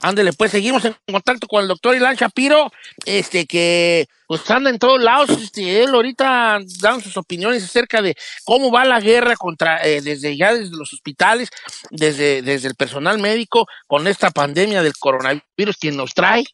Ándele, 0.00 0.32
pues 0.32 0.52
seguimos 0.52 0.84
en 0.84 0.94
contacto 1.10 1.48
con 1.48 1.62
el 1.62 1.68
doctor 1.68 1.96
Ilan 1.96 2.14
Shapiro, 2.14 2.70
este 3.04 3.46
que 3.46 4.06
pues 4.28 4.48
anda 4.50 4.70
en 4.70 4.78
todos 4.78 5.02
lados, 5.02 5.30
este, 5.30 5.82
él 5.82 5.88
ahorita 5.94 6.60
dando 6.80 7.00
sus 7.00 7.16
opiniones 7.16 7.64
acerca 7.64 8.00
de 8.02 8.14
cómo 8.44 8.70
va 8.70 8.84
la 8.84 9.00
guerra 9.00 9.34
contra, 9.36 9.84
eh, 9.84 10.00
desde 10.02 10.36
ya 10.36 10.54
desde 10.54 10.76
los 10.76 10.92
hospitales, 10.92 11.48
desde, 11.90 12.42
desde 12.42 12.68
el 12.68 12.74
personal 12.74 13.18
médico, 13.18 13.66
con 13.86 14.06
esta 14.06 14.30
pandemia 14.30 14.82
del 14.82 14.96
coronavirus 14.98 15.76
que 15.80 15.90
nos 15.90 16.14
trae, 16.14 16.44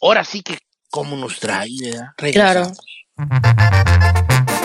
ahora 0.00 0.24
sí 0.24 0.42
que 0.42 0.58
cómo 0.88 1.16
nos 1.16 1.38
trae, 1.38 1.68
¿verdad? 1.82 2.06
Claro. 2.16 2.62
Regresamos. 2.62 2.78
Don 3.16 4.55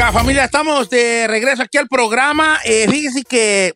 Oiga, 0.00 0.12
familia, 0.12 0.44
estamos 0.44 0.88
de 0.88 1.26
regreso 1.28 1.62
aquí 1.62 1.76
al 1.76 1.86
programa. 1.86 2.58
Eh, 2.64 2.86
fíjese 2.88 3.22
que 3.22 3.74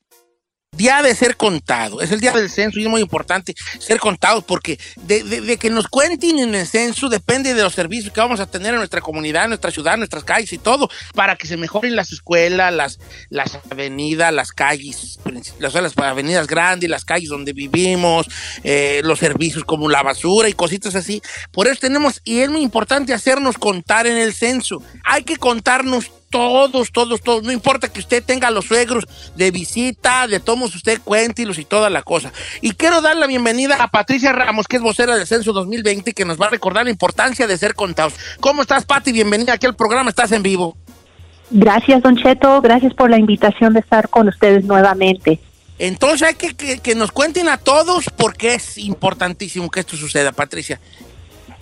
día 0.76 1.02
de 1.02 1.14
ser 1.14 1.36
contado, 1.36 2.00
es 2.00 2.10
el 2.12 2.20
día 2.20 2.32
del 2.32 2.50
censo 2.50 2.78
y 2.78 2.84
es 2.84 2.90
muy 2.90 3.00
importante 3.00 3.54
ser 3.78 3.98
contados 3.98 4.44
porque 4.44 4.78
de, 4.96 5.56
que 5.58 5.70
nos 5.70 5.88
cuenten 5.88 6.38
en 6.38 6.54
el 6.54 6.66
censo 6.66 7.08
depende 7.08 7.54
de 7.54 7.62
los 7.62 7.74
servicios 7.74 8.12
que 8.12 8.20
vamos 8.20 8.40
a 8.40 8.46
tener 8.46 8.72
en 8.72 8.78
nuestra 8.78 9.00
comunidad, 9.00 9.44
en 9.44 9.50
nuestra 9.50 9.70
ciudad, 9.70 9.94
en 9.94 10.00
nuestras 10.00 10.24
calles 10.24 10.52
y 10.52 10.58
todo, 10.58 10.88
para 11.14 11.36
que 11.36 11.46
se 11.46 11.56
mejoren 11.56 11.96
las 11.96 12.12
escuelas, 12.12 12.72
las, 12.72 12.98
las 13.30 13.58
avenidas, 13.70 14.32
las 14.32 14.52
calles, 14.52 15.18
sea, 15.74 15.82
las 15.82 15.96
avenidas 15.98 16.46
grandes, 16.46 16.88
las 16.88 17.04
calles 17.04 17.28
donde 17.28 17.52
vivimos, 17.52 18.26
eh, 18.62 19.00
los 19.04 19.18
servicios 19.18 19.64
como 19.64 19.88
la 19.88 20.02
basura 20.02 20.48
y 20.48 20.54
cositas 20.54 20.94
así. 20.94 21.22
Por 21.52 21.66
eso 21.66 21.80
tenemos, 21.80 22.20
y 22.24 22.40
es 22.40 22.50
muy 22.50 22.62
importante 22.62 23.12
hacernos 23.12 23.58
contar 23.58 24.06
en 24.06 24.16
el 24.16 24.34
censo. 24.34 24.82
Hay 25.04 25.24
que 25.24 25.36
contarnos 25.36 26.10
todos, 26.34 26.90
todos, 26.90 27.20
todos. 27.20 27.44
No 27.44 27.52
importa 27.52 27.92
que 27.92 28.00
usted 28.00 28.20
tenga 28.20 28.48
a 28.48 28.50
los 28.50 28.64
suegros 28.64 29.04
de 29.36 29.52
visita, 29.52 30.26
de 30.26 30.40
tomos 30.40 30.74
usted 30.74 31.00
cuéntilos 31.00 31.60
y 31.60 31.64
toda 31.64 31.90
la 31.90 32.02
cosa. 32.02 32.32
Y 32.60 32.72
quiero 32.72 33.00
dar 33.00 33.16
la 33.16 33.28
bienvenida 33.28 33.76
a 33.76 33.86
Patricia 33.86 34.32
Ramos, 34.32 34.66
que 34.66 34.78
es 34.78 34.82
vocera 34.82 35.14
del 35.14 35.28
Censo 35.28 35.52
2020, 35.52 36.12
que 36.12 36.24
nos 36.24 36.40
va 36.40 36.46
a 36.46 36.50
recordar 36.50 36.86
la 36.86 36.90
importancia 36.90 37.46
de 37.46 37.56
ser 37.56 37.76
contados. 37.76 38.14
¿Cómo 38.40 38.62
estás, 38.62 38.84
Pati? 38.84 39.12
Bienvenida 39.12 39.52
aquí 39.52 39.66
al 39.66 39.76
programa. 39.76 40.10
Estás 40.10 40.32
en 40.32 40.42
vivo. 40.42 40.76
Gracias, 41.52 42.02
Don 42.02 42.16
Cheto. 42.16 42.60
Gracias 42.60 42.92
por 42.94 43.10
la 43.10 43.18
invitación 43.18 43.72
de 43.74 43.78
estar 43.78 44.08
con 44.08 44.26
ustedes 44.26 44.64
nuevamente. 44.64 45.38
Entonces 45.78 46.22
hay 46.26 46.34
que, 46.34 46.56
que, 46.56 46.80
que 46.80 46.96
nos 46.96 47.12
cuenten 47.12 47.48
a 47.48 47.58
todos 47.58 48.06
porque 48.16 48.54
es 48.54 48.76
importantísimo 48.76 49.70
que 49.70 49.78
esto 49.78 49.96
suceda, 49.96 50.32
Patricia. 50.32 50.80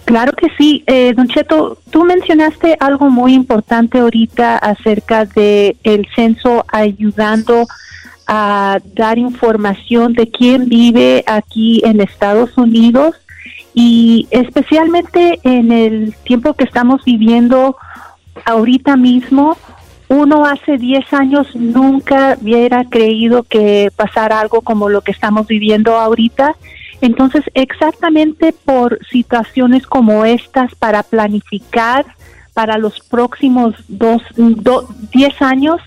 Claro 0.04 0.32
que 0.32 0.48
sí. 0.58 0.82
Eh, 0.86 1.14
don 1.14 1.28
Cheto, 1.28 1.78
tú 1.90 2.04
mencionaste 2.04 2.76
algo 2.80 3.10
muy 3.10 3.34
importante 3.34 3.98
ahorita 3.98 4.58
acerca 4.58 5.24
de 5.24 5.76
el 5.84 6.06
censo 6.14 6.64
ayudando 6.68 7.66
a 8.26 8.78
dar 8.94 9.18
información 9.18 10.12
de 10.14 10.28
quién 10.28 10.68
vive 10.68 11.24
aquí 11.26 11.82
en 11.84 12.00
Estados 12.00 12.56
Unidos 12.56 13.16
y 13.74 14.26
especialmente 14.30 15.40
en 15.44 15.72
el 15.72 16.14
tiempo 16.24 16.54
que 16.54 16.64
estamos 16.64 17.04
viviendo 17.04 17.76
ahorita 18.44 18.96
mismo. 18.96 19.56
Uno 20.08 20.44
hace 20.44 20.76
10 20.76 21.12
años 21.14 21.46
nunca 21.54 22.36
hubiera 22.40 22.84
creído 22.84 23.44
que 23.44 23.90
pasara 23.96 24.40
algo 24.40 24.60
como 24.60 24.88
lo 24.88 25.00
que 25.00 25.12
estamos 25.12 25.46
viviendo 25.46 25.98
ahorita. 25.98 26.54
Entonces, 27.02 27.44
exactamente 27.54 28.54
por 28.64 28.98
situaciones 29.10 29.86
como 29.86 30.24
estas, 30.24 30.74
para 30.76 31.02
planificar 31.02 32.06
para 32.54 32.78
los 32.78 33.00
próximos 33.00 33.74
dos, 33.88 34.22
do- 34.36 34.86
10 35.12 35.42
años, 35.42 35.80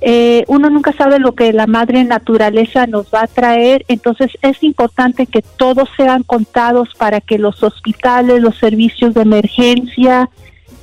eh, 0.00 0.44
uno 0.48 0.68
nunca 0.70 0.92
sabe 0.92 1.18
lo 1.18 1.34
que 1.34 1.52
la 1.52 1.66
madre 1.66 2.04
naturaleza 2.04 2.86
nos 2.86 3.06
va 3.12 3.22
a 3.22 3.26
traer, 3.26 3.84
entonces 3.88 4.30
es 4.42 4.62
importante 4.62 5.26
que 5.26 5.42
todos 5.42 5.88
sean 5.96 6.22
contados 6.22 6.88
para 6.96 7.20
que 7.20 7.38
los 7.38 7.62
hospitales, 7.62 8.40
los 8.42 8.56
servicios 8.58 9.14
de 9.14 9.22
emergencia, 9.22 10.28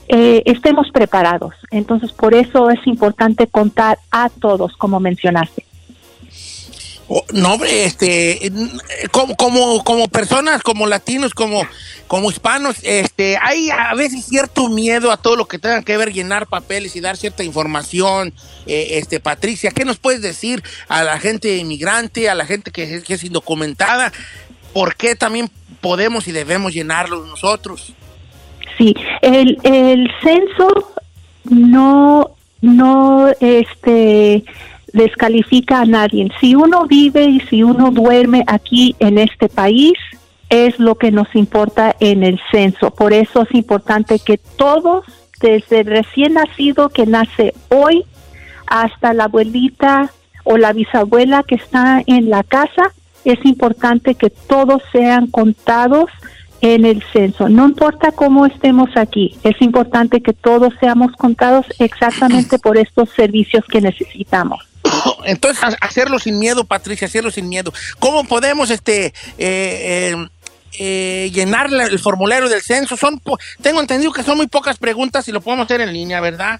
eh, 0.07 0.41
estemos 0.45 0.91
preparados. 0.91 1.53
Entonces, 1.71 2.11
por 2.11 2.34
eso 2.34 2.69
es 2.69 2.86
importante 2.86 3.47
contar 3.47 3.97
a 4.11 4.29
todos, 4.29 4.75
como 4.77 4.99
mencionaste. 4.99 5.65
Oh, 7.08 7.26
no, 7.34 7.54
hombre, 7.56 7.84
este, 7.84 8.52
como, 9.12 9.36
como, 9.36 9.84
como 9.84 10.08
personas, 10.08 10.62
como 10.64 10.88
latinos, 10.88 11.34
como, 11.34 11.68
como 12.08 12.30
hispanos, 12.32 12.78
este, 12.84 13.38
hay 13.41 13.70
a 13.70 13.93
veces 13.95 14.26
cierto 14.26 14.70
miedo 14.70 15.12
a 15.12 15.18
todo 15.18 15.36
lo 15.36 15.45
que 15.45 15.60
tenga 15.60 15.82
que 15.82 15.97
ver 15.97 16.14
llenar 16.14 16.47
papeles 16.47 16.95
y 16.95 17.02
dar 17.02 17.18
cierta 17.18 17.43
información. 17.43 18.34
Eh, 18.66 18.91
este, 18.91 19.20
Patricia, 19.20 19.72
¿qué 19.72 19.84
nos 19.84 19.97
puedes 19.97 20.22
decir 20.22 20.64
a 20.88 21.04
la 21.04 21.20
gente 21.20 21.58
inmigrante, 21.58 22.30
a 22.30 22.36
la 22.36 22.45
gente 22.45 22.72
que, 22.72 22.84
es- 22.95 23.04
que 23.04 23.16
es 23.16 23.24
indocumentada? 23.26 24.14
¿Por 24.74 24.95
qué 24.95 25.16
también 25.16 25.49
podemos 25.82 26.30
y 26.30 26.32
debemos 26.32 26.74
llenarlos 26.74 27.28
nosotros? 27.28 27.91
Sí, 28.78 28.95
el, 29.22 29.58
el 29.64 30.10
censo 30.24 30.93
no, 31.43 32.36
no, 32.62 33.28
este, 33.41 34.45
descalifica 34.93 35.81
a 35.81 35.85
nadie. 35.85 36.29
Si 36.39 36.55
uno 36.55 36.85
vive 36.85 37.25
y 37.25 37.39
si 37.41 37.63
uno 37.63 37.91
duerme 37.91 38.43
aquí 38.47 38.95
en 38.99 39.17
este 39.17 39.49
país, 39.49 39.93
es 40.49 40.77
lo 40.79 40.95
que 40.95 41.11
nos 41.11 41.33
importa 41.33 41.95
en 41.99 42.23
el 42.23 42.39
censo. 42.51 42.91
Por 42.91 43.13
eso 43.13 43.43
es 43.43 43.55
importante 43.55 44.19
que 44.19 44.37
todos, 44.37 45.05
desde 45.39 45.79
el 45.79 45.85
recién 45.87 46.33
nacido 46.33 46.89
que 46.89 47.05
nace 47.05 47.53
hoy 47.69 48.03
hasta 48.67 49.13
la 49.13 49.25
abuelita 49.25 50.11
o 50.43 50.57
la 50.57 50.73
bisabuela 50.73 51.43
que 51.43 51.55
está 51.55 52.03
en 52.05 52.29
la 52.29 52.43
casa, 52.43 52.91
es 53.23 53.43
importante 53.45 54.15
que 54.15 54.29
todos 54.29 54.81
sean 54.91 55.27
contados 55.27 56.09
en 56.59 56.85
el 56.85 57.01
censo. 57.13 57.47
No 57.47 57.67
importa 57.67 58.11
cómo 58.11 58.45
estemos 58.45 58.89
aquí, 58.95 59.37
es 59.43 59.59
importante 59.61 60.21
que 60.21 60.33
todos 60.33 60.73
seamos 60.79 61.13
contados 61.13 61.65
exactamente 61.79 62.59
por 62.59 62.77
estos 62.77 63.09
servicios 63.09 63.63
que 63.65 63.81
necesitamos. 63.81 64.70
Entonces, 65.26 65.64
ha- 65.64 65.78
hacerlo 65.86 66.20
sin 66.20 66.39
miedo, 66.39 66.64
Patricia, 66.66 67.08
hacerlo 67.08 67.32
sin 67.32 67.47
miedo. 67.49 67.74
¿Cómo 67.99 68.24
podemos 68.24 68.70
este 68.70 69.08
eh, 69.08 69.14
eh, 69.38 70.16
eh, 70.80 71.32
llenar 71.34 71.70
el 71.72 71.99
formulario 71.99 72.49
del 72.49 72.62
censo? 72.62 72.97
Son, 72.97 73.22
tengo 73.62 73.82
entendido 73.82 74.12
que 74.12 74.24
son 74.24 74.38
muy 74.38 74.47
pocas 74.47 74.78
preguntas 74.78 75.28
y 75.28 75.32
lo 75.32 75.41
podemos 75.41 75.66
hacer 75.66 75.82
en 75.82 75.93
línea, 75.93 76.22
¿verdad? 76.22 76.60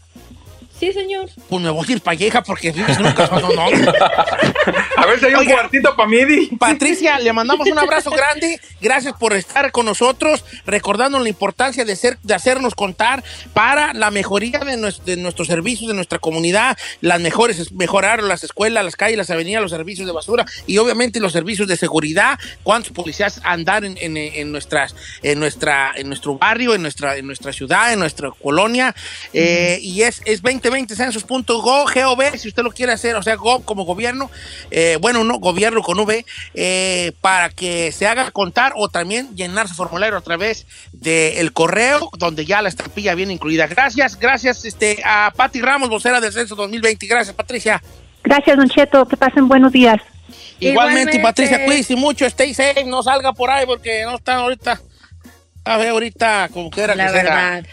Sí, 0.79 0.93
señor. 0.93 1.27
Pues 1.49 1.61
me 1.63 1.69
voy 1.71 1.85
a 1.89 1.91
ir 1.93 2.01
para 2.01 2.15
vieja 2.17 2.43
porque 2.43 2.71
vives 2.71 2.97
en 2.99 3.05
un 3.07 3.11
casón, 3.13 3.41
no, 3.41 3.49
no. 3.49 3.63
A 4.97 5.05
ver 5.07 5.19
si 5.19 5.25
hay 5.25 5.33
un 5.33 5.45
cuartito 5.45 5.95
para 5.95 6.07
mí, 6.07 6.23
Di. 6.25 6.47
Patricia, 6.57 7.17
le 7.19 7.33
mandamos 7.33 7.67
un 7.67 7.79
abrazo 7.79 8.09
grande. 8.15 8.59
Gracias 8.81 9.13
por 9.17 9.33
estar 9.33 9.71
con 9.71 9.85
nosotros, 9.87 10.43
recordando 10.65 11.17
la 11.19 11.29
importancia 11.29 11.83
de, 11.83 11.95
ser, 11.95 12.19
de 12.21 12.33
hacernos 12.35 12.75
contar 12.75 13.23
para 13.53 13.93
la 13.93 14.11
mejoría 14.11 14.59
de, 14.59 14.93
de 15.05 15.17
nuestros 15.17 15.47
servicios, 15.47 15.87
de 15.87 15.95
nuestra 15.95 16.19
comunidad, 16.19 16.77
las 17.01 17.19
mejores, 17.21 17.57
es 17.59 17.71
mejorar 17.71 18.21
las 18.21 18.43
escuelas, 18.43 18.83
las 18.85 18.95
calles, 18.95 19.17
las 19.17 19.29
avenidas, 19.31 19.61
los 19.63 19.71
servicios 19.71 20.05
de 20.05 20.13
basura 20.13 20.45
y 20.67 20.77
obviamente 20.77 21.19
los 21.19 21.33
servicios 21.33 21.67
de 21.67 21.75
seguridad. 21.77 22.37
¿Cuántos 22.63 22.91
policías 22.91 23.41
andar 23.43 23.83
en, 23.83 23.97
en- 23.99 24.17
en 24.17 24.51
nuestras, 24.51 24.95
en, 25.23 25.39
nuestra, 25.39 25.91
en 25.95 26.07
nuestro 26.07 26.37
barrio, 26.37 26.75
en 26.75 26.81
nuestra, 26.83 27.15
en 27.17 27.25
nuestra 27.25 27.51
ciudad, 27.51 27.93
en 27.93 27.99
nuestra 27.99 28.29
colonia? 28.31 28.93
Eh, 29.33 29.79
y 29.81 30.03
es, 30.03 30.21
es 30.25 30.41
2020census.gov, 30.69 32.37
si 32.37 32.47
usted 32.47 32.63
lo 32.63 32.71
quiere 32.71 32.93
hacer, 32.93 33.15
o 33.15 33.23
sea, 33.23 33.35
gov 33.35 33.63
como 33.65 33.85
gobierno, 33.85 34.29
eh, 34.71 34.97
bueno, 35.01 35.23
no, 35.23 35.39
gobierno 35.39 35.81
con 35.81 35.99
V, 35.99 36.25
eh, 36.53 37.11
para 37.21 37.49
que 37.49 37.91
se 37.91 38.07
haga 38.07 38.31
contar 38.31 38.73
o 38.75 38.89
también 38.89 39.35
llenar 39.35 39.67
su 39.67 39.75
formulario 39.75 40.17
a 40.17 40.21
través 40.21 40.65
del 40.91 41.53
correo, 41.53 42.09
donde 42.17 42.45
ya 42.45 42.61
la 42.61 42.69
estampilla 42.69 43.15
viene 43.15 43.33
incluida. 43.33 43.67
Gracias, 43.67 44.19
gracias 44.19 44.65
este, 44.65 45.01
a 45.03 45.33
Patti 45.35 45.61
Ramos, 45.61 45.89
vocera 45.89 46.19
del 46.19 46.33
Censo 46.33 46.55
2020. 46.55 47.07
Gracias, 47.07 47.35
Patricia. 47.35 47.81
Gracias, 48.23 48.57
don 48.57 48.67
Cheto, 48.69 49.07
que 49.07 49.17
pasen 49.17 49.47
buenos 49.47 49.71
días. 49.71 50.01
Igualmente, 50.59 51.19
Patricia, 51.19 51.63
cuídese 51.65 51.95
mucho, 51.95 52.25
stay 52.25 52.53
safe, 52.53 52.83
no 52.83 53.03
salga 53.03 53.33
por 53.33 53.49
ahí 53.49 53.65
porque 53.65 54.03
no 54.03 54.15
está 54.15 54.35
ahorita. 54.35 54.81
A 55.63 55.77
ver, 55.77 55.89
ahorita, 55.89 56.49
como 56.51 56.69
quiera 56.69 56.95
La 56.95 57.07
que 57.07 57.19
sea. 57.19 57.63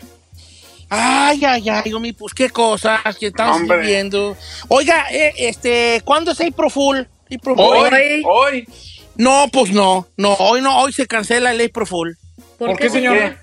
Ay, 0.96 1.44
ay, 1.44 1.68
ay, 1.68 1.92
Omi, 1.92 2.12
pues 2.12 2.32
qué 2.34 2.50
cosas 2.50 3.00
que 3.18 3.26
estamos 3.28 3.56
Hombre. 3.60 3.78
viviendo. 3.78 4.36
Oiga, 4.68 5.06
eh, 5.10 5.32
este, 5.38 6.02
¿cuándo 6.04 6.30
es 6.32 6.40
April 6.40 6.70
Fool? 6.70 7.08
April 7.24 7.40
Fool. 7.56 7.58
Hoy, 7.58 8.22
hoy. 8.24 8.68
No, 9.16 9.46
pues 9.52 9.72
no, 9.72 10.06
no, 10.16 10.34
hoy 10.34 10.60
no, 10.60 10.78
hoy 10.80 10.92
se 10.92 11.06
cancela 11.06 11.52
el 11.52 11.60
April 11.64 11.86
Fool. 11.86 12.18
¿Por 12.58 12.76
qué, 12.76 12.90
señor? 12.90 13.36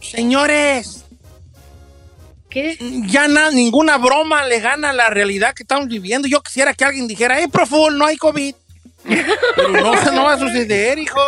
Señores, 0.00 1.04
¿Qué? 2.50 2.76
ya 3.06 3.26
na- 3.28 3.50
ninguna 3.50 3.96
broma 3.98 4.44
le 4.46 4.60
gana 4.60 4.90
a 4.90 4.92
la 4.92 5.10
realidad 5.10 5.54
que 5.54 5.62
estamos 5.64 5.88
viviendo. 5.88 6.28
Yo 6.28 6.40
quisiera 6.42 6.72
que 6.74 6.84
alguien 6.84 7.08
dijera, 7.08 7.36
April 7.42 7.66
Fool, 7.66 7.98
no 7.98 8.06
hay 8.06 8.16
COVID. 8.16 8.54
Pero 9.56 9.68
no, 9.68 9.94
no 10.12 10.24
va 10.24 10.34
a 10.34 10.38
suceder, 10.38 10.98
hijo. 10.98 11.20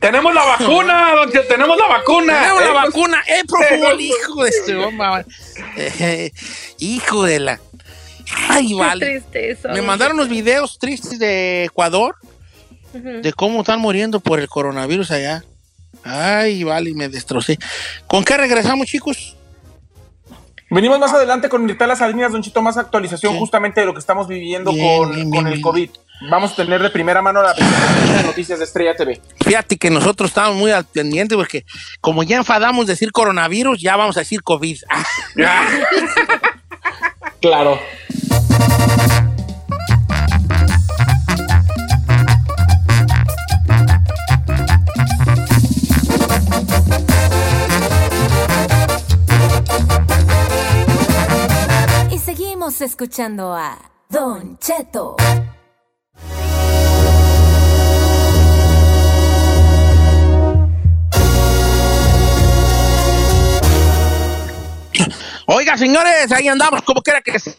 Tenemos 0.00 0.34
la 0.34 0.44
vacuna, 0.44 1.14
don 1.14 1.30
Cheto, 1.32 1.48
tenemos 1.48 1.76
la 1.78 1.86
vacuna. 1.86 2.40
Tenemos 2.40 2.60
la 2.62 2.68
Eh, 2.68 2.72
vacuna, 2.74 3.24
eh, 3.26 3.42
Fool, 3.48 3.96
pues, 4.34 4.54
hijo 4.56 4.66
de 4.66 4.74
mamá. 4.90 5.24
Eh, 5.76 6.30
hijo 6.78 7.24
de 7.24 7.40
la. 7.40 7.60
Ay, 8.48 8.68
Qué 8.68 8.74
vale. 8.74 9.06
tristeza. 9.06 9.68
Me 9.70 9.82
mandaron 9.82 10.16
unos 10.16 10.28
videos 10.28 10.78
tristes 10.78 11.18
de 11.18 11.64
Ecuador, 11.64 12.16
de 12.92 13.32
cómo 13.32 13.60
están 13.60 13.80
muriendo 13.80 14.20
por 14.20 14.38
el 14.40 14.48
coronavirus 14.48 15.10
allá. 15.12 15.44
Ay, 16.04 16.62
vale, 16.62 16.92
me 16.94 17.08
destrocé. 17.08 17.58
¿Con 18.06 18.22
qué 18.24 18.36
regresamos, 18.36 18.86
chicos? 18.86 19.36
Venimos 20.70 20.98
más 20.98 21.12
adelante 21.12 21.48
con 21.48 21.64
Mirtala 21.64 21.94
Salinas, 21.96 22.32
Don 22.32 22.42
Chito, 22.42 22.60
más 22.60 22.76
actualización 22.76 23.32
Sí. 23.34 23.38
justamente 23.38 23.80
de 23.80 23.86
lo 23.86 23.92
que 23.94 24.00
estamos 24.00 24.26
viviendo 24.26 24.72
Bien, 24.72 24.98
con, 24.98 25.10
bien, 25.14 25.22
con 25.24 25.30
bien, 25.32 25.46
el 25.46 25.52
bien. 25.54 25.62
COVID. 25.62 25.90
Vamos 26.22 26.52
a 26.52 26.56
tener 26.56 26.82
de 26.82 26.90
primera 26.90 27.20
mano 27.20 27.42
la 27.42 27.54
presentación 27.54 28.16
de 28.16 28.22
noticias 28.22 28.58
de 28.58 28.64
Estrella 28.64 28.96
TV. 28.96 29.20
Fíjate 29.44 29.76
que 29.76 29.90
nosotros 29.90 30.30
estamos 30.30 30.56
muy 30.56 30.70
al 30.70 30.84
pendiente 30.84 31.36
porque 31.36 31.64
como 32.00 32.22
ya 32.22 32.36
enfadamos 32.38 32.86
de 32.86 32.94
decir 32.94 33.12
coronavirus, 33.12 33.80
ya 33.80 33.96
vamos 33.96 34.16
a 34.16 34.20
decir 34.20 34.42
COVID. 34.42 34.78
Ah, 34.88 35.04
Claro. 37.40 37.78
Y 52.10 52.18
seguimos 52.18 52.80
escuchando 52.80 53.54
a 53.54 53.78
Don 54.08 54.58
Cheto. 54.58 55.16
Oiga, 65.48 65.78
señores, 65.78 66.32
ahí 66.32 66.48
andamos, 66.48 66.82
como 66.82 67.02
quiera 67.02 67.20
que 67.20 67.38
sea, 67.38 67.54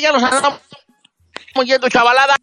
ya 0.00 0.12
nos 0.12 0.22
andamos 0.22 0.60
yendo 1.64 1.88
chavalada. 1.88 2.36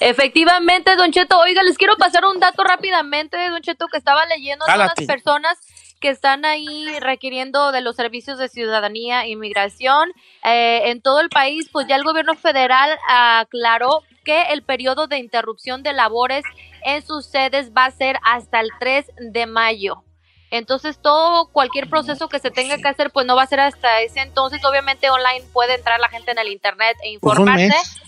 Efectivamente, 0.00 0.96
Don 0.96 1.12
Cheto, 1.12 1.38
oiga, 1.38 1.62
les 1.62 1.78
quiero 1.78 1.96
pasar 1.96 2.24
un 2.24 2.40
dato 2.40 2.64
rápidamente, 2.64 3.36
Don 3.50 3.62
Cheto, 3.62 3.86
que 3.86 3.98
estaba 3.98 4.26
leyendo 4.26 4.66
de 4.66 4.74
unas 4.74 4.94
personas 5.06 5.58
que 6.02 6.10
están 6.10 6.44
ahí 6.44 6.86
requiriendo 7.00 7.72
de 7.72 7.80
los 7.80 7.96
servicios 7.96 8.36
de 8.36 8.48
ciudadanía 8.48 9.22
e 9.22 9.30
inmigración 9.30 10.10
eh, 10.44 10.90
en 10.90 11.00
todo 11.00 11.20
el 11.20 11.30
país, 11.30 11.68
pues 11.72 11.86
ya 11.86 11.96
el 11.96 12.04
gobierno 12.04 12.34
federal 12.34 12.98
aclaró 13.08 14.02
que 14.24 14.42
el 14.50 14.62
periodo 14.62 15.06
de 15.06 15.18
interrupción 15.18 15.82
de 15.82 15.92
labores 15.92 16.44
en 16.84 17.06
sus 17.06 17.26
sedes 17.26 17.72
va 17.72 17.86
a 17.86 17.90
ser 17.92 18.18
hasta 18.24 18.60
el 18.60 18.70
3 18.78 19.12
de 19.32 19.46
mayo. 19.46 20.04
Entonces 20.50 20.98
todo, 21.00 21.46
cualquier 21.46 21.88
proceso 21.88 22.28
que 22.28 22.38
se 22.38 22.50
tenga 22.50 22.76
que 22.76 22.88
hacer, 22.88 23.10
pues 23.10 23.24
no 23.24 23.34
va 23.34 23.44
a 23.44 23.46
ser 23.46 23.60
hasta 23.60 24.02
ese 24.02 24.20
entonces. 24.20 24.62
Obviamente 24.64 25.08
online 25.08 25.42
puede 25.52 25.76
entrar 25.76 25.98
la 25.98 26.10
gente 26.10 26.32
en 26.32 26.38
el 26.38 26.48
internet 26.48 26.96
e 27.02 27.16
Pues 27.20 27.38
informarse. 27.38 27.68
mes. 27.68 28.02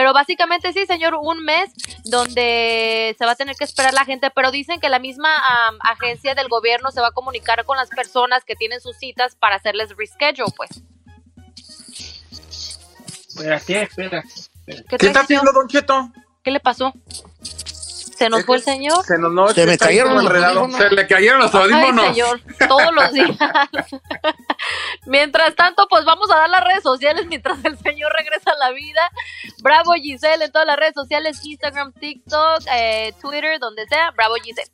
Pero 0.00 0.14
básicamente 0.14 0.72
sí, 0.72 0.86
señor, 0.86 1.14
un 1.14 1.44
mes 1.44 1.70
donde 2.04 3.14
se 3.18 3.26
va 3.26 3.32
a 3.32 3.36
tener 3.36 3.54
que 3.54 3.64
esperar 3.64 3.92
la 3.92 4.06
gente, 4.06 4.30
pero 4.30 4.50
dicen 4.50 4.80
que 4.80 4.88
la 4.88 4.98
misma 4.98 5.28
agencia 5.80 6.34
del 6.34 6.48
gobierno 6.48 6.90
se 6.90 7.02
va 7.02 7.08
a 7.08 7.12
comunicar 7.12 7.66
con 7.66 7.76
las 7.76 7.90
personas 7.90 8.42
que 8.46 8.56
tienen 8.56 8.80
sus 8.80 8.96
citas 8.96 9.36
para 9.36 9.56
hacerles 9.56 9.94
reschedule, 9.98 10.50
pues. 10.56 10.70
Espérate, 13.28 13.82
espérate. 13.82 14.28
¿Qué, 14.64 14.96
¿Qué 14.96 15.06
está 15.06 15.20
haciendo 15.20 15.52
Don 15.52 15.68
Cheto? 15.68 16.10
¿Qué 16.42 16.50
le 16.50 16.60
pasó? 16.60 16.94
¿Se 18.20 18.28
nos 18.28 18.44
fue 18.44 18.58
el 18.58 18.62
señor? 18.62 19.02
Se, 19.02 19.16
nos, 19.16 19.32
no, 19.32 19.48
Se 19.48 19.64
me 19.64 19.72
está 19.72 19.86
ahí 19.86 19.96
cayeron 19.96 20.14
los 20.22 20.30
audífonos. 20.30 20.76
Se 20.76 20.90
le 20.90 21.06
cayeron 21.06 21.40
los 21.40 21.54
audífonos. 21.54 22.04
Ay, 22.04 22.14
señor, 22.14 22.40
todos 22.68 22.92
los 22.94 23.12
días. 23.14 23.30
mientras 25.06 25.54
tanto, 25.54 25.86
pues 25.88 26.04
vamos 26.04 26.30
a 26.30 26.36
dar 26.36 26.50
las 26.50 26.62
redes 26.62 26.82
sociales 26.82 27.24
mientras 27.28 27.64
el 27.64 27.78
señor 27.78 28.12
regresa 28.12 28.50
a 28.50 28.58
la 28.58 28.72
vida. 28.72 29.10
Bravo 29.62 29.94
Giselle 29.94 30.44
en 30.44 30.52
todas 30.52 30.66
las 30.66 30.76
redes 30.76 30.92
sociales, 30.92 31.40
Instagram, 31.42 31.94
TikTok, 31.94 32.60
eh, 32.74 33.14
Twitter, 33.22 33.58
donde 33.58 33.86
sea. 33.86 34.10
Bravo 34.10 34.34
Giselle. 34.34 34.70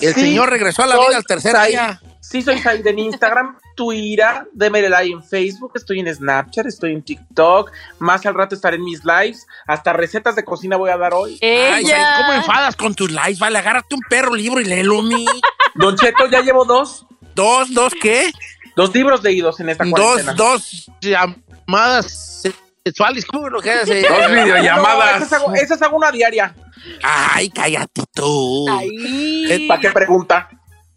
El 0.00 0.14
Sí, 0.14 0.20
señor 0.20 0.50
regresó 0.50 0.82
a 0.82 0.86
la 0.86 0.96
vida 0.98 1.16
al 1.16 1.24
tercer 1.24 1.52
Sai- 1.52 1.70
día. 1.70 2.00
Sí, 2.20 2.42
soy 2.42 2.58
Said 2.58 2.86
en 2.86 2.98
Instagram, 2.98 3.56
Twitter, 3.76 4.46
like 4.54 5.10
en 5.10 5.22
Facebook, 5.22 5.72
estoy 5.76 6.00
en 6.00 6.14
Snapchat, 6.14 6.66
estoy 6.66 6.92
en 6.92 7.02
TikTok. 7.02 7.70
Más 8.00 8.26
al 8.26 8.34
rato 8.34 8.54
estaré 8.54 8.76
en 8.76 8.84
mis 8.84 9.02
lives. 9.04 9.46
Hasta 9.66 9.92
recetas 9.94 10.36
de 10.36 10.44
cocina 10.44 10.76
voy 10.76 10.90
a 10.90 10.98
dar 10.98 11.14
hoy. 11.14 11.38
Ay, 11.40 11.86
Sai, 11.86 12.00
¿cómo 12.20 12.32
enfadas 12.34 12.76
con 12.76 12.94
tus 12.94 13.10
likes? 13.10 13.38
Vale, 13.38 13.58
agárrate 13.58 13.94
un 13.94 14.00
perro 14.10 14.34
libro 14.34 14.60
y 14.60 14.64
léelo, 14.64 15.00
mi. 15.02 15.24
Don 15.74 15.96
Cheto, 15.96 16.26
ya 16.30 16.42
llevo 16.42 16.64
dos. 16.64 17.06
¿Dos? 17.34 17.72
¿Dos 17.72 17.92
qué? 18.00 18.30
Dos 18.76 18.92
libros 18.94 19.22
leídos 19.22 19.58
en 19.60 19.70
esta 19.70 19.84
Dos, 19.84 19.92
cuarentena. 19.92 20.34
dos 20.34 20.90
llamadas 21.00 22.42
sexuales. 22.88 23.26
¿Cómo 23.26 23.48
lo 23.48 23.60
que 23.60 23.70
hace? 23.70 24.02
Dos 24.02 24.30
videollamadas. 24.30 25.22
esas, 25.22 25.32
hago, 25.34 25.54
esas 25.54 25.82
hago 25.82 25.96
una 25.96 26.10
diaria. 26.10 26.54
Ay, 27.02 27.50
cállate 27.50 28.02
tú. 28.14 28.66
Ay. 28.68 29.66
¿Para 29.68 29.80
qué 29.80 29.90
pregunta? 29.90 30.48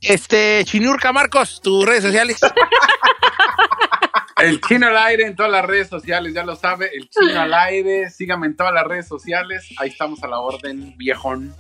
Este, 0.01 0.63
Chinurca 0.65 1.11
Marcos, 1.11 1.61
tus 1.61 1.85
redes 1.85 2.03
sociales. 2.03 2.39
El 4.37 4.59
chino 4.61 4.87
al 4.87 4.97
aire 4.97 5.27
en 5.27 5.35
todas 5.35 5.51
las 5.51 5.63
redes 5.63 5.87
sociales, 5.87 6.33
ya 6.33 6.43
lo 6.43 6.55
sabe. 6.55 6.89
El 6.93 7.07
chino 7.09 7.39
al 7.39 7.53
aire, 7.53 8.09
sígame 8.09 8.47
en 8.47 8.55
todas 8.55 8.73
las 8.73 8.85
redes 8.85 9.07
sociales. 9.07 9.69
Ahí 9.77 9.89
estamos 9.89 10.23
a 10.23 10.27
la 10.27 10.39
orden, 10.39 10.97
viejón. 10.97 11.53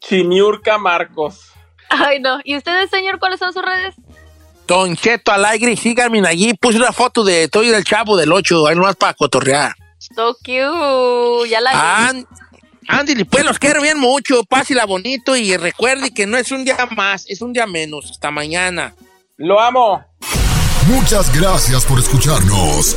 Chiniurca 0.00 0.78
Marcos. 0.78 1.52
Ay, 1.90 2.20
no. 2.20 2.40
¿Y 2.42 2.56
ustedes, 2.56 2.88
señor, 2.88 3.18
cuáles 3.18 3.38
son 3.38 3.52
sus 3.52 3.62
redes? 3.62 3.94
Don 4.72 4.96
Cheto 4.96 5.30
Alegre, 5.32 5.76
síganme 5.76 6.26
allí. 6.26 6.54
Puse 6.54 6.78
una 6.78 6.92
foto 6.92 7.22
de 7.24 7.46
Toy 7.48 7.68
del 7.68 7.84
Chavo 7.84 8.16
del 8.16 8.32
8, 8.32 8.68
ahí 8.68 8.74
nomás 8.74 8.96
para 8.96 9.12
cotorrear. 9.12 9.74
So 9.98 10.34
cute. 10.38 11.50
Ya 11.50 11.60
la 11.60 11.72
vi. 11.72 11.76
An- 11.78 12.26
Andy, 12.88 13.24
pues 13.24 13.44
los 13.44 13.58
quiero 13.58 13.82
bien 13.82 13.98
mucho. 13.98 14.44
Pásela 14.44 14.86
bonito 14.86 15.36
y 15.36 15.54
recuerde 15.58 16.14
que 16.14 16.26
no 16.26 16.38
es 16.38 16.50
un 16.52 16.64
día 16.64 16.88
más, 16.96 17.26
es 17.28 17.42
un 17.42 17.52
día 17.52 17.66
menos. 17.66 18.10
Hasta 18.12 18.30
mañana. 18.30 18.94
Lo 19.36 19.60
amo. 19.60 20.02
Muchas 20.86 21.30
gracias 21.38 21.84
por 21.84 21.98
escucharnos. 21.98 22.96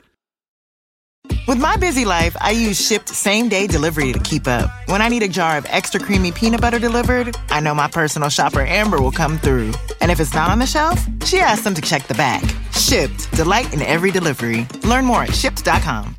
With 1.47 1.57
my 1.57 1.75
busy 1.77 2.05
life, 2.05 2.35
I 2.39 2.51
use 2.51 2.79
shipped 2.79 3.09
same 3.09 3.49
day 3.49 3.65
delivery 3.67 4.13
to 4.13 4.19
keep 4.19 4.47
up. 4.47 4.69
When 4.85 5.01
I 5.01 5.09
need 5.09 5.23
a 5.23 5.27
jar 5.27 5.57
of 5.57 5.65
extra 5.69 5.99
creamy 5.99 6.31
peanut 6.31 6.61
butter 6.61 6.79
delivered, 6.79 7.35
I 7.49 7.59
know 7.59 7.73
my 7.73 7.87
personal 7.87 8.29
shopper 8.29 8.61
Amber 8.61 9.01
will 9.01 9.11
come 9.11 9.37
through. 9.39 9.71
And 10.01 10.11
if 10.11 10.19
it's 10.19 10.33
not 10.33 10.49
on 10.51 10.59
the 10.59 10.67
shelf, 10.67 11.03
she 11.25 11.39
asks 11.39 11.63
them 11.63 11.73
to 11.73 11.81
check 11.81 12.07
the 12.07 12.13
back. 12.13 12.43
Shipped, 12.73 13.31
delight 13.31 13.73
in 13.73 13.81
every 13.81 14.11
delivery. 14.11 14.67
Learn 14.83 15.05
more 15.05 15.23
at 15.23 15.33
shipped.com. 15.33 16.15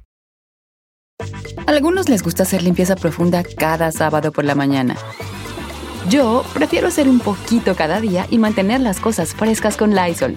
Algunos 1.66 2.08
les 2.08 2.22
gusta 2.22 2.42
hacer 2.42 2.62
limpieza 2.62 2.96
profunda 2.96 3.44
cada 3.44 3.92
sábado 3.92 4.32
por 4.32 4.44
la 4.44 4.56
mañana. 4.56 4.96
Yo 6.08 6.42
prefiero 6.52 6.88
hacer 6.88 7.08
un 7.08 7.20
poquito 7.20 7.76
cada 7.76 8.00
día 8.00 8.26
y 8.28 8.38
mantener 8.38 8.80
las 8.80 8.98
cosas 8.98 9.34
frescas 9.34 9.76
con 9.76 9.94
Lysol. 9.94 10.36